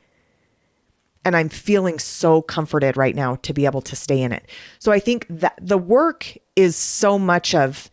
and 1.25 1.35
I'm 1.35 1.49
feeling 1.49 1.97
so 1.97 2.43
comforted 2.43 2.95
right 2.95 3.15
now 3.15 3.35
to 3.37 3.53
be 3.53 3.65
able 3.65 3.81
to 3.81 3.95
stay 3.95 4.21
in 4.21 4.31
it. 4.31 4.47
So 4.79 4.91
I 4.91 4.99
think 4.99 5.25
that 5.29 5.57
the 5.59 5.77
work 5.77 6.37
is 6.55 6.75
so 6.75 7.17
much 7.17 7.55
of 7.55 7.89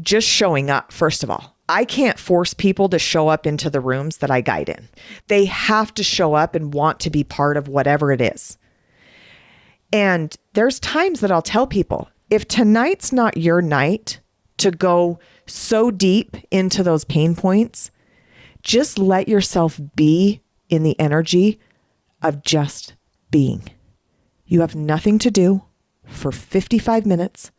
just 0.00 0.28
showing 0.28 0.68
up, 0.68 0.92
first 0.92 1.22
of 1.22 1.30
all. 1.30 1.56
I 1.70 1.84
can't 1.84 2.18
force 2.18 2.54
people 2.54 2.88
to 2.88 2.98
show 2.98 3.28
up 3.28 3.46
into 3.46 3.70
the 3.70 3.80
rooms 3.80 4.18
that 4.18 4.30
I 4.30 4.40
guide 4.40 4.68
in. 4.68 4.88
They 5.28 5.44
have 5.44 5.94
to 5.94 6.02
show 6.02 6.34
up 6.34 6.54
and 6.54 6.74
want 6.74 6.98
to 7.00 7.10
be 7.10 7.24
part 7.24 7.56
of 7.56 7.68
whatever 7.68 8.10
it 8.10 8.20
is. 8.20 8.58
And 9.92 10.34
there's 10.54 10.80
times 10.80 11.20
that 11.20 11.30
I'll 11.30 11.42
tell 11.42 11.66
people 11.66 12.08
if 12.30 12.48
tonight's 12.48 13.12
not 13.12 13.36
your 13.36 13.62
night 13.62 14.20
to 14.58 14.70
go 14.70 15.18
so 15.46 15.90
deep 15.90 16.36
into 16.50 16.82
those 16.82 17.04
pain 17.04 17.34
points, 17.34 17.90
just 18.62 18.98
let 18.98 19.28
yourself 19.28 19.80
be 19.94 20.42
in 20.68 20.82
the 20.82 20.98
energy 20.98 21.58
of 22.22 22.42
just 22.42 22.94
being. 23.30 23.62
You 24.46 24.60
have 24.60 24.74
nothing 24.74 25.18
to 25.20 25.30
do 25.30 25.62
for 26.06 26.32
55 26.32 27.06
minutes. 27.06 27.50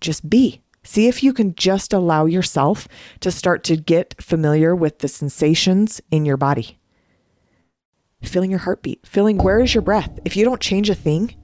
Just 0.00 0.28
be. 0.28 0.62
See 0.82 1.08
if 1.08 1.22
you 1.22 1.32
can 1.32 1.54
just 1.54 1.92
allow 1.92 2.26
yourself 2.26 2.86
to 3.20 3.30
start 3.30 3.64
to 3.64 3.76
get 3.76 4.14
familiar 4.22 4.74
with 4.74 5.00
the 5.00 5.08
sensations 5.08 6.00
in 6.10 6.24
your 6.24 6.36
body. 6.36 6.78
Feeling 8.22 8.50
your 8.50 8.60
heartbeat, 8.60 9.06
feeling 9.06 9.38
where 9.38 9.60
is 9.60 9.74
your 9.74 9.82
breath. 9.82 10.18
If 10.24 10.36
you 10.36 10.44
don't 10.44 10.60
change 10.60 10.88
a 10.88 10.94
thing, 10.94 11.34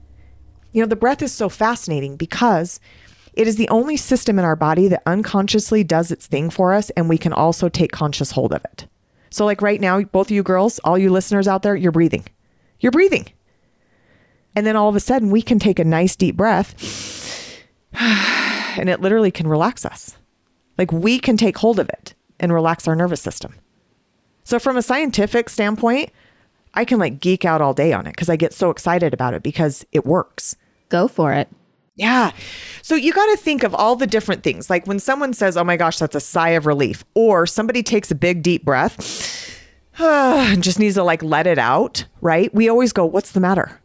you 0.72 0.80
know, 0.80 0.88
the 0.88 0.96
breath 0.96 1.22
is 1.22 1.32
so 1.32 1.48
fascinating 1.48 2.16
because 2.16 2.80
it 3.34 3.48
is 3.48 3.56
the 3.56 3.68
only 3.68 3.96
system 3.96 4.38
in 4.38 4.44
our 4.44 4.56
body 4.56 4.88
that 4.88 5.02
unconsciously 5.06 5.84
does 5.84 6.10
its 6.10 6.26
thing 6.26 6.50
for 6.50 6.72
us, 6.72 6.90
and 6.90 7.08
we 7.08 7.18
can 7.18 7.32
also 7.32 7.68
take 7.68 7.92
conscious 7.92 8.30
hold 8.30 8.52
of 8.52 8.64
it. 8.64 8.86
So, 9.30 9.44
like 9.44 9.62
right 9.62 9.80
now, 9.80 10.00
both 10.02 10.26
of 10.26 10.32
you 10.32 10.42
girls, 10.42 10.78
all 10.80 10.98
you 10.98 11.10
listeners 11.10 11.48
out 11.48 11.62
there, 11.62 11.74
you're 11.74 11.92
breathing. 11.92 12.26
You're 12.82 12.92
breathing. 12.92 13.26
And 14.54 14.66
then 14.66 14.76
all 14.76 14.90
of 14.90 14.96
a 14.96 15.00
sudden, 15.00 15.30
we 15.30 15.40
can 15.40 15.58
take 15.58 15.78
a 15.78 15.84
nice 15.84 16.14
deep 16.14 16.36
breath 16.36 16.74
and 17.98 18.88
it 18.90 19.00
literally 19.00 19.30
can 19.30 19.48
relax 19.48 19.86
us. 19.86 20.16
Like 20.76 20.92
we 20.92 21.18
can 21.18 21.38
take 21.38 21.56
hold 21.56 21.78
of 21.78 21.88
it 21.88 22.14
and 22.38 22.52
relax 22.52 22.86
our 22.86 22.96
nervous 22.96 23.22
system. 23.22 23.54
So, 24.44 24.58
from 24.58 24.76
a 24.76 24.82
scientific 24.82 25.48
standpoint, 25.48 26.10
I 26.74 26.84
can 26.84 26.98
like 26.98 27.20
geek 27.20 27.44
out 27.44 27.60
all 27.60 27.72
day 27.72 27.92
on 27.92 28.06
it 28.06 28.10
because 28.10 28.28
I 28.28 28.36
get 28.36 28.52
so 28.52 28.70
excited 28.70 29.14
about 29.14 29.34
it 29.34 29.42
because 29.42 29.86
it 29.92 30.04
works. 30.04 30.56
Go 30.88 31.06
for 31.06 31.32
it. 31.32 31.48
Yeah. 31.94 32.32
So 32.80 32.94
you 32.94 33.12
got 33.12 33.26
to 33.26 33.36
think 33.36 33.62
of 33.62 33.74
all 33.74 33.96
the 33.96 34.06
different 34.06 34.42
things. 34.42 34.70
Like 34.70 34.86
when 34.86 34.98
someone 34.98 35.34
says, 35.34 35.56
oh 35.56 35.64
my 35.64 35.76
gosh, 35.76 35.98
that's 35.98 36.16
a 36.16 36.20
sigh 36.20 36.50
of 36.50 36.66
relief, 36.66 37.04
or 37.14 37.46
somebody 37.46 37.82
takes 37.82 38.10
a 38.10 38.14
big, 38.14 38.42
deep 38.42 38.64
breath 38.64 39.61
just 40.60 40.78
needs 40.78 40.96
to 40.96 41.04
like 41.04 41.22
let 41.22 41.46
it 41.46 41.58
out, 41.58 42.04
right? 42.20 42.52
We 42.54 42.68
always 42.68 42.92
go, 42.92 43.06
what's 43.06 43.32
the 43.32 43.40
matter? 43.40 43.80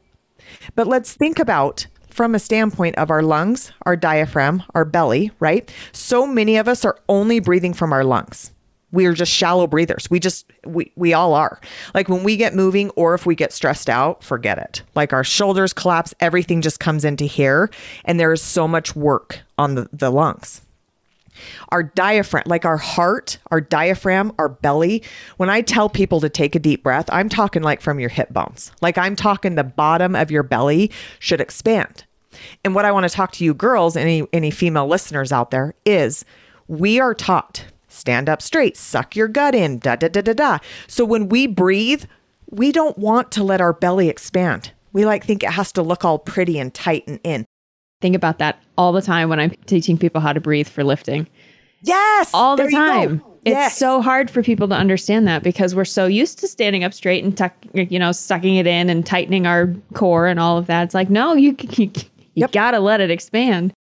But 0.76 0.88
let's 0.88 1.14
think 1.14 1.40
about 1.40 1.88
from 2.10 2.34
a 2.34 2.40
standpoint 2.40 2.98
of 2.98 3.12
our 3.12 3.22
lungs, 3.22 3.72
our 3.86 3.96
diaphragm, 3.96 4.64
our 4.74 4.86
belly, 4.86 5.32
right? 5.40 5.72
So 5.92 6.26
many 6.26 6.58
of 6.58 6.68
us 6.68 6.84
are 6.86 6.98
only 7.08 7.40
breathing 7.40 7.74
from 7.74 7.94
our 7.94 8.04
lungs 8.04 8.52
we 8.92 9.06
are 9.06 9.14
just 9.14 9.32
shallow 9.32 9.68
breathers. 9.68 10.10
We 10.10 10.20
just 10.20 10.52
we 10.66 10.92
we 10.96 11.14
all 11.14 11.34
are. 11.34 11.60
Like 11.94 12.10
when 12.10 12.24
we 12.24 12.38
get 12.38 12.56
moving 12.56 12.90
or 12.92 13.14
if 13.14 13.26
we 13.26 13.36
get 13.36 13.52
stressed 13.52 13.90
out, 13.90 14.24
forget 14.24 14.58
it. 14.58 14.82
Like 14.96 15.14
our 15.14 15.24
shoulders 15.24 15.74
collapse, 15.74 16.14
everything 16.20 16.62
just 16.62 16.80
comes 16.80 17.04
into 17.04 17.26
here 17.26 17.70
and 18.06 18.20
there 18.20 18.32
is 18.32 18.42
so 18.42 18.68
much 18.68 18.96
work 18.96 19.42
on 19.58 19.76
the, 19.76 19.90
the 19.92 20.10
lungs. 20.10 20.62
Our 21.69 21.84
diaphragm, 21.84 22.43
like 22.45 22.65
our 22.65 22.78
heart, 22.78 23.38
our 23.52 23.62
diaphragm, 23.62 24.34
our 24.39 24.50
belly. 24.50 25.04
When 25.38 25.50
I 25.50 25.62
tell 25.62 25.89
people 25.89 26.19
to 26.21 26.30
take 26.30 26.56
a 26.56 26.60
deep 26.60 26.84
breath, 26.84 27.10
I'm 27.12 27.30
talking 27.30 27.63
like 27.63 27.82
from 27.82 28.00
your 28.00 28.10
hip 28.10 28.34
bones. 28.34 28.71
Like 28.82 28.97
I'm 28.97 29.15
talking 29.15 29.56
the 29.56 29.63
bottom 29.63 30.15
of 30.15 30.32
your 30.32 30.43
belly 30.43 30.91
should 31.19 31.41
expand. 31.41 32.06
And 32.63 32.76
what 32.76 32.86
I 32.86 32.91
want 32.91 33.08
to 33.08 33.15
talk 33.15 33.32
to 33.34 33.43
you 33.43 33.54
girls, 33.54 33.95
any 33.95 34.28
any 34.34 34.52
female 34.52 34.88
listeners 34.88 35.32
out 35.32 35.52
there 35.52 35.73
is 35.86 36.26
we 36.67 37.00
are 37.00 37.13
taught 37.13 37.65
stand 37.88 38.30
up 38.30 38.41
straight, 38.41 38.78
suck 38.78 39.15
your 39.15 39.28
gut 39.28 39.56
in, 39.56 39.80
da 39.80 39.95
da 39.95 40.08
da 40.08 40.21
da 40.21 40.34
da. 40.34 40.60
So 40.88 41.04
when 41.04 41.30
we 41.30 41.47
breathe, 41.47 42.06
we 42.50 42.71
don't 42.71 42.97
want 42.97 43.32
to 43.34 43.43
let 43.43 43.62
our 43.62 43.73
belly 43.73 44.08
expand. 44.08 44.71
We 44.93 45.06
like 45.06 45.26
think 45.26 45.43
it 45.43 45.52
has 45.52 45.71
to 45.73 45.82
look 45.82 46.06
all 46.06 46.19
pretty 46.19 46.60
and 46.60 46.73
tight 46.73 47.06
and 47.08 47.19
in. 47.23 47.45
Think 48.02 48.16
about 48.16 48.40
that 48.40 48.62
all 48.78 48.94
the 48.94 49.02
time 49.02 49.30
when 49.30 49.40
I'm 49.40 49.52
teaching 49.66 49.98
people 49.98 50.22
how 50.22 50.34
to 50.34 50.40
breathe 50.40 50.68
for 50.68 50.84
lifting. 50.84 51.28
Yes. 51.82 52.32
All 52.34 52.56
the 52.56 52.70
time. 52.70 53.24
It's 53.46 53.54
yes. 53.54 53.78
so 53.78 54.02
hard 54.02 54.30
for 54.30 54.44
people 54.44 54.68
to 54.68 54.76
understand 54.76 55.28
that 55.28 55.42
because 55.42 55.74
we're 55.74 55.86
so 55.86 56.06
used 56.06 56.40
to 56.40 56.48
standing 56.48 56.84
up 56.84 56.94
straight 56.94 57.24
and 57.24 57.36
tuck, 57.36 57.54
you 57.74 57.98
know, 57.98 58.12
sucking 58.12 58.56
it 58.58 58.68
in 58.68 58.90
and 58.90 59.06
tightening 59.06 59.48
our 59.48 59.74
core 59.94 60.28
and 60.28 60.40
all 60.40 60.58
of 60.58 60.68
that. 60.68 60.84
It's 60.84 60.94
like, 60.94 61.10
no, 61.10 61.34
you 61.34 61.56
you, 61.72 61.86
you 61.86 62.12
yep. 62.36 62.52
got 62.52 62.72
to 62.72 62.80
let 62.80 63.00
it 63.00 63.10
expand. 63.10 63.74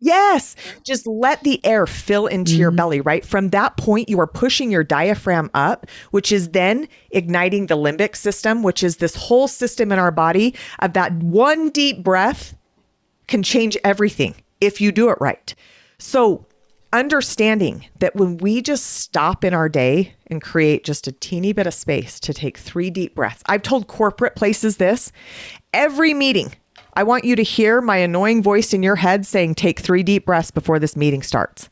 Yes. 0.00 0.54
Just 0.84 1.06
let 1.06 1.42
the 1.42 1.64
air 1.66 1.86
fill 1.86 2.28
into 2.28 2.52
mm-hmm. 2.52 2.60
your 2.60 2.70
belly, 2.70 3.00
right? 3.00 3.24
From 3.24 3.50
that 3.50 3.76
point, 3.76 4.08
you 4.08 4.20
are 4.20 4.28
pushing 4.28 4.70
your 4.70 4.84
diaphragm 4.84 5.50
up, 5.54 5.86
which 6.12 6.30
is 6.30 6.50
then 6.50 6.86
igniting 7.10 7.66
the 7.66 7.76
limbic 7.76 8.14
system, 8.14 8.62
which 8.62 8.84
is 8.84 8.98
this 8.98 9.16
whole 9.16 9.48
system 9.48 9.90
in 9.90 9.98
our 9.98 10.12
body 10.12 10.54
of 10.78 10.92
that 10.92 11.12
one 11.14 11.70
deep 11.70 12.04
breath 12.04 12.54
can 13.28 13.42
change 13.42 13.76
everything 13.84 14.34
if 14.60 14.80
you 14.80 14.90
do 14.90 15.10
it 15.10 15.18
right. 15.20 15.54
So, 15.98 16.46
understanding 16.92 17.86
that 17.98 18.16
when 18.16 18.38
we 18.38 18.62
just 18.62 18.84
stop 18.84 19.44
in 19.44 19.52
our 19.52 19.68
day 19.68 20.14
and 20.28 20.40
create 20.40 20.84
just 20.84 21.06
a 21.06 21.12
teeny 21.12 21.52
bit 21.52 21.66
of 21.66 21.74
space 21.74 22.18
to 22.20 22.32
take 22.32 22.56
three 22.58 22.90
deep 22.90 23.14
breaths, 23.14 23.42
I've 23.46 23.62
told 23.62 23.86
corporate 23.88 24.34
places 24.34 24.78
this 24.78 25.12
every 25.72 26.14
meeting 26.14 26.54
I 26.98 27.04
want 27.04 27.24
you 27.24 27.36
to 27.36 27.44
hear 27.44 27.80
my 27.80 27.98
annoying 27.98 28.42
voice 28.42 28.72
in 28.72 28.82
your 28.82 28.96
head 28.96 29.24
saying, 29.24 29.54
take 29.54 29.78
three 29.78 30.02
deep 30.02 30.26
breaths 30.26 30.50
before 30.50 30.80
this 30.80 30.96
meeting 30.96 31.22
starts. 31.22 31.68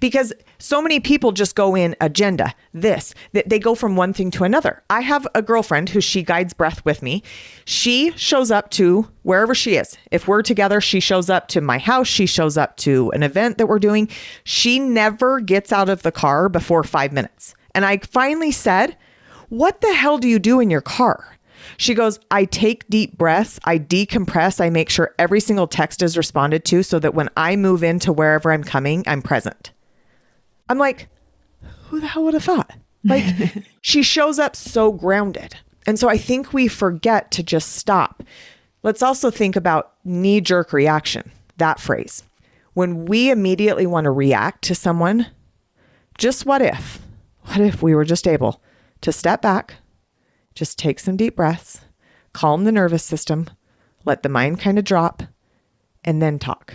Because 0.00 0.32
so 0.58 0.80
many 0.80 1.00
people 1.00 1.32
just 1.32 1.54
go 1.54 1.74
in 1.74 1.94
agenda, 2.00 2.54
this, 2.72 3.14
that 3.32 3.48
they 3.48 3.58
go 3.58 3.74
from 3.74 3.96
one 3.96 4.12
thing 4.12 4.30
to 4.32 4.44
another. 4.44 4.82
I 4.90 5.00
have 5.00 5.26
a 5.34 5.42
girlfriend 5.42 5.90
who 5.90 6.00
she 6.00 6.22
guides 6.22 6.52
breath 6.52 6.84
with 6.84 7.02
me. 7.02 7.22
She 7.64 8.12
shows 8.12 8.50
up 8.50 8.70
to 8.70 9.08
wherever 9.22 9.54
she 9.54 9.76
is. 9.76 9.96
If 10.10 10.28
we're 10.28 10.42
together, 10.42 10.80
she 10.80 11.00
shows 11.00 11.30
up 11.30 11.48
to 11.48 11.60
my 11.60 11.78
house, 11.78 12.08
she 12.08 12.26
shows 12.26 12.56
up 12.56 12.76
to 12.78 13.10
an 13.12 13.22
event 13.22 13.58
that 13.58 13.66
we're 13.66 13.78
doing. 13.78 14.08
She 14.44 14.78
never 14.78 15.40
gets 15.40 15.72
out 15.72 15.88
of 15.88 16.02
the 16.02 16.12
car 16.12 16.48
before 16.48 16.84
five 16.84 17.12
minutes. 17.12 17.54
And 17.74 17.84
I 17.84 17.98
finally 17.98 18.52
said, 18.52 18.96
What 19.48 19.80
the 19.80 19.94
hell 19.94 20.18
do 20.18 20.28
you 20.28 20.38
do 20.38 20.60
in 20.60 20.70
your 20.70 20.80
car? 20.80 21.34
She 21.76 21.94
goes, 21.94 22.20
I 22.30 22.44
take 22.44 22.88
deep 22.88 23.16
breaths, 23.18 23.58
I 23.64 23.78
decompress, 23.78 24.60
I 24.60 24.70
make 24.70 24.90
sure 24.90 25.14
every 25.18 25.40
single 25.40 25.66
text 25.66 26.02
is 26.02 26.16
responded 26.16 26.64
to 26.66 26.82
so 26.82 26.98
that 26.98 27.14
when 27.14 27.28
I 27.36 27.56
move 27.56 27.82
into 27.82 28.12
wherever 28.12 28.52
I'm 28.52 28.64
coming, 28.64 29.02
I'm 29.06 29.22
present. 29.22 29.72
I'm 30.68 30.78
like, 30.78 31.08
who 31.88 32.00
the 32.00 32.06
hell 32.06 32.24
would 32.24 32.34
have 32.34 32.44
thought? 32.44 32.72
Like, 33.04 33.24
she 33.80 34.02
shows 34.02 34.38
up 34.38 34.56
so 34.56 34.92
grounded. 34.92 35.56
And 35.86 35.98
so 35.98 36.08
I 36.08 36.16
think 36.16 36.52
we 36.52 36.68
forget 36.68 37.30
to 37.32 37.42
just 37.42 37.72
stop. 37.72 38.22
Let's 38.82 39.02
also 39.02 39.30
think 39.30 39.56
about 39.56 39.92
knee 40.04 40.40
jerk 40.40 40.72
reaction, 40.72 41.30
that 41.58 41.80
phrase. 41.80 42.22
When 42.72 43.04
we 43.04 43.30
immediately 43.30 43.86
want 43.86 44.04
to 44.04 44.10
react 44.10 44.62
to 44.64 44.74
someone, 44.74 45.26
just 46.18 46.46
what 46.46 46.62
if? 46.62 47.00
What 47.42 47.60
if 47.60 47.82
we 47.82 47.94
were 47.94 48.04
just 48.04 48.26
able 48.26 48.62
to 49.02 49.12
step 49.12 49.42
back, 49.42 49.74
just 50.54 50.78
take 50.78 50.98
some 50.98 51.16
deep 51.16 51.36
breaths, 51.36 51.80
calm 52.32 52.64
the 52.64 52.72
nervous 52.72 53.04
system, 53.04 53.48
let 54.04 54.22
the 54.22 54.28
mind 54.28 54.60
kind 54.60 54.78
of 54.78 54.84
drop, 54.84 55.22
and 56.04 56.22
then 56.22 56.38
talk. 56.38 56.74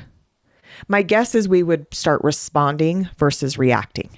My 0.87 1.01
guess 1.01 1.35
is 1.35 1.47
we 1.47 1.63
would 1.63 1.93
start 1.93 2.23
responding 2.23 3.09
versus 3.17 3.57
reacting. 3.57 4.09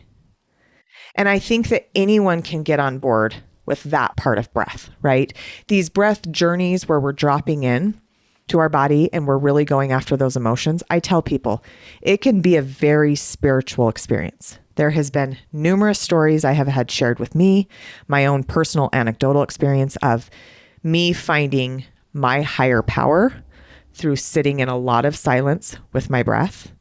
And 1.15 1.27
I 1.27 1.39
think 1.39 1.69
that 1.69 1.89
anyone 1.95 2.41
can 2.41 2.63
get 2.63 2.79
on 2.79 2.99
board 2.99 3.35
with 3.65 3.83
that 3.83 4.15
part 4.17 4.37
of 4.37 4.53
breath, 4.53 4.89
right? 5.01 5.33
These 5.67 5.89
breath 5.89 6.29
journeys 6.31 6.87
where 6.87 6.99
we're 6.99 7.11
dropping 7.13 7.63
in 7.63 7.99
to 8.47 8.59
our 8.59 8.69
body 8.69 9.11
and 9.13 9.27
we're 9.27 9.37
really 9.37 9.65
going 9.65 9.91
after 9.91 10.17
those 10.17 10.35
emotions, 10.35 10.83
I 10.89 10.99
tell 10.99 11.21
people 11.21 11.63
it 12.01 12.17
can 12.17 12.41
be 12.41 12.55
a 12.55 12.61
very 12.61 13.15
spiritual 13.15 13.87
experience. 13.89 14.57
There 14.75 14.89
has 14.89 15.09
been 15.09 15.37
numerous 15.53 15.99
stories 15.99 16.43
I 16.43 16.53
have 16.53 16.67
had 16.67 16.89
shared 16.89 17.19
with 17.19 17.35
me, 17.35 17.67
my 18.07 18.25
own 18.25 18.43
personal 18.43 18.89
anecdotal 18.93 19.43
experience 19.43 19.95
of 19.97 20.29
me 20.83 21.13
finding 21.13 21.85
my 22.13 22.41
higher 22.41 22.81
power 22.81 23.33
through 23.93 24.15
sitting 24.15 24.59
in 24.59 24.69
a 24.69 24.77
lot 24.77 25.05
of 25.05 25.15
silence 25.15 25.77
with 25.93 26.09
my 26.09 26.23
breath, 26.23 26.71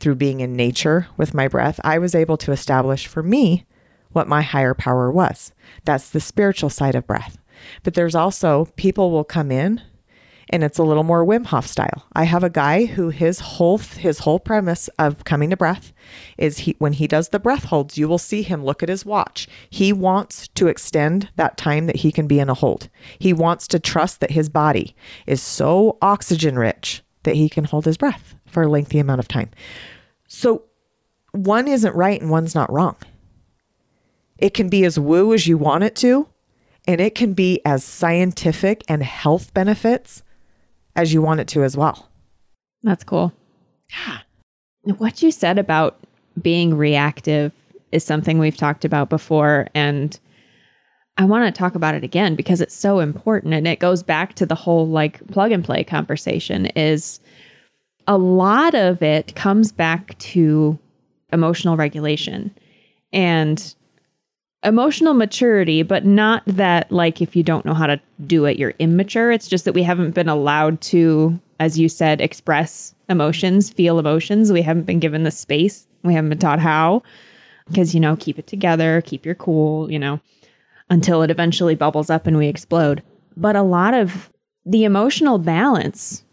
through 0.00 0.16
being 0.16 0.40
in 0.40 0.54
nature 0.54 1.08
with 1.16 1.34
my 1.34 1.48
breath. 1.48 1.80
I 1.84 1.98
was 1.98 2.14
able 2.14 2.36
to 2.38 2.52
establish 2.52 3.06
for 3.06 3.22
me 3.22 3.66
what 4.10 4.28
my 4.28 4.42
higher 4.42 4.74
power 4.74 5.10
was. 5.10 5.52
That's 5.84 6.10
the 6.10 6.20
spiritual 6.20 6.70
side 6.70 6.94
of 6.94 7.06
breath. 7.06 7.38
But 7.82 7.94
there's 7.94 8.14
also 8.14 8.66
people 8.76 9.10
will 9.10 9.24
come 9.24 9.50
in 9.50 9.82
and 10.50 10.64
it's 10.64 10.78
a 10.78 10.82
little 10.82 11.04
more 11.04 11.24
Wim 11.24 11.46
Hof 11.46 11.66
style. 11.66 12.06
I 12.14 12.24
have 12.24 12.44
a 12.44 12.50
guy 12.50 12.86
who 12.86 13.10
his 13.10 13.40
whole 13.40 13.78
his 13.78 14.20
whole 14.20 14.40
premise 14.40 14.88
of 14.98 15.24
coming 15.24 15.50
to 15.50 15.56
breath 15.56 15.92
is 16.36 16.58
he 16.58 16.74
when 16.78 16.94
he 16.94 17.06
does 17.06 17.28
the 17.28 17.38
breath 17.38 17.64
holds, 17.64 17.98
you 17.98 18.08
will 18.08 18.18
see 18.18 18.42
him 18.42 18.64
look 18.64 18.82
at 18.82 18.88
his 18.88 19.04
watch. 19.04 19.48
He 19.70 19.92
wants 19.92 20.48
to 20.48 20.68
extend 20.68 21.30
that 21.36 21.56
time 21.56 21.86
that 21.86 21.96
he 21.96 22.12
can 22.12 22.26
be 22.26 22.38
in 22.38 22.48
a 22.48 22.54
hold. 22.54 22.88
He 23.18 23.32
wants 23.32 23.68
to 23.68 23.78
trust 23.78 24.20
that 24.20 24.30
his 24.30 24.48
body 24.48 24.94
is 25.26 25.42
so 25.42 25.98
oxygen 26.00 26.58
rich 26.58 27.02
that 27.24 27.36
he 27.36 27.48
can 27.48 27.64
hold 27.64 27.84
his 27.84 27.96
breath 27.96 28.34
for 28.46 28.62
a 28.62 28.68
lengthy 28.68 28.98
amount 28.98 29.20
of 29.20 29.28
time. 29.28 29.50
So 30.28 30.64
one 31.32 31.68
isn't 31.68 31.94
right 31.94 32.20
and 32.20 32.30
one's 32.30 32.54
not 32.54 32.72
wrong. 32.72 32.96
It 34.38 34.54
can 34.54 34.68
be 34.68 34.84
as 34.84 34.98
woo 34.98 35.34
as 35.34 35.46
you 35.46 35.58
want 35.58 35.84
it 35.84 35.96
to, 35.96 36.28
and 36.86 37.00
it 37.00 37.14
can 37.14 37.34
be 37.34 37.60
as 37.64 37.84
scientific 37.84 38.84
and 38.88 39.02
health 39.02 39.52
benefits 39.52 40.22
as 40.98 41.12
you 41.12 41.22
want 41.22 41.38
it 41.38 41.46
to 41.48 41.62
as 41.62 41.76
well. 41.76 42.08
That's 42.82 43.04
cool. 43.04 43.32
Yeah. 43.90 44.18
What 44.98 45.22
you 45.22 45.30
said 45.30 45.58
about 45.58 45.96
being 46.42 46.76
reactive 46.76 47.52
is 47.92 48.04
something 48.04 48.38
we've 48.38 48.56
talked 48.56 48.84
about 48.84 49.08
before. 49.08 49.68
And 49.74 50.18
I 51.16 51.24
want 51.24 51.52
to 51.52 51.56
talk 51.56 51.76
about 51.76 51.94
it 51.94 52.02
again 52.02 52.34
because 52.34 52.60
it's 52.60 52.74
so 52.74 52.98
important. 52.98 53.54
And 53.54 53.68
it 53.68 53.78
goes 53.78 54.02
back 54.02 54.34
to 54.34 54.46
the 54.46 54.56
whole 54.56 54.88
like 54.88 55.24
plug 55.28 55.52
and 55.52 55.64
play 55.64 55.84
conversation 55.84 56.66
is 56.66 57.20
a 58.08 58.18
lot 58.18 58.74
of 58.74 59.00
it 59.00 59.36
comes 59.36 59.70
back 59.70 60.18
to 60.18 60.76
emotional 61.32 61.76
regulation. 61.76 62.52
And 63.12 63.74
emotional 64.64 65.14
maturity, 65.14 65.82
but 65.82 66.04
not 66.04 66.42
that 66.46 66.90
like 66.90 67.22
if 67.22 67.36
you 67.36 67.42
don't 67.42 67.64
know 67.64 67.74
how 67.74 67.86
to 67.86 68.00
do 68.26 68.44
it, 68.44 68.58
you're 68.58 68.74
immature. 68.78 69.30
It's 69.30 69.48
just 69.48 69.64
that 69.64 69.74
we 69.74 69.82
haven't 69.82 70.14
been 70.14 70.28
allowed 70.28 70.80
to, 70.82 71.38
as 71.60 71.78
you 71.78 71.88
said, 71.88 72.20
express 72.20 72.94
emotions, 73.08 73.70
feel 73.70 73.98
emotions. 73.98 74.52
We 74.52 74.62
haven't 74.62 74.86
been 74.86 75.00
given 75.00 75.22
the 75.22 75.30
space. 75.30 75.86
We 76.02 76.14
haven't 76.14 76.30
been 76.30 76.38
taught 76.38 76.60
how. 76.60 77.02
Because, 77.68 77.94
you 77.94 78.00
know, 78.00 78.16
keep 78.16 78.38
it 78.38 78.46
together, 78.46 79.02
keep 79.02 79.26
your 79.26 79.34
cool, 79.34 79.92
you 79.92 79.98
know, 79.98 80.20
until 80.88 81.22
it 81.22 81.30
eventually 81.30 81.74
bubbles 81.74 82.08
up 82.08 82.26
and 82.26 82.38
we 82.38 82.48
explode. 82.48 83.02
But 83.36 83.56
a 83.56 83.62
lot 83.62 83.92
of 83.92 84.30
the 84.64 84.84
emotional 84.84 85.38
balance 85.38 86.24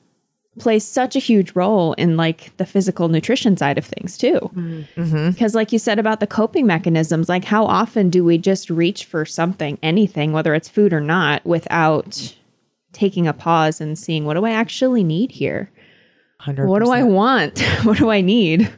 plays 0.60 0.86
such 0.86 1.16
a 1.16 1.20
huge 1.20 1.56
role 1.56 1.94
in 1.94 2.16
like 2.18 2.56
the 2.58 2.66
physical 2.66 3.10
nutrition 3.10 3.58
side 3.58 3.78
of 3.78 3.86
things 3.86 4.18
too. 4.18 4.40
Mm-hmm. 4.54 5.32
Because, 5.32 5.56
like 5.56 5.72
you 5.72 5.80
said 5.80 6.00
about 6.00 6.20
the 6.20 6.28
coping 6.28 6.66
mechanisms, 6.66 7.28
like 7.28 7.44
how 7.44 7.66
often 7.66 8.10
do 8.10 8.24
we 8.24 8.38
just 8.38 8.70
reach 8.70 9.06
for 9.06 9.26
something, 9.26 9.78
anything, 9.84 10.32
whether 10.32 10.54
it's 10.54 10.70
food 10.70 10.94
or 10.94 11.02
not, 11.02 11.46
without 11.46 12.36
taking 12.94 13.28
a 13.28 13.34
pause 13.34 13.82
and 13.82 14.00
seeing 14.00 14.26
what 14.26 14.36
do 14.36 14.46
I 14.46 14.52
actually 14.52 15.04
need 15.04 15.32
here? 15.32 15.72
100%. 16.42 16.68
What 16.68 16.84
do 16.84 16.92
I 16.92 17.04
want? 17.04 17.60
what 17.84 17.98
do 17.98 18.10
I 18.10 18.22
need? 18.22 18.72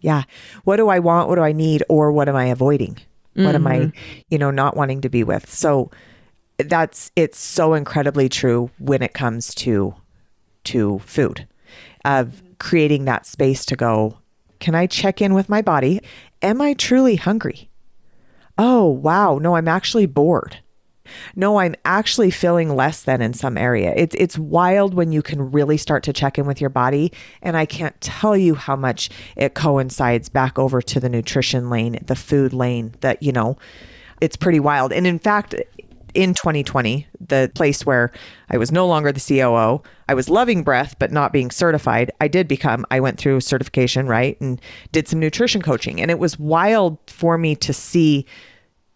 Yeah. 0.00 0.24
What 0.64 0.76
do 0.76 0.88
I 0.88 0.98
want? 0.98 1.28
What 1.28 1.36
do 1.36 1.42
I 1.42 1.52
need? 1.52 1.84
Or 1.88 2.12
what 2.12 2.28
am 2.28 2.36
I 2.36 2.46
avoiding? 2.46 2.94
Mm-hmm. 2.94 3.44
What 3.44 3.54
am 3.54 3.66
I, 3.66 3.78
mm-hmm. 3.78 4.20
you 4.30 4.38
know, 4.38 4.50
not 4.50 4.76
wanting 4.76 5.02
to 5.02 5.08
be 5.08 5.24
with? 5.24 5.50
So 5.50 5.90
that's 6.58 7.10
it's 7.16 7.38
so 7.38 7.74
incredibly 7.74 8.28
true 8.28 8.70
when 8.78 9.02
it 9.02 9.14
comes 9.14 9.54
to 9.56 9.94
to 10.64 10.98
food 11.00 11.46
of 12.04 12.42
creating 12.58 13.04
that 13.04 13.26
space 13.26 13.64
to 13.66 13.76
go, 13.76 14.18
can 14.60 14.74
I 14.74 14.86
check 14.86 15.20
in 15.20 15.34
with 15.34 15.48
my 15.48 15.62
body? 15.62 16.00
Am 16.40 16.60
I 16.60 16.74
truly 16.74 17.16
hungry? 17.16 17.68
Oh, 18.58 18.86
wow. 18.86 19.38
No, 19.38 19.56
I'm 19.56 19.68
actually 19.68 20.06
bored. 20.06 20.58
No, 21.34 21.58
I'm 21.58 21.74
actually 21.84 22.30
feeling 22.30 22.74
less 22.74 23.02
than 23.02 23.20
in 23.20 23.34
some 23.34 23.58
area. 23.58 23.92
It's 23.96 24.14
it's 24.18 24.38
wild 24.38 24.94
when 24.94 25.12
you 25.12 25.20
can 25.20 25.50
really 25.50 25.76
start 25.76 26.02
to 26.04 26.12
check 26.12 26.38
in 26.38 26.46
with 26.46 26.60
your 26.60 26.70
body 26.70 27.12
and 27.42 27.56
I 27.56 27.66
can't 27.66 28.00
tell 28.00 28.36
you 28.36 28.54
how 28.54 28.76
much 28.76 29.10
it 29.36 29.54
coincides 29.54 30.28
back 30.28 30.58
over 30.58 30.80
to 30.80 31.00
the 31.00 31.08
nutrition 31.08 31.70
lane, 31.70 31.98
the 32.06 32.16
food 32.16 32.52
lane 32.52 32.94
that, 33.00 33.22
you 33.22 33.32
know, 33.32 33.58
it's 34.20 34.36
pretty 34.36 34.60
wild. 34.60 34.92
And 34.92 35.06
in 35.06 35.18
fact, 35.18 35.54
in 36.14 36.34
2020, 36.34 37.06
the 37.20 37.50
place 37.54 37.86
where 37.86 38.12
I 38.50 38.58
was 38.58 38.70
no 38.70 38.86
longer 38.86 39.12
the 39.12 39.20
COO, 39.20 39.82
I 40.08 40.14
was 40.14 40.28
loving 40.28 40.62
breath, 40.62 40.96
but 40.98 41.12
not 41.12 41.32
being 41.32 41.50
certified. 41.50 42.10
I 42.20 42.28
did 42.28 42.48
become, 42.48 42.84
I 42.90 43.00
went 43.00 43.18
through 43.18 43.40
certification, 43.40 44.06
right? 44.06 44.40
And 44.40 44.60
did 44.92 45.08
some 45.08 45.18
nutrition 45.18 45.62
coaching. 45.62 46.00
And 46.00 46.10
it 46.10 46.18
was 46.18 46.38
wild 46.38 46.98
for 47.06 47.38
me 47.38 47.54
to 47.56 47.72
see 47.72 48.26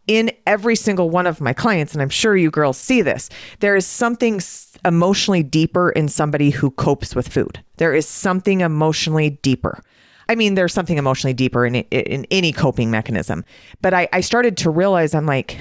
in 0.07 0.31
every 0.47 0.77
single 0.77 1.11
one 1.11 1.27
of 1.27 1.41
my 1.41 1.53
clients, 1.53 1.93
and 1.93 2.01
I'm 2.01 2.09
sure 2.09 2.37
you 2.37 2.51
girls 2.51 2.79
see 2.79 3.03
this, 3.03 3.29
there 3.59 3.75
is 3.75 3.87
something 3.87 4.41
emotionally 4.85 5.43
deeper 5.43 5.91
in 5.91 6.09
somebody 6.09 6.51
who 6.51 6.71
copes 6.71 7.15
with 7.15 7.29
food. 7.29 7.63
There 7.79 7.93
is 7.93 8.07
something 8.07 8.61
emotionally 8.61 9.31
deeper. 9.43 9.83
I 10.29 10.35
mean, 10.35 10.55
there's 10.55 10.73
something 10.73 10.99
emotionally 10.99 11.35
deeper 11.35 11.67
in, 11.67 11.77
in 11.77 12.27
any 12.31 12.53
coping 12.53 12.91
mechanism. 12.91 13.45
But 13.81 13.95
I, 13.95 14.09
I 14.13 14.21
started 14.21 14.57
to 14.59 14.71
realize 14.71 15.15
I'm 15.15 15.27
like, 15.27 15.61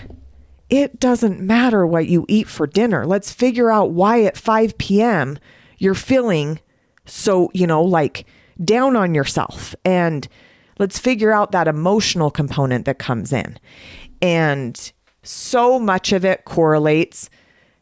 it 0.69 0.99
doesn't 0.99 1.39
matter 1.39 1.85
what 1.85 2.07
you 2.07 2.25
eat 2.27 2.47
for 2.47 2.67
dinner. 2.67 3.05
Let's 3.05 3.31
figure 3.31 3.69
out 3.69 3.91
why 3.91 4.23
at 4.23 4.37
5 4.37 4.77
p.m. 4.77 5.37
you're 5.77 5.93
feeling 5.93 6.59
so, 7.05 7.51
you 7.53 7.67
know, 7.67 7.83
like 7.83 8.25
down 8.63 8.95
on 8.95 9.13
yourself. 9.13 9.75
And 9.85 10.27
let's 10.79 10.97
figure 10.97 11.31
out 11.31 11.51
that 11.51 11.67
emotional 11.67 12.31
component 12.31 12.85
that 12.85 12.99
comes 12.99 13.31
in. 13.31 13.59
And 14.21 14.91
so 15.23 15.79
much 15.79 16.11
of 16.11 16.25
it 16.25 16.45
correlates 16.45 17.29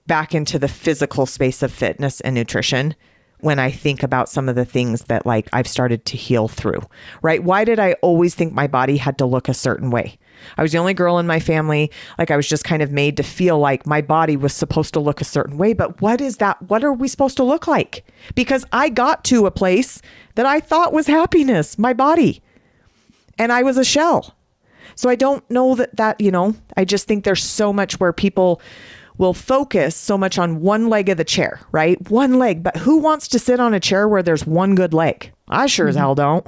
back 0.07 0.35
into 0.35 0.59
the 0.59 0.67
physical 0.67 1.25
space 1.25 1.63
of 1.63 1.71
fitness 1.71 2.19
and 2.21 2.35
nutrition 2.35 2.95
when 3.39 3.59
I 3.59 3.71
think 3.71 4.03
about 4.03 4.29
some 4.29 4.47
of 4.47 4.55
the 4.55 4.65
things 4.65 5.01
that 5.05 5.25
like 5.25 5.49
I've 5.51 5.67
started 5.67 6.05
to 6.05 6.17
heal 6.17 6.47
through, 6.47 6.81
right? 7.21 7.43
Why 7.43 7.65
did 7.65 7.79
I 7.79 7.93
always 8.01 8.35
think 8.35 8.53
my 8.53 8.67
body 8.67 8.97
had 8.97 9.17
to 9.17 9.25
look 9.25 9.49
a 9.49 9.53
certain 9.53 9.91
way? 9.91 10.17
I 10.57 10.61
was 10.61 10.71
the 10.71 10.77
only 10.77 10.93
girl 10.93 11.19
in 11.19 11.27
my 11.27 11.39
family. 11.39 11.91
Like 12.17 12.31
I 12.31 12.35
was 12.35 12.47
just 12.47 12.63
kind 12.63 12.81
of 12.81 12.91
made 12.91 13.17
to 13.17 13.23
feel 13.23 13.59
like 13.59 13.87
my 13.87 14.01
body 14.01 14.37
was 14.37 14.53
supposed 14.53 14.93
to 14.93 14.99
look 14.99 15.21
a 15.21 15.25
certain 15.25 15.57
way. 15.57 15.73
But 15.73 16.01
what 16.01 16.21
is 16.21 16.37
that? 16.37 16.61
What 16.63 16.83
are 16.83 16.93
we 16.93 17.07
supposed 17.07 17.37
to 17.37 17.43
look 17.43 17.67
like? 17.67 18.05
Because 18.35 18.65
I 18.71 18.89
got 18.89 19.23
to 19.25 19.45
a 19.45 19.51
place 19.51 20.01
that 20.35 20.45
I 20.45 20.59
thought 20.59 20.93
was 20.93 21.07
happiness, 21.07 21.77
my 21.77 21.93
body. 21.93 22.41
And 23.37 23.51
I 23.51 23.63
was 23.63 23.77
a 23.77 23.85
shell. 23.85 24.35
So 24.95 25.09
I 25.09 25.15
don't 25.15 25.47
know 25.49 25.75
that 25.75 25.95
that, 25.95 26.21
you 26.21 26.29
know, 26.29 26.55
I 26.77 26.85
just 26.85 27.07
think 27.07 27.23
there's 27.23 27.43
so 27.43 27.73
much 27.73 27.99
where 27.99 28.13
people 28.13 28.61
will 29.17 29.33
focus 29.33 29.95
so 29.95 30.17
much 30.17 30.37
on 30.37 30.61
one 30.61 30.89
leg 30.89 31.09
of 31.09 31.17
the 31.17 31.23
chair, 31.23 31.59
right? 31.71 31.99
One 32.09 32.33
leg. 32.39 32.63
But 32.63 32.77
who 32.77 32.97
wants 32.97 33.27
to 33.29 33.39
sit 33.39 33.59
on 33.59 33.73
a 33.73 33.79
chair 33.79 34.07
where 34.07 34.23
there's 34.23 34.45
one 34.45 34.75
good 34.75 34.93
leg? 34.93 35.31
I 35.47 35.65
sure 35.67 35.85
mm-hmm. 35.85 35.89
as 35.89 35.95
hell 35.95 36.15
don't. 36.15 36.47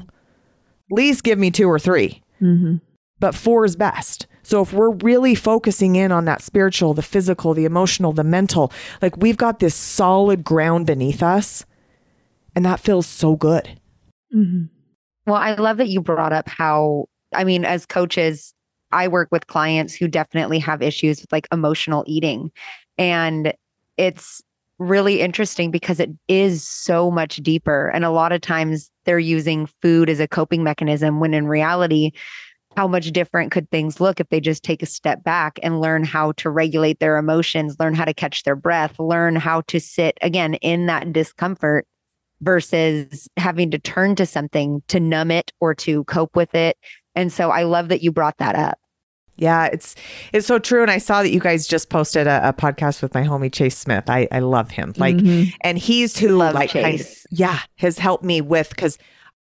Please 0.89 1.21
give 1.21 1.39
me 1.39 1.49
two 1.49 1.69
or 1.69 1.79
3 1.79 2.21
mm-hmm 2.41 2.75
but 3.19 3.35
four 3.35 3.65
is 3.65 3.75
best. 3.75 4.27
So 4.43 4.61
if 4.61 4.73
we're 4.73 4.91
really 4.91 5.33
focusing 5.33 5.95
in 5.95 6.11
on 6.11 6.25
that 6.25 6.41
spiritual, 6.41 6.93
the 6.93 7.01
physical, 7.01 7.53
the 7.53 7.65
emotional, 7.65 8.13
the 8.13 8.23
mental, 8.23 8.71
like 9.01 9.17
we've 9.17 9.37
got 9.37 9.59
this 9.59 9.73
solid 9.73 10.43
ground 10.43 10.85
beneath 10.85 11.23
us, 11.23 11.65
and 12.55 12.63
that 12.65 12.79
feels 12.79 13.07
so 13.07 13.35
good. 13.35 13.79
Mm-hmm. 14.33 14.65
Well, 15.25 15.35
I 15.35 15.55
love 15.55 15.77
that 15.77 15.89
you 15.89 16.01
brought 16.01 16.33
up 16.33 16.47
how, 16.47 17.07
I 17.33 17.43
mean, 17.43 17.65
as 17.65 17.85
coaches, 17.85 18.53
I 18.91 19.07
work 19.07 19.29
with 19.31 19.47
clients 19.47 19.95
who 19.95 20.07
definitely 20.07 20.59
have 20.59 20.81
issues 20.81 21.21
with 21.21 21.31
like 21.31 21.47
emotional 21.51 22.03
eating. 22.05 22.51
And 22.97 23.53
it's 23.97 24.41
really 24.77 25.21
interesting 25.21 25.71
because 25.71 25.99
it 25.99 26.11
is 26.27 26.65
so 26.65 27.09
much 27.09 27.37
deeper. 27.37 27.87
And 27.89 28.05
a 28.05 28.11
lot 28.11 28.31
of 28.31 28.41
times 28.41 28.91
they're 29.05 29.19
using 29.19 29.67
food 29.81 30.09
as 30.09 30.19
a 30.19 30.27
coping 30.27 30.63
mechanism 30.63 31.19
when 31.19 31.33
in 31.33 31.47
reality, 31.47 32.11
how 32.75 32.87
much 32.87 33.11
different 33.11 33.51
could 33.51 33.69
things 33.71 33.99
look 33.99 34.19
if 34.19 34.29
they 34.29 34.39
just 34.39 34.63
take 34.63 34.83
a 34.83 34.85
step 34.85 35.23
back 35.23 35.59
and 35.63 35.81
learn 35.81 36.03
how 36.03 36.33
to 36.33 36.49
regulate 36.49 36.99
their 36.99 37.17
emotions, 37.17 37.77
learn 37.79 37.95
how 37.95 38.05
to 38.05 38.13
catch 38.13 38.43
their 38.43 38.55
breath, 38.55 38.99
learn 38.99 39.35
how 39.35 39.61
to 39.61 39.79
sit 39.79 40.17
again 40.21 40.55
in 40.55 40.85
that 40.87 41.13
discomfort 41.13 41.87
versus 42.41 43.27
having 43.37 43.71
to 43.71 43.79
turn 43.79 44.15
to 44.15 44.25
something 44.25 44.83
to 44.87 44.99
numb 44.99 45.31
it 45.31 45.51
or 45.59 45.73
to 45.73 46.03
cope 46.05 46.35
with 46.35 46.53
it. 46.53 46.77
And 47.15 47.31
so 47.31 47.49
I 47.49 47.63
love 47.63 47.89
that 47.89 48.03
you 48.03 48.11
brought 48.11 48.37
that 48.37 48.55
up. 48.55 48.77
Yeah, 49.37 49.65
it's 49.65 49.95
it's 50.31 50.47
so 50.47 50.59
true. 50.59 50.81
And 50.81 50.91
I 50.91 50.97
saw 50.97 51.21
that 51.21 51.31
you 51.31 51.41
guys 51.41 51.67
just 51.67 51.89
posted 51.89 52.25
a, 52.25 52.49
a 52.49 52.53
podcast 52.53 53.01
with 53.01 53.13
my 53.13 53.23
homie 53.23 53.51
Chase 53.51 53.77
Smith. 53.77 54.09
I, 54.09 54.27
I 54.31 54.39
love 54.39 54.71
him. 54.71 54.93
Like 54.97 55.17
mm-hmm. 55.17 55.49
and 55.61 55.77
he's 55.77 56.17
who 56.17 56.29
love 56.29 56.55
like 56.55 56.69
Chase. 56.69 56.83
kind 56.83 57.01
of 57.01 57.07
yeah, 57.31 57.59
has 57.75 57.97
helped 57.97 58.23
me 58.23 58.39
with 58.39 58.69
because 58.69 58.97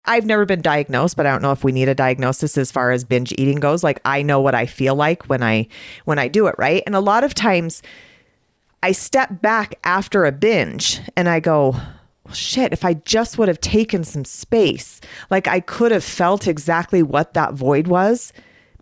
I've 0.06 0.26
never 0.26 0.44
been 0.44 0.60
diagnosed, 0.60 1.16
but 1.16 1.26
I 1.26 1.30
don't 1.30 1.42
know 1.42 1.52
if 1.52 1.64
we 1.64 1.72
need 1.72 1.88
a 1.88 1.94
diagnosis 1.94 2.58
as 2.58 2.70
far 2.70 2.90
as 2.90 3.04
binge 3.04 3.32
eating 3.38 3.60
goes. 3.60 3.82
Like 3.82 4.00
I 4.04 4.22
know 4.22 4.40
what 4.40 4.54
I 4.54 4.66
feel 4.66 4.94
like 4.94 5.24
when 5.24 5.42
I 5.42 5.68
when 6.04 6.18
I 6.18 6.28
do 6.28 6.46
it, 6.46 6.54
right? 6.58 6.82
And 6.86 6.94
a 6.94 7.00
lot 7.00 7.24
of 7.24 7.34
times 7.34 7.82
I 8.82 8.92
step 8.92 9.40
back 9.40 9.76
after 9.84 10.26
a 10.26 10.32
binge 10.32 11.00
and 11.16 11.28
I 11.28 11.40
go, 11.40 11.70
well, 12.24 12.34
shit, 12.34 12.72
if 12.72 12.84
I 12.84 12.94
just 12.94 13.38
would 13.38 13.48
have 13.48 13.60
taken 13.60 14.04
some 14.04 14.26
space, 14.26 15.00
like 15.30 15.48
I 15.48 15.60
could 15.60 15.90
have 15.90 16.04
felt 16.04 16.46
exactly 16.46 17.02
what 17.02 17.32
that 17.32 17.54
void 17.54 17.86
was 17.86 18.32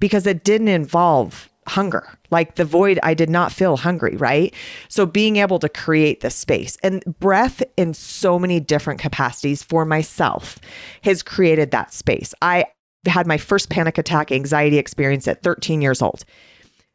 because 0.00 0.26
it 0.26 0.42
didn't 0.42 0.68
involve 0.68 1.48
hunger. 1.66 2.08
Like 2.30 2.56
the 2.56 2.64
void, 2.64 2.98
I 3.02 3.14
did 3.14 3.30
not 3.30 3.52
feel 3.52 3.76
hungry, 3.76 4.16
right? 4.16 4.54
So 4.88 5.06
being 5.06 5.36
able 5.36 5.58
to 5.60 5.68
create 5.68 6.20
this 6.20 6.34
space 6.34 6.76
and 6.82 7.02
breath 7.20 7.62
in 7.76 7.94
so 7.94 8.38
many 8.38 8.60
different 8.60 9.00
capacities 9.00 9.62
for 9.62 9.84
myself 9.84 10.58
has 11.02 11.22
created 11.22 11.70
that 11.70 11.92
space. 11.92 12.34
I 12.42 12.66
had 13.06 13.26
my 13.26 13.38
first 13.38 13.68
panic 13.70 13.98
attack 13.98 14.30
anxiety 14.32 14.78
experience 14.78 15.26
at 15.28 15.42
13 15.42 15.82
years 15.82 16.02
old. 16.02 16.24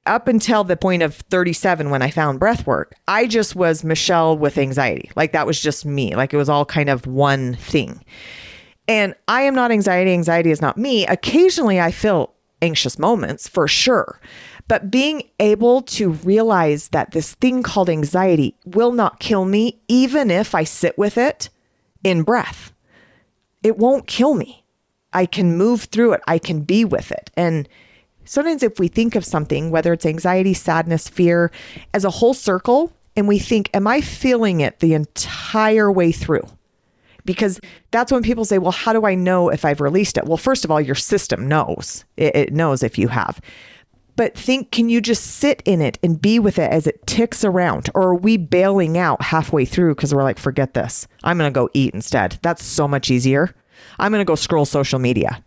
Up 0.05 0.29
until 0.29 0.63
the 0.63 0.77
point 0.77 1.03
of 1.03 1.15
37 1.15 1.89
when 1.89 2.01
I 2.01 2.09
found 2.09 2.39
breath 2.39 2.65
work, 2.65 2.95
I 3.09 3.27
just 3.27 3.55
was 3.57 3.83
Michelle 3.83 4.37
with 4.37 4.57
anxiety. 4.57 5.11
Like 5.17 5.33
that 5.33 5.45
was 5.45 5.61
just 5.61 5.85
me. 5.85 6.15
Like 6.15 6.33
it 6.33 6.37
was 6.37 6.47
all 6.47 6.63
kind 6.63 6.89
of 6.89 7.05
one 7.07 7.55
thing. 7.55 8.03
And 8.87 9.15
I 9.27 9.41
am 9.41 9.53
not 9.53 9.69
anxiety. 9.69 10.13
Anxiety 10.13 10.49
is 10.49 10.61
not 10.61 10.77
me. 10.77 11.05
Occasionally 11.07 11.81
I 11.81 11.91
feel 11.91 12.33
anxious 12.61 12.97
moments 12.97 13.47
for 13.47 13.67
sure. 13.67 14.19
But 14.67 14.91
being 14.91 15.23
able 15.39 15.81
to 15.83 16.11
realize 16.11 16.89
that 16.89 17.11
this 17.11 17.35
thing 17.35 17.63
called 17.63 17.89
anxiety 17.89 18.55
will 18.65 18.91
not 18.91 19.19
kill 19.19 19.45
me, 19.45 19.79
even 19.87 20.29
if 20.29 20.53
I 20.53 20.63
sit 20.63 20.97
with 20.97 21.17
it 21.17 21.49
in 22.03 22.23
breath, 22.23 22.73
it 23.63 23.77
won't 23.77 24.07
kill 24.07 24.33
me. 24.33 24.63
I 25.13 25.25
can 25.25 25.57
move 25.57 25.83
through 25.83 26.13
it, 26.13 26.21
I 26.27 26.37
can 26.37 26.61
be 26.61 26.83
with 26.83 27.11
it. 27.11 27.31
And 27.35 27.67
sometimes, 28.25 28.61
if 28.61 28.77
we 28.77 28.87
think 28.89 29.15
of 29.15 29.25
something, 29.25 29.71
whether 29.71 29.93
it's 29.93 30.05
anxiety, 30.05 30.53
sadness, 30.53 31.07
fear, 31.07 31.51
as 31.93 32.03
a 32.03 32.09
whole 32.09 32.33
circle, 32.33 32.91
and 33.15 33.27
we 33.27 33.39
think, 33.39 33.69
Am 33.73 33.87
I 33.87 34.01
feeling 34.01 34.59
it 34.59 34.79
the 34.79 34.93
entire 34.93 35.91
way 35.91 36.11
through? 36.11 36.47
because 37.27 37.59
that's 37.91 38.11
when 38.11 38.23
people 38.23 38.45
say, 38.45 38.57
well, 38.57 38.71
how 38.71 38.93
do 38.93 39.05
I 39.05 39.13
know 39.13 39.49
if 39.49 39.65
I've 39.65 39.81
released 39.81 40.17
it? 40.17 40.25
Well, 40.25 40.37
first 40.37 40.65
of 40.65 40.71
all, 40.71 40.81
your 40.81 40.95
system 40.95 41.47
knows, 41.47 42.05
it, 42.15 42.53
knows 42.53 42.81
if 42.81 42.97
you 42.97 43.09
have. 43.09 43.39
But 44.17 44.35
think, 44.35 44.71
can 44.71 44.89
you 44.89 44.99
just 44.99 45.23
sit 45.23 45.61
in 45.63 45.79
it 45.79 45.99
and 46.01 46.19
be 46.19 46.39
with 46.39 46.57
it 46.57 46.71
as 46.71 46.87
it 46.87 47.05
ticks 47.05 47.45
around? 47.45 47.89
Or 47.93 48.01
are 48.09 48.15
we 48.15 48.35
bailing 48.35 48.97
out 48.97 49.21
halfway 49.21 49.63
through 49.63 49.93
because 49.93 50.13
we're 50.13 50.23
like, 50.23 50.39
forget 50.39 50.73
this. 50.73 51.07
I'm 51.23 51.37
going 51.37 51.53
to 51.53 51.57
go 51.57 51.69
eat 51.75 51.93
instead. 51.93 52.39
That's 52.41 52.65
so 52.65 52.87
much 52.87 53.11
easier. 53.11 53.55
I'm 53.99 54.11
going 54.11 54.21
to 54.21 54.25
go 54.25 54.33
scroll 54.33 54.65
social 54.65 54.97
media. 54.97 55.43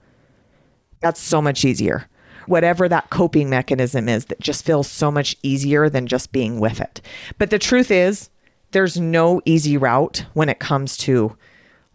That's 1.01 1.21
so 1.21 1.43
much 1.43 1.65
easier. 1.65 2.09
Whatever 2.47 2.89
that 2.89 3.11
coping 3.11 3.51
mechanism 3.51 4.09
is 4.09 4.27
that 4.27 4.41
just 4.41 4.65
feels 4.65 4.89
so 4.89 5.11
much 5.11 5.35
easier 5.43 5.89
than 5.91 6.07
just 6.07 6.31
being 6.31 6.61
with 6.61 6.81
it. 6.81 7.01
But 7.39 7.51
the 7.51 7.59
truth 7.59 7.91
is, 7.91 8.31
there's 8.71 9.01
no 9.01 9.43
easy 9.45 9.77
route 9.77 10.25
when 10.35 10.49
it 10.49 10.61
comes 10.61 10.97
to 10.99 11.37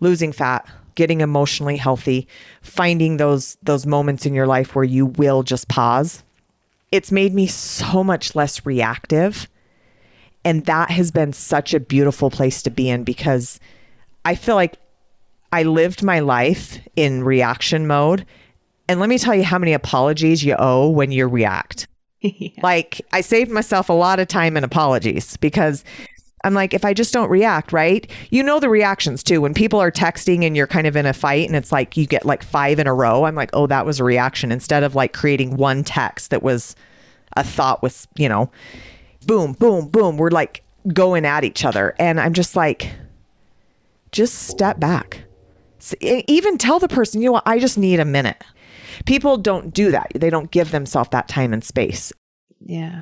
losing 0.01 0.33
fat, 0.33 0.67
getting 0.95 1.21
emotionally 1.21 1.77
healthy, 1.77 2.27
finding 2.61 3.15
those 3.15 3.57
those 3.63 3.85
moments 3.85 4.25
in 4.25 4.33
your 4.33 4.47
life 4.47 4.75
where 4.75 4.83
you 4.83 5.05
will 5.05 5.41
just 5.41 5.69
pause. 5.69 6.21
It's 6.91 7.11
made 7.11 7.33
me 7.33 7.47
so 7.47 8.03
much 8.03 8.35
less 8.35 8.65
reactive. 8.65 9.47
And 10.43 10.65
that 10.65 10.91
has 10.91 11.11
been 11.11 11.33
such 11.33 11.73
a 11.73 11.79
beautiful 11.79 12.29
place 12.29 12.61
to 12.63 12.69
be 12.69 12.89
in 12.89 13.03
because 13.03 13.59
I 14.23 14.35
feel 14.35 14.55
like 14.55 14.77
I 15.51 15.63
lived 15.63 16.03
my 16.03 16.19
life 16.19 16.79
in 16.95 17.23
reaction 17.23 17.87
mode. 17.87 18.25
And 18.87 18.99
let 18.99 19.09
me 19.09 19.17
tell 19.17 19.33
you 19.33 19.43
how 19.43 19.57
many 19.57 19.73
apologies 19.73 20.43
you 20.43 20.55
owe 20.59 20.89
when 20.89 21.11
you 21.11 21.27
react. 21.27 21.87
yeah. 22.21 22.49
Like, 22.61 23.01
I 23.11 23.21
saved 23.21 23.49
myself 23.49 23.89
a 23.89 23.93
lot 23.93 24.19
of 24.19 24.27
time 24.27 24.57
in 24.57 24.63
apologies 24.63 25.37
because 25.37 25.83
I'm 26.45 26.53
like, 26.53 26.75
if 26.75 26.85
I 26.85 26.93
just 26.93 27.11
don't 27.11 27.29
react, 27.29 27.73
right? 27.73 28.09
You 28.29 28.43
know 28.43 28.59
the 28.59 28.69
reactions 28.69 29.23
too. 29.23 29.41
When 29.41 29.55
people 29.55 29.81
are 29.81 29.91
texting 29.91 30.45
and 30.45 30.55
you're 30.55 30.67
kind 30.67 30.85
of 30.85 30.95
in 30.95 31.07
a 31.07 31.13
fight 31.13 31.47
and 31.47 31.55
it's 31.55 31.71
like 31.71 31.97
you 31.97 32.05
get 32.05 32.23
like 32.23 32.43
five 32.43 32.77
in 32.77 32.85
a 32.85 32.93
row, 32.93 33.25
I'm 33.25 33.33
like, 33.33 33.49
oh, 33.53 33.65
that 33.65 33.83
was 33.83 33.99
a 33.99 34.03
reaction 34.03 34.51
instead 34.51 34.83
of 34.83 34.93
like 34.93 35.11
creating 35.11 35.57
one 35.57 35.83
text 35.83 36.29
that 36.29 36.43
was 36.43 36.75
a 37.35 37.43
thought 37.43 37.81
with, 37.81 38.07
you 38.15 38.29
know, 38.29 38.51
boom, 39.25 39.53
boom, 39.53 39.87
boom. 39.87 40.17
We're 40.17 40.29
like 40.29 40.63
going 40.93 41.25
at 41.25 41.43
each 41.43 41.65
other. 41.65 41.95
And 41.97 42.19
I'm 42.19 42.33
just 42.33 42.55
like, 42.55 42.91
just 44.11 44.43
step 44.43 44.79
back. 44.79 45.23
Even 45.99 46.59
tell 46.59 46.77
the 46.77 46.87
person, 46.87 47.21
you 47.21 47.29
know 47.29 47.33
what, 47.33 47.47
I 47.47 47.57
just 47.57 47.77
need 47.77 47.99
a 47.99 48.05
minute. 48.05 48.43
People 49.07 49.37
don't 49.37 49.73
do 49.73 49.89
that. 49.89 50.11
They 50.13 50.29
don't 50.29 50.51
give 50.51 50.69
themselves 50.69 51.09
that 51.09 51.27
time 51.27 51.53
and 51.53 51.63
space. 51.63 52.13
Yeah. 52.59 53.01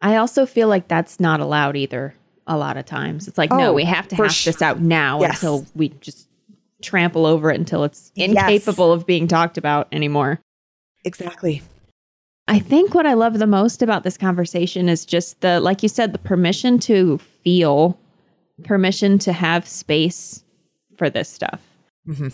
I 0.00 0.16
also 0.16 0.46
feel 0.46 0.68
like 0.68 0.86
that's 0.86 1.18
not 1.18 1.40
allowed 1.40 1.76
either 1.76 2.14
a 2.46 2.56
lot 2.56 2.76
of 2.76 2.86
times. 2.86 3.28
It's 3.28 3.38
like, 3.38 3.52
oh, 3.52 3.58
no, 3.58 3.72
we 3.72 3.84
have 3.84 4.08
to 4.08 4.16
hash 4.16 4.44
this 4.44 4.62
out 4.62 4.80
now 4.80 5.20
yes. 5.20 5.42
until 5.42 5.66
we 5.74 5.90
just 6.00 6.28
trample 6.82 7.26
over 7.26 7.50
it 7.50 7.58
until 7.58 7.84
it's 7.84 8.10
incapable 8.16 8.90
yes. 8.90 9.00
of 9.00 9.06
being 9.06 9.28
talked 9.28 9.58
about 9.58 9.88
anymore. 9.92 10.40
Exactly. 11.04 11.62
I 12.48 12.58
think 12.58 12.94
what 12.94 13.06
I 13.06 13.14
love 13.14 13.38
the 13.38 13.46
most 13.46 13.82
about 13.82 14.02
this 14.02 14.16
conversation 14.16 14.88
is 14.88 15.04
just 15.04 15.40
the, 15.40 15.60
like 15.60 15.82
you 15.82 15.88
said, 15.88 16.12
the 16.12 16.18
permission 16.18 16.78
to 16.80 17.18
feel, 17.18 17.98
permission 18.64 19.18
to 19.20 19.32
have 19.32 19.68
space 19.68 20.42
for 20.96 21.08
this 21.08 21.28
stuff. 21.28 21.60
Mm-hmm. 22.08 22.28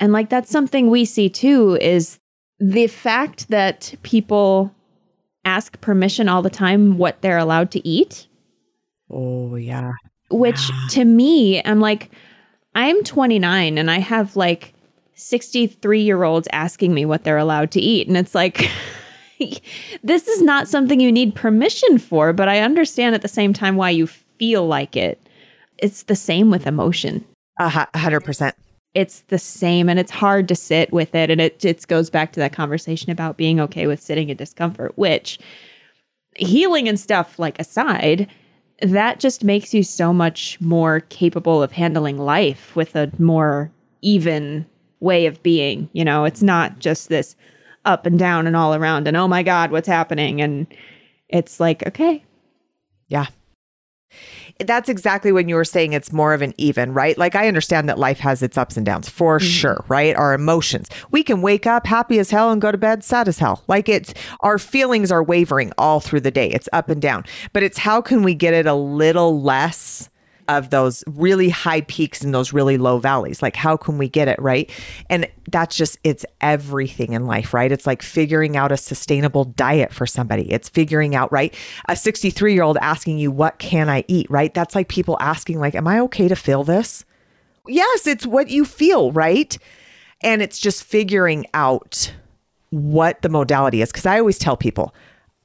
And 0.00 0.12
like 0.12 0.28
that's 0.28 0.50
something 0.50 0.90
we 0.90 1.04
see 1.04 1.28
too 1.28 1.78
is 1.80 2.18
the 2.58 2.88
fact 2.88 3.48
that 3.50 3.94
people 4.02 4.74
ask 5.44 5.80
permission 5.80 6.28
all 6.28 6.42
the 6.42 6.50
time 6.50 6.98
what 6.98 7.20
they're 7.20 7.38
allowed 7.38 7.70
to 7.72 7.86
eat 7.86 8.26
Oh, 9.14 9.54
yeah. 9.54 9.92
Which 10.30 10.68
yeah. 10.68 10.86
to 10.90 11.04
me, 11.04 11.62
I'm 11.64 11.80
like, 11.80 12.10
I'm 12.74 13.02
29 13.04 13.78
and 13.78 13.90
I 13.90 13.98
have 13.98 14.34
like 14.34 14.74
63 15.14 16.02
year 16.02 16.24
olds 16.24 16.48
asking 16.52 16.92
me 16.92 17.04
what 17.04 17.24
they're 17.24 17.38
allowed 17.38 17.70
to 17.72 17.80
eat. 17.80 18.08
And 18.08 18.16
it's 18.16 18.34
like, 18.34 18.68
this 20.02 20.28
is 20.28 20.42
not 20.42 20.68
something 20.68 21.00
you 21.00 21.12
need 21.12 21.34
permission 21.34 21.98
for, 21.98 22.32
but 22.32 22.48
I 22.48 22.60
understand 22.60 23.14
at 23.14 23.22
the 23.22 23.28
same 23.28 23.52
time 23.52 23.76
why 23.76 23.90
you 23.90 24.06
feel 24.06 24.66
like 24.66 24.96
it. 24.96 25.20
It's 25.78 26.04
the 26.04 26.16
same 26.16 26.50
with 26.50 26.66
emotion. 26.66 27.24
A 27.58 27.68
hundred 27.96 28.20
percent. 28.20 28.54
It's 28.94 29.20
the 29.22 29.38
same, 29.38 29.88
and 29.88 29.98
it's 29.98 30.10
hard 30.10 30.48
to 30.48 30.54
sit 30.54 30.92
with 30.92 31.14
it. 31.14 31.30
And 31.30 31.40
it 31.40 31.64
it 31.64 31.86
goes 31.86 32.10
back 32.10 32.32
to 32.32 32.40
that 32.40 32.52
conversation 32.52 33.10
about 33.10 33.36
being 33.36 33.60
okay 33.60 33.86
with 33.86 34.00
sitting 34.00 34.28
in 34.28 34.36
discomfort, 34.36 34.92
which 34.96 35.38
healing 36.36 36.88
and 36.88 36.98
stuff 36.98 37.38
like 37.38 37.58
aside, 37.60 38.28
that 38.80 39.20
just 39.20 39.44
makes 39.44 39.72
you 39.72 39.82
so 39.82 40.12
much 40.12 40.60
more 40.60 41.00
capable 41.00 41.62
of 41.62 41.72
handling 41.72 42.18
life 42.18 42.74
with 42.74 42.96
a 42.96 43.10
more 43.18 43.70
even 44.02 44.66
way 45.00 45.26
of 45.26 45.42
being. 45.42 45.88
You 45.92 46.04
know, 46.04 46.24
it's 46.24 46.42
not 46.42 46.78
just 46.78 47.08
this 47.08 47.36
up 47.84 48.06
and 48.06 48.18
down 48.18 48.46
and 48.46 48.56
all 48.56 48.74
around 48.74 49.06
and 49.06 49.16
oh 49.16 49.28
my 49.28 49.42
God, 49.42 49.70
what's 49.70 49.88
happening? 49.88 50.40
And 50.40 50.66
it's 51.28 51.60
like, 51.60 51.86
okay. 51.86 52.24
Yeah 53.08 53.26
that's 54.60 54.88
exactly 54.88 55.32
when 55.32 55.48
you 55.48 55.56
were 55.56 55.64
saying 55.64 55.92
it's 55.92 56.12
more 56.12 56.32
of 56.32 56.42
an 56.42 56.54
even, 56.58 56.92
right? 56.92 57.16
Like 57.18 57.34
I 57.34 57.48
understand 57.48 57.88
that 57.88 57.98
life 57.98 58.20
has 58.20 58.42
its 58.42 58.56
ups 58.56 58.76
and 58.76 58.86
downs 58.86 59.08
for 59.08 59.38
mm-hmm. 59.38 59.46
sure, 59.46 59.84
right? 59.88 60.14
Our 60.14 60.34
emotions. 60.34 60.88
We 61.10 61.22
can 61.22 61.42
wake 61.42 61.66
up 61.66 61.86
happy 61.86 62.18
as 62.18 62.30
hell 62.30 62.50
and 62.50 62.60
go 62.60 62.70
to 62.70 62.78
bed 62.78 63.04
sad 63.04 63.28
as 63.28 63.38
hell. 63.38 63.62
Like 63.66 63.88
it's 63.88 64.14
our 64.40 64.58
feelings 64.58 65.10
are 65.10 65.22
wavering 65.22 65.72
all 65.78 66.00
through 66.00 66.20
the 66.20 66.30
day. 66.30 66.50
It's 66.50 66.68
up 66.72 66.88
and 66.88 67.02
down. 67.02 67.24
But 67.52 67.62
it's 67.62 67.78
how 67.78 68.00
can 68.00 68.22
we 68.22 68.34
get 68.34 68.54
it 68.54 68.66
a 68.66 68.74
little 68.74 69.40
less 69.40 70.08
of 70.48 70.70
those 70.70 71.04
really 71.06 71.48
high 71.48 71.80
peaks 71.82 72.22
and 72.22 72.34
those 72.34 72.52
really 72.52 72.76
low 72.78 72.98
valleys. 72.98 73.42
Like, 73.42 73.56
how 73.56 73.76
can 73.76 73.98
we 73.98 74.08
get 74.08 74.28
it 74.28 74.40
right? 74.40 74.70
And 75.08 75.28
that's 75.50 75.76
just, 75.76 75.98
it's 76.04 76.24
everything 76.40 77.12
in 77.12 77.26
life, 77.26 77.54
right? 77.54 77.70
It's 77.70 77.86
like 77.86 78.02
figuring 78.02 78.56
out 78.56 78.72
a 78.72 78.76
sustainable 78.76 79.44
diet 79.44 79.92
for 79.92 80.06
somebody. 80.06 80.50
It's 80.50 80.68
figuring 80.68 81.14
out, 81.14 81.30
right? 81.32 81.54
A 81.88 81.96
63 81.96 82.54
year 82.54 82.62
old 82.62 82.78
asking 82.80 83.18
you, 83.18 83.30
what 83.30 83.58
can 83.58 83.88
I 83.88 84.04
eat, 84.08 84.30
right? 84.30 84.52
That's 84.52 84.74
like 84.74 84.88
people 84.88 85.16
asking, 85.20 85.60
like, 85.60 85.74
am 85.74 85.88
I 85.88 86.00
okay 86.00 86.28
to 86.28 86.36
feel 86.36 86.64
this? 86.64 87.04
Yes, 87.66 88.06
it's 88.06 88.26
what 88.26 88.50
you 88.50 88.64
feel, 88.64 89.12
right? 89.12 89.56
And 90.20 90.42
it's 90.42 90.58
just 90.58 90.84
figuring 90.84 91.46
out 91.54 92.12
what 92.70 93.22
the 93.22 93.28
modality 93.28 93.82
is. 93.82 93.92
Cause 93.92 94.06
I 94.06 94.18
always 94.18 94.38
tell 94.38 94.56
people, 94.56 94.94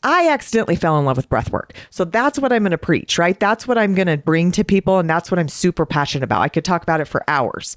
I 0.04 0.30
accidentally 0.30 0.76
fell 0.76 0.98
in 0.98 1.06
love 1.06 1.18
with 1.18 1.30
breath 1.30 1.52
work. 1.52 1.74
So 1.90 2.06
that's 2.06 2.40
what 2.40 2.54
I'm 2.54 2.64
going 2.64 2.72
to 2.72 2.78
preach, 2.78 3.18
right? 3.18 3.40
That's 3.40 3.68
what 3.68 3.78
I'm 3.78 3.96
going 3.96 4.08
to 4.08 4.18
bring 4.18 4.52
to 4.54 4.64
people. 4.64 5.00
And 5.00 5.10
that's 5.10 5.30
what 5.30 5.40
I'm 5.40 5.50
super 5.50 5.86
passionate 5.86 6.24
about. 6.24 6.42
I 6.42 6.48
could 6.48 6.64
talk 6.64 6.84
about 6.84 7.02
it 7.02 7.06
for 7.06 7.24
hours. 7.28 7.76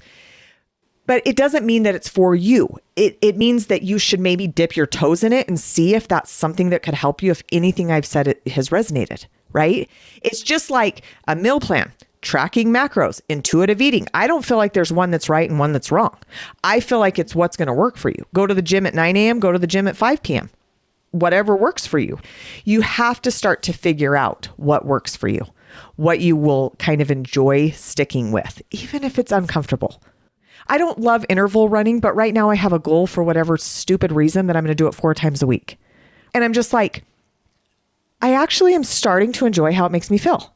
But 1.05 1.21
it 1.25 1.35
doesn't 1.35 1.65
mean 1.65 1.83
that 1.83 1.95
it's 1.95 2.07
for 2.07 2.33
you. 2.33 2.77
It, 2.95 3.17
it 3.21 3.35
means 3.35 3.67
that 3.67 3.81
you 3.81 3.97
should 3.97 4.21
maybe 4.21 4.47
dip 4.47 4.77
your 4.77 4.87
toes 4.87 5.21
in 5.21 5.33
it 5.33 5.49
and 5.49 5.59
see 5.59 5.95
if 5.95 6.07
that's 6.07 6.31
something 6.31 6.69
that 6.69 6.81
could 6.81 6.93
help 6.93 7.21
you, 7.21 7.31
if 7.31 7.43
anything 7.51 7.91
I've 7.91 8.05
said 8.05 8.29
it 8.29 8.47
has 8.47 8.69
resonated, 8.69 9.25
right? 9.51 9.89
It's 10.21 10.41
just 10.41 10.69
like 10.69 11.01
a 11.27 11.35
meal 11.35 11.59
plan 11.59 11.91
tracking 12.21 12.69
macros, 12.69 13.19
intuitive 13.27 13.81
eating. 13.81 14.07
I 14.13 14.27
don't 14.27 14.45
feel 14.45 14.55
like 14.55 14.71
there's 14.71 14.93
one 14.93 15.11
that's 15.11 15.27
right 15.27 15.49
and 15.49 15.59
one 15.59 15.73
that's 15.73 15.91
wrong. 15.91 16.17
I 16.63 16.79
feel 16.79 16.99
like 16.99 17.19
it's 17.19 17.35
what's 17.35 17.57
going 17.57 17.67
to 17.67 17.73
work 17.73 17.97
for 17.97 18.07
you. 18.07 18.25
Go 18.33 18.47
to 18.47 18.53
the 18.53 18.61
gym 18.61 18.85
at 18.85 18.93
9 18.93 19.17
a.m., 19.17 19.41
go 19.41 19.51
to 19.51 19.59
the 19.59 19.67
gym 19.67 19.89
at 19.89 19.97
5 19.97 20.23
p.m 20.23 20.49
whatever 21.13 21.55
works 21.55 21.87
for 21.87 21.99
you. 21.99 22.19
You 22.65 22.81
have 22.81 23.21
to 23.21 23.31
start 23.31 23.63
to 23.63 23.73
figure 23.73 24.15
out 24.15 24.49
what 24.57 24.85
works 24.85 25.15
for 25.15 25.27
you, 25.27 25.45
what 25.95 26.19
you 26.19 26.35
will 26.35 26.75
kind 26.79 27.01
of 27.01 27.09
enjoy 27.09 27.69
sticking 27.69 28.31
with, 28.31 28.61
even 28.71 29.03
if 29.03 29.17
it's 29.17 29.31
uncomfortable. 29.31 30.03
I 30.67 30.77
don't 30.77 30.99
love 30.99 31.25
interval 31.29 31.69
running, 31.69 31.99
but 31.99 32.15
right 32.15 32.33
now 32.33 32.49
I 32.49 32.55
have 32.55 32.73
a 32.73 32.79
goal 32.79 33.05
for 33.05 33.23
whatever 33.23 33.57
stupid 33.57 34.11
reason 34.11 34.47
that 34.47 34.55
I'm 34.55 34.63
going 34.63 34.75
to 34.75 34.75
do 34.75 34.87
it 34.87 34.95
four 34.95 35.13
times 35.13 35.41
a 35.41 35.47
week. 35.47 35.77
And 36.33 36.43
I'm 36.43 36.53
just 36.53 36.73
like, 36.73 37.03
I 38.21 38.33
actually 38.33 38.73
am 38.73 38.83
starting 38.83 39.31
to 39.33 39.45
enjoy 39.45 39.73
how 39.73 39.85
it 39.85 39.91
makes 39.91 40.09
me 40.09 40.17
feel. 40.17 40.53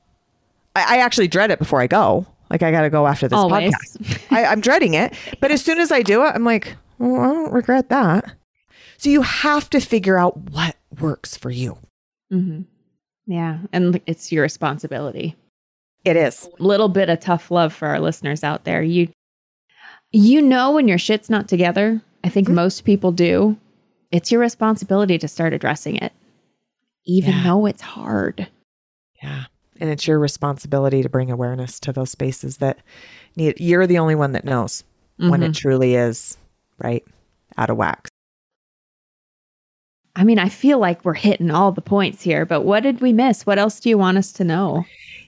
I, 0.76 0.96
I 0.96 0.98
actually 1.00 1.28
dread 1.28 1.52
it 1.52 1.60
before 1.60 1.82
I 1.82 1.88
go. 1.88 2.26
Like 2.50 2.64
I 2.64 2.72
got 2.72 2.82
to 2.82 2.90
go 2.90 3.06
after 3.06 3.28
this 3.28 3.38
Always. 3.38 3.74
podcast. 3.74 4.22
I, 4.32 4.46
I'm 4.46 4.62
dreading 4.62 4.94
it, 4.94 5.14
but 5.42 5.52
as 5.52 5.64
soon 5.64 5.78
as 5.80 5.92
I 5.92 6.02
do 6.02 6.24
it, 6.26 6.30
I'm 6.30 6.46
like, 6.46 6.76
well, 6.98 7.22
I 7.22 7.26
don't 7.34 7.52
regret 7.52 7.90
that. 7.90 8.34
So 8.98 9.10
you 9.10 9.22
have 9.22 9.70
to 9.72 9.80
figure 9.80 10.18
out 10.18 10.38
what 10.52 10.76
works 11.00 11.38
for 11.38 11.52
you. 11.52 11.78
Mm-hmm. 12.32 12.62
Yeah. 13.28 13.60
And 13.72 14.02
it's 14.06 14.32
your 14.32 14.42
responsibility. 14.42 15.36
It 16.04 16.16
is. 16.16 16.50
A 16.60 16.64
little 16.64 16.90
bit 16.90 17.10
of 17.10 17.20
tough 17.20 17.52
love 17.52 17.74
for 17.74 17.88
our 17.88 18.00
listeners 18.00 18.44
out 18.44 18.64
there. 18.64 18.82
You 18.82 19.10
you 20.12 20.42
know 20.42 20.72
when 20.72 20.88
your 20.88 20.98
shit's 20.98 21.30
not 21.30 21.48
together. 21.48 22.02
I 22.24 22.30
think 22.30 22.48
mm-hmm. 22.48 22.56
most 22.56 22.86
people 22.86 23.12
do. 23.12 23.58
It's 24.12 24.32
your 24.32 24.40
responsibility 24.40 25.18
to 25.18 25.28
start 25.28 25.54
addressing 25.54 25.98
it. 25.98 26.14
Even 27.06 27.34
yeah. 27.34 27.44
though 27.44 27.66
it's 27.66 27.82
hard. 27.82 28.48
Yeah. 29.22 29.46
And 29.80 29.90
it's 29.90 30.08
your 30.08 30.18
responsibility 30.18 31.04
to 31.04 31.10
bring 31.10 31.30
awareness 31.30 31.80
to 31.82 31.94
those 31.94 32.10
spaces 32.10 32.58
that 32.58 32.80
need 33.36 33.60
you're 33.60 33.86
the 33.86 34.00
only 34.00 34.16
one 34.16 34.32
that 34.32 34.46
knows 34.46 34.84
mm-hmm. 35.20 35.30
when 35.30 35.44
it 35.44 35.48
mm-hmm. 35.48 35.54
truly 35.54 35.96
is 35.96 36.38
right 36.80 37.04
out 37.58 37.70
of 37.70 37.78
whack. 37.78 38.08
I 40.18 40.24
mean, 40.24 40.40
I 40.40 40.50
feel 40.50 40.80
like 40.80 41.06
we're 41.06 41.14
hitting 41.14 41.52
all 41.52 41.72
the 41.72 41.80
points 41.80 42.24
here, 42.24 42.44
but 42.44 42.64
what 42.64 42.82
did 42.82 43.02
we 43.02 43.14
miss? 43.14 43.46
What 43.46 43.60
else 43.60 43.80
do 43.80 43.88
you 43.88 44.00
want 44.00 44.18
us 44.18 44.32
to 44.34 44.44
know? 44.44 44.84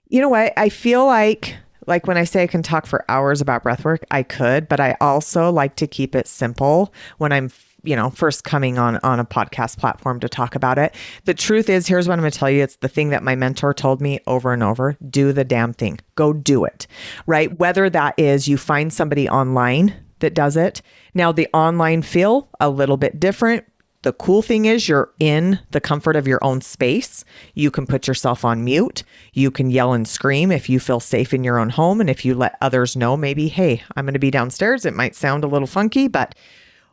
You 0.08 0.20
know 0.20 0.30
what? 0.30 0.52
I 0.58 0.70
feel 0.70 1.06
like 1.06 1.56
like 1.86 2.08
when 2.08 2.18
I 2.18 2.24
say 2.24 2.44
I 2.44 2.48
can 2.48 2.64
talk 2.64 2.88
for 2.88 3.06
hours 3.08 3.40
about 3.40 3.64
breath 3.64 3.86
work, 3.86 4.04
I 4.12 4.24
could, 4.24 4.68
but 4.68 4.80
I 4.80 4.98
also 5.00 5.52
like 5.52 5.76
to 5.78 5.88
keep 5.88 6.16
it 6.16 6.28
simple 6.28 6.92
when 7.20 7.32
I'm 7.32 7.52
you 7.84 7.96
know 7.96 8.10
first 8.10 8.44
coming 8.44 8.80
on 8.80 8.98
on 9.04 9.20
a 9.20 9.26
podcast 9.26 9.78
platform 9.78 10.20
to 10.20 10.28
talk 10.28 10.54
about 10.54 10.78
it 10.78 10.94
the 11.24 11.34
truth 11.34 11.70
is 11.70 11.88
here's 11.88 12.10
what 12.10 12.16
i'm 12.16 12.20
going 12.20 12.30
to 12.30 12.38
tell 12.38 12.50
you 12.50 12.62
it's 12.62 12.76
the 12.76 12.90
thing 12.90 13.08
that 13.08 13.24
my 13.24 13.36
mentor 13.36 13.74
told 13.74 14.02
me 14.02 14.20
over 14.28 14.52
and 14.52 14.62
over 14.62 14.98
do 15.10 15.32
the 15.32 15.46
damn 15.46 15.72
thing 15.72 15.98
go 16.16 16.34
do 16.34 16.66
it 16.66 16.88
right 17.26 17.58
whether 17.58 17.90
that 17.90 18.14
is 18.18 18.50
you 18.50 18.58
find 18.58 18.92
somebody 18.92 19.30
online 19.30 19.94
that 20.20 20.34
does 20.34 20.58
it 20.58 20.82
now 21.14 21.32
the 21.32 21.48
online 21.54 22.02
feel 22.02 22.50
a 22.60 22.70
little 22.70 22.98
bit 22.98 23.18
different 23.18 23.64
the 24.02 24.14
cool 24.14 24.42
thing 24.42 24.66
is, 24.66 24.88
you're 24.88 25.12
in 25.20 25.60
the 25.72 25.82
comfort 25.82 26.16
of 26.16 26.28
your 26.28 26.40
own 26.42 26.62
space. 26.62 27.26
You 27.54 27.70
can 27.70 27.86
put 27.86 28.08
yourself 28.08 28.46
on 28.46 28.64
mute. 28.64 29.04
You 29.34 29.52
can 29.52 29.70
yell 29.70 29.92
and 29.92 30.08
scream 30.08 30.52
if 30.52 30.70
you 30.70 30.80
feel 30.80 31.02
safe 31.02 31.34
in 31.34 31.44
your 31.44 31.60
own 31.60 31.70
home. 31.70 32.00
And 32.00 32.10
if 32.10 32.24
you 32.24 32.34
let 32.34 32.58
others 32.62 32.96
know, 32.96 33.18
maybe, 33.18 33.50
hey, 33.50 33.84
I'm 33.96 34.06
going 34.06 34.14
to 34.14 34.20
be 34.20 34.32
downstairs. 34.32 34.86
It 34.86 34.94
might 34.94 35.16
sound 35.16 35.44
a 35.44 35.48
little 35.48 35.68
funky, 35.68 36.08
but, 36.08 36.34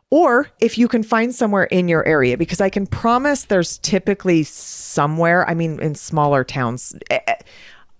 or 0.09 0.49
if 0.59 0.77
you 0.77 0.89
can 0.89 1.01
find 1.01 1.33
somewhere 1.33 1.65
in 1.65 1.87
your 1.87 2.05
area, 2.05 2.37
because 2.37 2.59
I 2.59 2.69
can 2.69 2.85
promise 2.85 3.45
there's 3.45 3.77
typically 3.77 4.43
somewhere, 4.43 5.49
I 5.49 5.53
mean, 5.53 5.79
in 5.79 5.95
smaller 5.95 6.43
towns, 6.43 6.93
eh, 7.09 7.19
eh, 7.25 7.35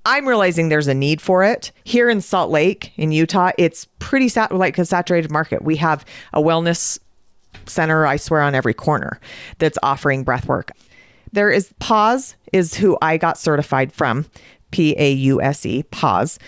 I'm 0.06 0.28
realizing 0.28 0.70
there's 0.70 0.88
a 0.88 0.94
need 0.94 1.22
for 1.22 1.44
it 1.44 1.72
here 1.84 2.10
in 2.10 2.22
Salt 2.22 2.50
Lake 2.50 2.94
in 2.96 3.12
Utah. 3.12 3.52
It's 3.58 3.88
pretty 4.00 4.30
sat- 4.30 4.54
like 4.54 4.78
a 4.78 4.86
saturated 4.86 5.32
market. 5.32 5.64
We 5.64 5.76
have 5.78 6.06
a 6.34 6.42
wellness 6.42 6.98
center, 7.70 8.06
I 8.06 8.18
swear, 8.18 8.42
on 8.42 8.56
every 8.56 8.74
corner 8.74 9.20
that's 9.60 9.78
offering 9.84 10.24
breath 10.24 10.48
work. 10.48 10.72
There 11.34 11.52
is 11.52 11.74
Pause 11.80 12.36
is 12.54 12.74
who 12.74 12.98
I 13.02 13.18
got 13.18 13.38
certified 13.38 13.92
from, 13.92 14.26
P 14.72 14.96
A 14.98 15.12
U 15.12 15.42
S 15.42 15.66
E, 15.66 15.84
Pause. 15.84 16.40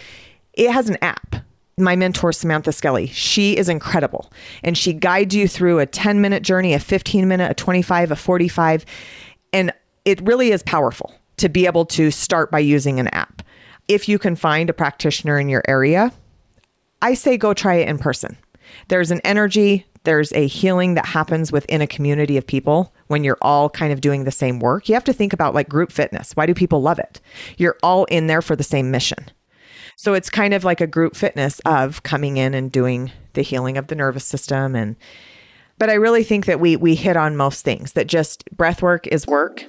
It 0.54 0.72
has 0.72 0.90
an 0.90 0.98
app. 1.02 1.36
My 1.78 1.96
mentor, 1.96 2.34
Samantha 2.34 2.74
Skelly, 2.74 3.08
she 3.08 3.56
is 3.56 3.70
incredible. 3.70 4.32
And 4.64 4.78
she 4.78 4.92
guides 4.92 5.34
you 5.34 5.48
through 5.48 5.80
a 5.80 5.86
10 5.86 6.20
minute 6.20 6.44
journey, 6.44 6.74
a 6.74 6.80
15 6.80 7.28
minute, 7.28 7.52
a 7.52 7.54
25, 7.54 8.12
a 8.12 8.16
45. 8.18 8.86
And 9.54 9.72
it 10.04 10.20
really 10.22 10.52
is 10.52 10.62
powerful 10.64 11.14
to 11.38 11.48
be 11.48 11.66
able 11.66 11.86
to 11.86 12.12
start 12.12 12.52
by 12.52 12.60
using 12.60 13.00
an 13.00 13.08
app. 13.10 13.42
If 13.88 14.10
you 14.10 14.20
can 14.20 14.36
find 14.36 14.70
a 14.70 14.74
practitioner 14.74 15.40
in 15.40 15.48
your 15.48 15.64
area, 15.68 16.12
I 17.02 17.14
say 17.14 17.38
go 17.38 17.54
try 17.54 17.76
it 17.76 17.88
in 17.88 17.98
person. 17.98 18.38
There's 18.88 19.12
an 19.12 19.22
energy, 19.24 19.86
there's 20.04 20.32
a 20.34 20.48
healing 20.48 20.94
that 20.96 21.06
happens 21.06 21.52
within 21.52 21.82
a 21.82 21.88
community 21.88 22.38
of 22.38 22.48
people 22.48 22.94
when 23.08 23.24
you're 23.24 23.38
all 23.42 23.70
kind 23.70 23.92
of 23.92 24.02
doing 24.02 24.24
the 24.24 24.32
same 24.32 24.60
work. 24.60 24.88
You 24.88 24.96
have 24.96 25.04
to 25.06 25.14
think 25.14 25.34
about 25.34 25.54
like 25.54 25.70
group 25.70 25.92
fitness. 25.92 26.36
Why 26.36 26.46
do 26.46 26.54
people 26.54 26.82
love 26.82 27.00
it? 27.00 27.20
You're 27.58 27.78
all 27.84 28.06
in 28.06 28.28
there 28.28 28.42
for 28.42 28.56
the 28.56 28.64
same 28.64 28.92
mission. 28.92 29.26
So 29.96 30.14
it's 30.14 30.30
kind 30.30 30.54
of 30.54 30.64
like 30.64 30.80
a 30.80 30.88
group 30.88 31.16
fitness 31.16 31.60
of 31.66 32.04
coming 32.04 32.38
in 32.38 32.54
and 32.54 32.72
doing 32.72 33.12
the 33.34 33.42
healing 33.42 33.78
of 33.78 33.88
the 33.88 33.96
nervous 33.96 34.26
system 34.26 34.76
and 34.76 34.96
but 35.78 35.90
I 35.90 35.94
really 35.94 36.24
think 36.24 36.46
that 36.46 36.60
we 36.60 36.76
we 36.76 36.94
hit 36.94 37.16
on 37.16 37.38
most 37.38 37.64
things 37.64 37.94
that 37.94 38.08
just 38.08 38.44
breath 38.52 38.82
work 38.82 39.08
is 39.08 39.26
work. 39.26 39.64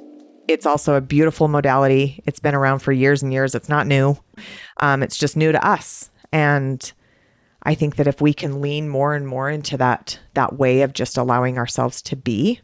It's 0.49 0.67
also 0.67 0.95
a 0.95 1.01
beautiful 1.01 1.47
modality. 1.47 2.21
It's 2.27 2.41
been 2.41 2.57
around 2.57 2.81
for 2.81 2.91
years 2.91 3.23
and 3.23 3.33
years. 3.33 3.55
It's 3.55 3.69
not 3.69 3.87
new. 3.87 4.19
Um, 4.81 5.05
it's 5.05 5.17
just 5.17 5.37
new 5.37 5.53
to 5.53 5.65
us. 5.65 6.11
And 6.33 6.93
I 7.63 7.75
think 7.75 7.97
that 7.97 8.07
if 8.07 8.21
we 8.21 8.33
can 8.33 8.61
lean 8.61 8.89
more 8.89 9.15
and 9.15 9.27
more 9.27 9.51
into 9.51 9.77
that 9.77 10.19
that 10.35 10.59
way 10.59 10.83
of 10.83 10.93
just 10.93 11.17
allowing 11.17 11.59
ourselves 11.59 12.01
to 12.03 12.17
be, 12.17 12.61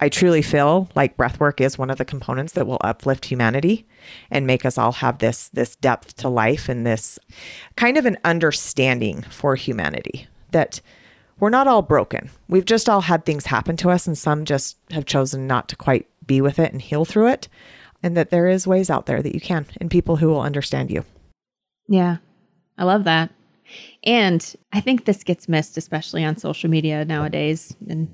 I 0.00 0.10
truly 0.10 0.42
feel 0.42 0.90
like 0.94 1.16
breathwork 1.16 1.60
is 1.60 1.78
one 1.78 1.90
of 1.90 1.96
the 1.96 2.04
components 2.04 2.52
that 2.52 2.66
will 2.66 2.80
uplift 2.82 3.24
humanity 3.24 3.86
and 4.30 4.46
make 4.46 4.66
us 4.66 4.76
all 4.76 4.92
have 4.92 5.18
this 5.18 5.48
this 5.50 5.76
depth 5.76 6.16
to 6.16 6.28
life 6.28 6.68
and 6.68 6.86
this 6.86 7.18
kind 7.76 7.96
of 7.96 8.04
an 8.04 8.18
understanding 8.24 9.22
for 9.22 9.54
humanity 9.54 10.26
that 10.50 10.80
we're 11.38 11.50
not 11.50 11.66
all 11.66 11.82
broken. 11.82 12.30
We've 12.48 12.64
just 12.64 12.88
all 12.88 13.02
had 13.02 13.24
things 13.24 13.46
happen 13.46 13.76
to 13.78 13.90
us 13.90 14.06
and 14.06 14.16
some 14.16 14.44
just 14.44 14.76
have 14.90 15.04
chosen 15.04 15.46
not 15.46 15.68
to 15.68 15.76
quite 15.76 16.06
be 16.26 16.40
with 16.40 16.58
it 16.58 16.72
and 16.72 16.80
heal 16.80 17.04
through 17.04 17.28
it 17.28 17.48
and 18.02 18.16
that 18.16 18.30
there 18.30 18.48
is 18.48 18.66
ways 18.66 18.90
out 18.90 19.06
there 19.06 19.22
that 19.22 19.34
you 19.34 19.40
can 19.40 19.66
and 19.80 19.90
people 19.90 20.16
who 20.16 20.28
will 20.28 20.40
understand 20.40 20.90
you. 20.90 21.04
Yeah. 21.88 22.18
I 22.78 22.84
love 22.84 23.04
that. 23.04 23.30
And 24.04 24.54
I 24.72 24.80
think 24.80 25.04
this 25.04 25.24
gets 25.24 25.48
missed, 25.48 25.76
especially 25.76 26.24
on 26.24 26.36
social 26.36 26.70
media 26.70 27.04
nowadays. 27.04 27.76
And 27.88 28.08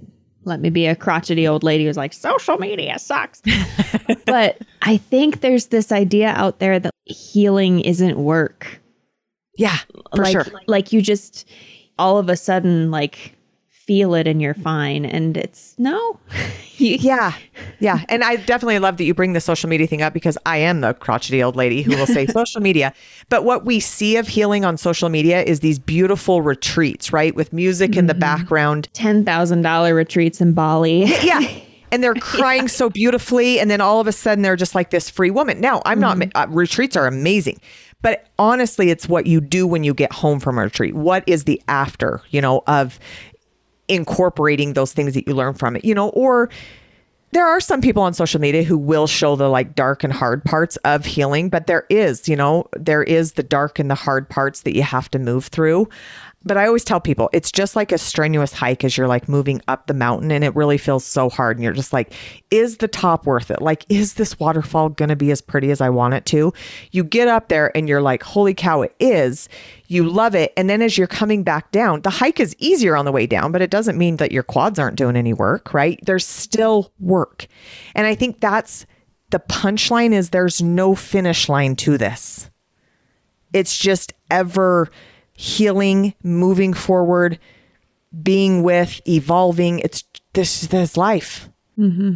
let 0.44 0.60
me 0.60 0.70
be 0.70 0.86
a 0.86 0.96
crotchety 0.96 1.46
old 1.46 1.62
lady 1.62 1.84
who's 1.84 1.96
like, 1.96 2.12
social 2.12 2.58
media 2.58 2.98
sucks. 2.98 3.42
but 4.26 4.58
I 4.82 4.96
think 4.96 5.40
there's 5.40 5.66
this 5.66 5.92
idea 5.92 6.28
out 6.28 6.58
there 6.58 6.78
that 6.78 6.92
healing 7.04 7.80
isn't 7.80 8.16
work. 8.16 8.80
Yeah, 9.56 9.76
for 10.14 10.22
like, 10.22 10.32
sure. 10.32 10.46
Like 10.66 10.92
you 10.92 11.02
just 11.02 11.48
all 11.98 12.18
of 12.18 12.28
a 12.28 12.36
sudden 12.36 12.90
like 12.90 13.36
feel 13.92 14.14
it 14.14 14.26
and 14.26 14.40
you're 14.40 14.54
fine. 14.54 15.04
And 15.04 15.36
it's 15.36 15.74
no. 15.76 16.18
yeah. 16.76 17.34
Yeah. 17.78 18.04
And 18.08 18.24
I 18.24 18.36
definitely 18.36 18.78
love 18.78 18.96
that 18.96 19.04
you 19.04 19.12
bring 19.12 19.34
the 19.34 19.40
social 19.40 19.68
media 19.68 19.86
thing 19.86 20.00
up 20.00 20.14
because 20.14 20.38
I 20.46 20.56
am 20.56 20.80
the 20.80 20.94
crotchety 20.94 21.42
old 21.42 21.56
lady 21.56 21.82
who 21.82 21.94
will 21.94 22.06
say 22.06 22.26
social 22.40 22.62
media. 22.62 22.94
But 23.28 23.44
what 23.44 23.66
we 23.66 23.80
see 23.80 24.16
of 24.16 24.28
healing 24.28 24.64
on 24.64 24.78
social 24.78 25.10
media 25.10 25.42
is 25.42 25.60
these 25.60 25.78
beautiful 25.78 26.40
retreats, 26.40 27.12
right? 27.12 27.34
With 27.34 27.52
music 27.52 27.90
mm-hmm. 27.90 27.98
in 27.98 28.06
the 28.06 28.14
mm-hmm. 28.14 28.20
background. 28.20 28.88
$10,000 28.94 29.94
retreats 29.94 30.40
in 30.40 30.54
Bali. 30.54 31.04
yeah. 31.22 31.40
And 31.92 32.02
they're 32.02 32.14
crying 32.14 32.62
yeah. 32.62 32.68
so 32.68 32.88
beautifully. 32.88 33.60
And 33.60 33.70
then 33.70 33.82
all 33.82 34.00
of 34.00 34.06
a 34.06 34.12
sudden 34.12 34.40
they're 34.40 34.56
just 34.56 34.74
like 34.74 34.88
this 34.88 35.10
free 35.10 35.30
woman. 35.30 35.60
Now, 35.60 35.82
I'm 35.84 36.00
mm-hmm. 36.00 36.30
not, 36.34 36.48
uh, 36.48 36.50
retreats 36.50 36.96
are 36.96 37.06
amazing. 37.06 37.60
But 38.00 38.26
honestly, 38.38 38.90
it's 38.90 39.08
what 39.08 39.26
you 39.26 39.42
do 39.42 39.66
when 39.66 39.84
you 39.84 39.92
get 39.92 40.10
home 40.10 40.40
from 40.40 40.58
a 40.58 40.62
retreat. 40.62 40.94
What 40.94 41.22
is 41.26 41.44
the 41.44 41.62
after, 41.68 42.22
you 42.30 42.40
know, 42.40 42.62
of 42.66 42.98
incorporating 43.88 44.72
those 44.72 44.92
things 44.92 45.14
that 45.14 45.26
you 45.26 45.34
learn 45.34 45.54
from 45.54 45.76
it, 45.76 45.84
you 45.84 45.94
know, 45.94 46.08
or 46.10 46.48
there 47.32 47.46
are 47.46 47.60
some 47.60 47.80
people 47.80 48.02
on 48.02 48.12
social 48.12 48.40
media 48.40 48.62
who 48.62 48.76
will 48.76 49.06
show 49.06 49.36
the 49.36 49.48
like 49.48 49.74
dark 49.74 50.04
and 50.04 50.12
hard 50.12 50.44
parts 50.44 50.76
of 50.78 51.06
healing, 51.06 51.48
but 51.48 51.66
there 51.66 51.86
is, 51.88 52.28
you 52.28 52.36
know, 52.36 52.68
there 52.74 53.02
is 53.02 53.32
the 53.32 53.42
dark 53.42 53.78
and 53.78 53.90
the 53.90 53.94
hard 53.94 54.28
parts 54.28 54.60
that 54.62 54.76
you 54.76 54.82
have 54.82 55.10
to 55.10 55.18
move 55.18 55.46
through. 55.46 55.88
But 56.44 56.56
I 56.56 56.66
always 56.66 56.84
tell 56.84 57.00
people 57.00 57.30
it's 57.32 57.52
just 57.52 57.76
like 57.76 57.92
a 57.92 57.98
strenuous 57.98 58.52
hike 58.52 58.84
as 58.84 58.96
you're 58.96 59.08
like 59.08 59.28
moving 59.28 59.62
up 59.68 59.86
the 59.86 59.94
mountain 59.94 60.30
and 60.30 60.42
it 60.44 60.54
really 60.54 60.76
feels 60.76 61.04
so 61.04 61.30
hard. 61.30 61.56
And 61.56 61.64
you're 61.64 61.72
just 61.72 61.92
like, 61.92 62.12
is 62.50 62.78
the 62.78 62.88
top 62.88 63.26
worth 63.26 63.50
it? 63.50 63.62
Like, 63.62 63.86
is 63.88 64.14
this 64.14 64.38
waterfall 64.38 64.90
going 64.90 65.08
to 65.08 65.16
be 65.16 65.30
as 65.30 65.40
pretty 65.40 65.70
as 65.70 65.80
I 65.80 65.88
want 65.88 66.14
it 66.14 66.26
to? 66.26 66.52
You 66.90 67.04
get 67.04 67.28
up 67.28 67.48
there 67.48 67.74
and 67.76 67.88
you're 67.88 68.02
like, 68.02 68.22
holy 68.22 68.54
cow, 68.54 68.82
it 68.82 68.94
is. 68.98 69.48
You 69.92 70.08
love 70.08 70.34
it. 70.34 70.54
And 70.56 70.70
then 70.70 70.80
as 70.80 70.96
you're 70.96 71.06
coming 71.06 71.42
back 71.42 71.70
down, 71.70 72.00
the 72.00 72.08
hike 72.08 72.40
is 72.40 72.56
easier 72.58 72.96
on 72.96 73.04
the 73.04 73.12
way 73.12 73.26
down, 73.26 73.52
but 73.52 73.60
it 73.60 73.68
doesn't 73.68 73.98
mean 73.98 74.16
that 74.16 74.32
your 74.32 74.42
quads 74.42 74.78
aren't 74.78 74.96
doing 74.96 75.16
any 75.16 75.34
work, 75.34 75.74
right? 75.74 76.00
There's 76.06 76.26
still 76.26 76.94
work. 76.98 77.46
And 77.94 78.06
I 78.06 78.14
think 78.14 78.40
that's 78.40 78.86
the 79.32 79.38
punchline 79.38 80.14
is 80.14 80.30
there's 80.30 80.62
no 80.62 80.94
finish 80.94 81.46
line 81.46 81.76
to 81.76 81.98
this. 81.98 82.50
It's 83.52 83.76
just 83.76 84.14
ever 84.30 84.88
healing, 85.34 86.14
moving 86.22 86.72
forward, 86.72 87.38
being 88.22 88.62
with, 88.62 88.98
evolving. 89.06 89.80
It's 89.80 90.04
this 90.32 90.62
this 90.68 90.96
life. 90.96 91.50
Mm-hmm. 91.78 92.14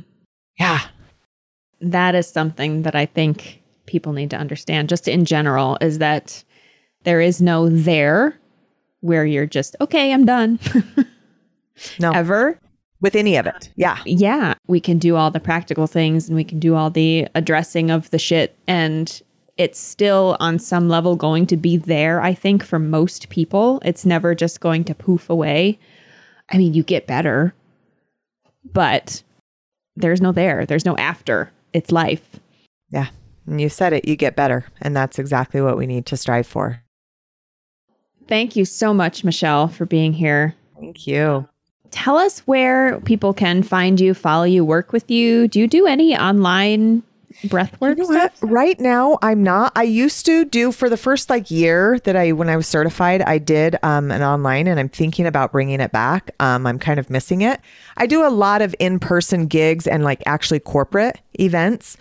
Yeah, 0.58 0.80
that 1.82 2.14
is 2.14 2.26
something 2.26 2.82
that 2.82 2.94
I 2.94 3.04
think 3.04 3.62
people 3.84 4.14
need 4.14 4.30
to 4.30 4.38
understand. 4.38 4.88
Just 4.88 5.08
in 5.08 5.26
general, 5.26 5.76
is 5.82 5.98
that 5.98 6.42
there 7.06 7.22
is 7.22 7.40
no 7.40 7.70
there 7.70 8.38
where 9.00 9.24
you're 9.24 9.46
just 9.46 9.76
okay. 9.80 10.12
I'm 10.12 10.26
done. 10.26 10.58
no, 11.98 12.10
ever 12.12 12.58
with 13.00 13.14
any 13.14 13.36
of 13.36 13.46
it. 13.46 13.70
Yeah. 13.76 13.98
Yeah. 14.04 14.54
We 14.66 14.80
can 14.80 14.98
do 14.98 15.16
all 15.16 15.30
the 15.30 15.40
practical 15.40 15.86
things 15.86 16.28
and 16.28 16.36
we 16.36 16.44
can 16.44 16.58
do 16.58 16.74
all 16.74 16.90
the 16.90 17.28
addressing 17.34 17.90
of 17.90 18.10
the 18.10 18.18
shit 18.18 18.58
and 18.66 19.22
it's 19.56 19.78
still 19.78 20.36
on 20.38 20.58
some 20.58 20.88
level 20.88 21.16
going 21.16 21.46
to 21.46 21.56
be 21.56 21.76
there, 21.76 22.20
I 22.20 22.34
think, 22.34 22.62
for 22.62 22.78
most 22.78 23.30
people. 23.30 23.80
It's 23.84 24.04
never 24.04 24.34
just 24.34 24.60
going 24.60 24.84
to 24.84 24.94
poof 24.94 25.30
away. 25.30 25.78
I 26.50 26.58
mean, 26.58 26.74
you 26.74 26.82
get 26.82 27.06
better, 27.06 27.54
but 28.70 29.22
there's 29.94 30.20
no 30.20 30.32
there, 30.32 30.66
there's 30.66 30.84
no 30.84 30.96
after. 30.96 31.52
It's 31.72 31.90
life. 31.90 32.38
Yeah. 32.90 33.08
And 33.46 33.60
you 33.60 33.68
said 33.68 33.92
it, 33.92 34.06
you 34.06 34.16
get 34.16 34.36
better. 34.36 34.66
And 34.82 34.94
that's 34.94 35.18
exactly 35.18 35.60
what 35.60 35.78
we 35.78 35.86
need 35.86 36.04
to 36.06 36.16
strive 36.16 36.46
for. 36.46 36.82
Thank 38.28 38.56
you 38.56 38.64
so 38.64 38.92
much, 38.92 39.24
Michelle, 39.24 39.68
for 39.68 39.86
being 39.86 40.12
here. 40.12 40.54
Thank 40.78 41.06
you. 41.06 41.48
Tell 41.90 42.16
us 42.18 42.40
where 42.40 43.00
people 43.00 43.32
can 43.32 43.62
find 43.62 44.00
you, 44.00 44.12
follow 44.12 44.44
you, 44.44 44.64
work 44.64 44.92
with 44.92 45.10
you. 45.10 45.48
Do 45.48 45.60
you 45.60 45.68
do 45.68 45.86
any 45.86 46.16
online 46.16 47.02
breath 47.44 47.80
work 47.80 47.98
you 47.98 48.10
know? 48.10 48.28
Right 48.40 48.78
now, 48.80 49.18
I'm 49.22 49.42
not. 49.42 49.72
I 49.76 49.82
used 49.82 50.26
to 50.26 50.44
do 50.44 50.72
for 50.72 50.88
the 50.88 50.96
first 50.96 51.30
like 51.30 51.50
year 51.50 51.98
that 52.00 52.16
I 52.16 52.32
when 52.32 52.48
I 52.48 52.56
was 52.56 52.66
certified, 52.66 53.22
I 53.22 53.38
did 53.38 53.76
um, 53.82 54.10
an 54.10 54.22
online, 54.22 54.66
and 54.66 54.80
I'm 54.80 54.88
thinking 54.88 55.26
about 55.26 55.52
bringing 55.52 55.80
it 55.80 55.92
back. 55.92 56.30
Um, 56.40 56.66
I'm 56.66 56.78
kind 56.78 56.98
of 56.98 57.10
missing 57.10 57.42
it. 57.42 57.60
I 57.96 58.06
do 58.06 58.26
a 58.26 58.30
lot 58.30 58.62
of 58.62 58.74
in 58.78 58.98
person 58.98 59.46
gigs 59.46 59.86
and 59.86 60.04
like 60.04 60.22
actually 60.26 60.60
corporate 60.60 61.20
events. 61.38 61.96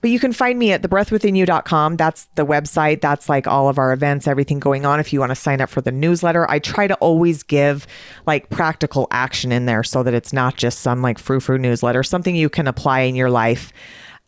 But 0.00 0.10
you 0.10 0.20
can 0.20 0.32
find 0.32 0.58
me 0.58 0.70
at 0.70 0.82
thebreathwithinyou.com. 0.82 1.96
That's 1.96 2.26
the 2.36 2.46
website. 2.46 3.00
That's 3.00 3.28
like 3.28 3.48
all 3.48 3.68
of 3.68 3.78
our 3.78 3.92
events, 3.92 4.28
everything 4.28 4.60
going 4.60 4.86
on. 4.86 5.00
If 5.00 5.12
you 5.12 5.18
want 5.18 5.30
to 5.30 5.36
sign 5.36 5.60
up 5.60 5.70
for 5.70 5.80
the 5.80 5.90
newsletter, 5.90 6.48
I 6.48 6.60
try 6.60 6.86
to 6.86 6.94
always 6.96 7.42
give 7.42 7.86
like 8.24 8.48
practical 8.48 9.08
action 9.10 9.50
in 9.50 9.66
there 9.66 9.82
so 9.82 10.04
that 10.04 10.14
it's 10.14 10.32
not 10.32 10.56
just 10.56 10.80
some 10.80 11.02
like 11.02 11.18
frou 11.18 11.40
frou 11.40 11.58
newsletter, 11.58 12.04
something 12.04 12.36
you 12.36 12.48
can 12.48 12.68
apply 12.68 13.00
in 13.00 13.16
your 13.16 13.30
life 13.30 13.72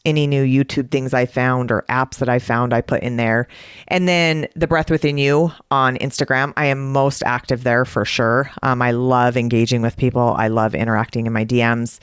any 0.04 0.26
new 0.26 0.44
YouTube 0.44 0.90
things 0.90 1.12
I 1.12 1.26
found 1.26 1.70
or 1.70 1.84
apps 1.88 2.18
that 2.18 2.28
I 2.28 2.38
found, 2.38 2.72
I 2.72 2.80
put 2.80 3.02
in 3.02 3.16
there. 3.16 3.48
And 3.88 4.08
then 4.08 4.48
the 4.56 4.66
Breath 4.66 4.90
Within 4.90 5.18
You 5.18 5.52
on 5.70 5.96
Instagram, 5.98 6.52
I 6.56 6.66
am 6.66 6.92
most 6.92 7.22
active 7.24 7.64
there 7.64 7.84
for 7.84 8.04
sure. 8.04 8.50
Um, 8.62 8.82
I 8.82 8.92
love 8.92 9.36
engaging 9.36 9.82
with 9.82 9.96
people, 9.96 10.34
I 10.36 10.48
love 10.48 10.74
interacting 10.74 11.26
in 11.26 11.32
my 11.32 11.44
DMs. 11.44 11.98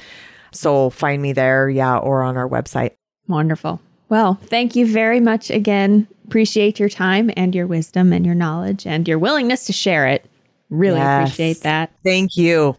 So 0.51 0.89
find 0.89 1.21
me 1.21 1.33
there, 1.33 1.69
yeah, 1.69 1.97
or 1.97 2.23
on 2.23 2.37
our 2.37 2.47
website. 2.47 2.91
Wonderful. 3.27 3.81
Well, 4.09 4.35
thank 4.35 4.75
you 4.75 4.87
very 4.87 5.19
much 5.19 5.49
again. 5.49 6.07
Appreciate 6.25 6.79
your 6.79 6.89
time 6.89 7.29
and 7.35 7.53
your 7.53 7.67
wisdom 7.67 8.13
and 8.13 8.25
your 8.25 8.35
knowledge 8.35 8.87
and 8.87 9.07
your 9.07 9.19
willingness 9.19 9.65
to 9.65 9.73
share 9.73 10.07
it. 10.07 10.25
Really 10.69 10.97
yes. 10.97 11.29
appreciate 11.29 11.61
that. 11.61 11.91
Thank 12.03 12.37
you. 12.37 12.77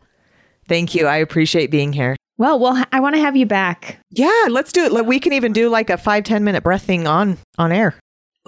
Thank 0.67 0.95
you. 0.95 1.07
I 1.07 1.17
appreciate 1.17 1.71
being 1.71 1.93
here. 1.93 2.17
Well, 2.39 2.59
well, 2.61 2.83
I 2.93 3.01
want 3.01 3.17
to 3.17 3.21
have 3.21 3.37
you 3.37 3.47
back. 3.47 3.99
Yeah, 4.11 4.45
let's 4.49 4.73
do 4.73 4.85
it. 4.85 5.07
We 5.07 5.19
can 5.21 5.33
even 5.33 5.53
do 5.53 5.69
like 5.69 5.91
a 5.91 5.99
five 5.99 6.25
ten 6.25 6.45
minute 6.45 6.63
breath 6.63 6.83
thing 6.83 7.07
on 7.07 7.37
on 7.59 7.73
air. 7.73 7.99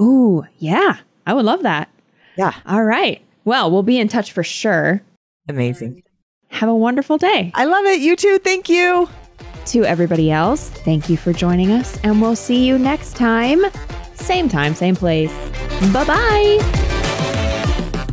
Ooh, 0.01 0.45
yeah. 0.59 0.99
I 1.27 1.35
would 1.35 1.45
love 1.45 1.63
that. 1.65 1.91
Yeah. 2.37 2.55
All 2.67 2.85
right. 2.85 3.21
Well, 3.45 3.71
we'll 3.71 3.83
be 3.83 3.99
in 3.99 4.09
touch 4.09 4.33
for 4.33 4.43
sure. 4.45 5.03
Amazing. 5.49 6.03
Have 6.49 6.69
a 6.69 6.75
wonderful 6.75 7.19
day. 7.19 7.51
I 7.55 7.65
love 7.65 7.85
it. 7.87 8.01
You 8.01 8.17
too. 8.17 8.39
Thank 8.39 8.69
you. 8.69 9.09
To 9.67 9.85
everybody 9.85 10.31
else, 10.31 10.69
thank 10.71 11.11
you 11.11 11.17
for 11.17 11.33
joining 11.33 11.71
us, 11.71 11.99
and 12.03 12.21
we'll 12.21 12.35
see 12.35 12.65
you 12.65 12.79
next 12.79 13.15
time. 13.15 13.61
Same 14.15 14.49
time, 14.49 14.75
same 14.75 14.97
place. 14.97 15.33
Bye 15.93 16.05
bye. 16.05 17.00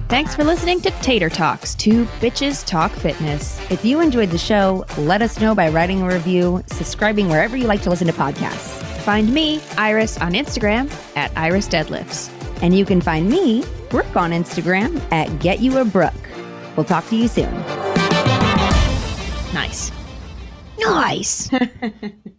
Thanks 0.10 0.34
for 0.34 0.46
listening 0.46 0.80
to 0.82 0.92
Tater 1.02 1.30
Talks, 1.30 1.76
two 1.76 2.06
bitches 2.22 2.66
talk 2.66 2.94
fitness. 2.94 3.60
If 3.70 3.84
you 3.84 4.00
enjoyed 4.00 4.30
the 4.30 4.38
show, 4.38 4.86
let 4.98 5.22
us 5.22 5.42
know 5.42 5.54
by 5.54 5.68
writing 5.68 6.02
a 6.02 6.08
review, 6.08 6.64
subscribing 6.68 7.28
wherever 7.28 7.58
you 7.58 7.68
like 7.68 7.82
to 7.82 7.90
listen 7.90 8.08
to 8.08 8.14
podcasts. 8.14 8.82
Find 9.02 9.34
me, 9.34 9.62
Iris, 9.78 10.18
on 10.20 10.32
Instagram 10.32 10.90
at 11.18 11.38
Iris 11.38 11.68
Deadlifts. 11.68 12.32
And 12.62 12.74
you 12.78 12.86
can 12.86 13.02
find 13.02 13.30
me, 13.30 13.66
Brooke, 13.90 14.16
on 14.16 14.32
Instagram 14.32 15.02
at 15.12 15.40
Get 15.40 15.60
You 15.60 15.78
a 15.80 15.84
Brooke. 15.86 16.14
We'll 16.78 16.86
talk 16.86 17.06
to 17.10 17.16
you 17.18 17.28
soon. 17.28 17.52
Nice. 19.54 19.92
Nice. 20.80 21.50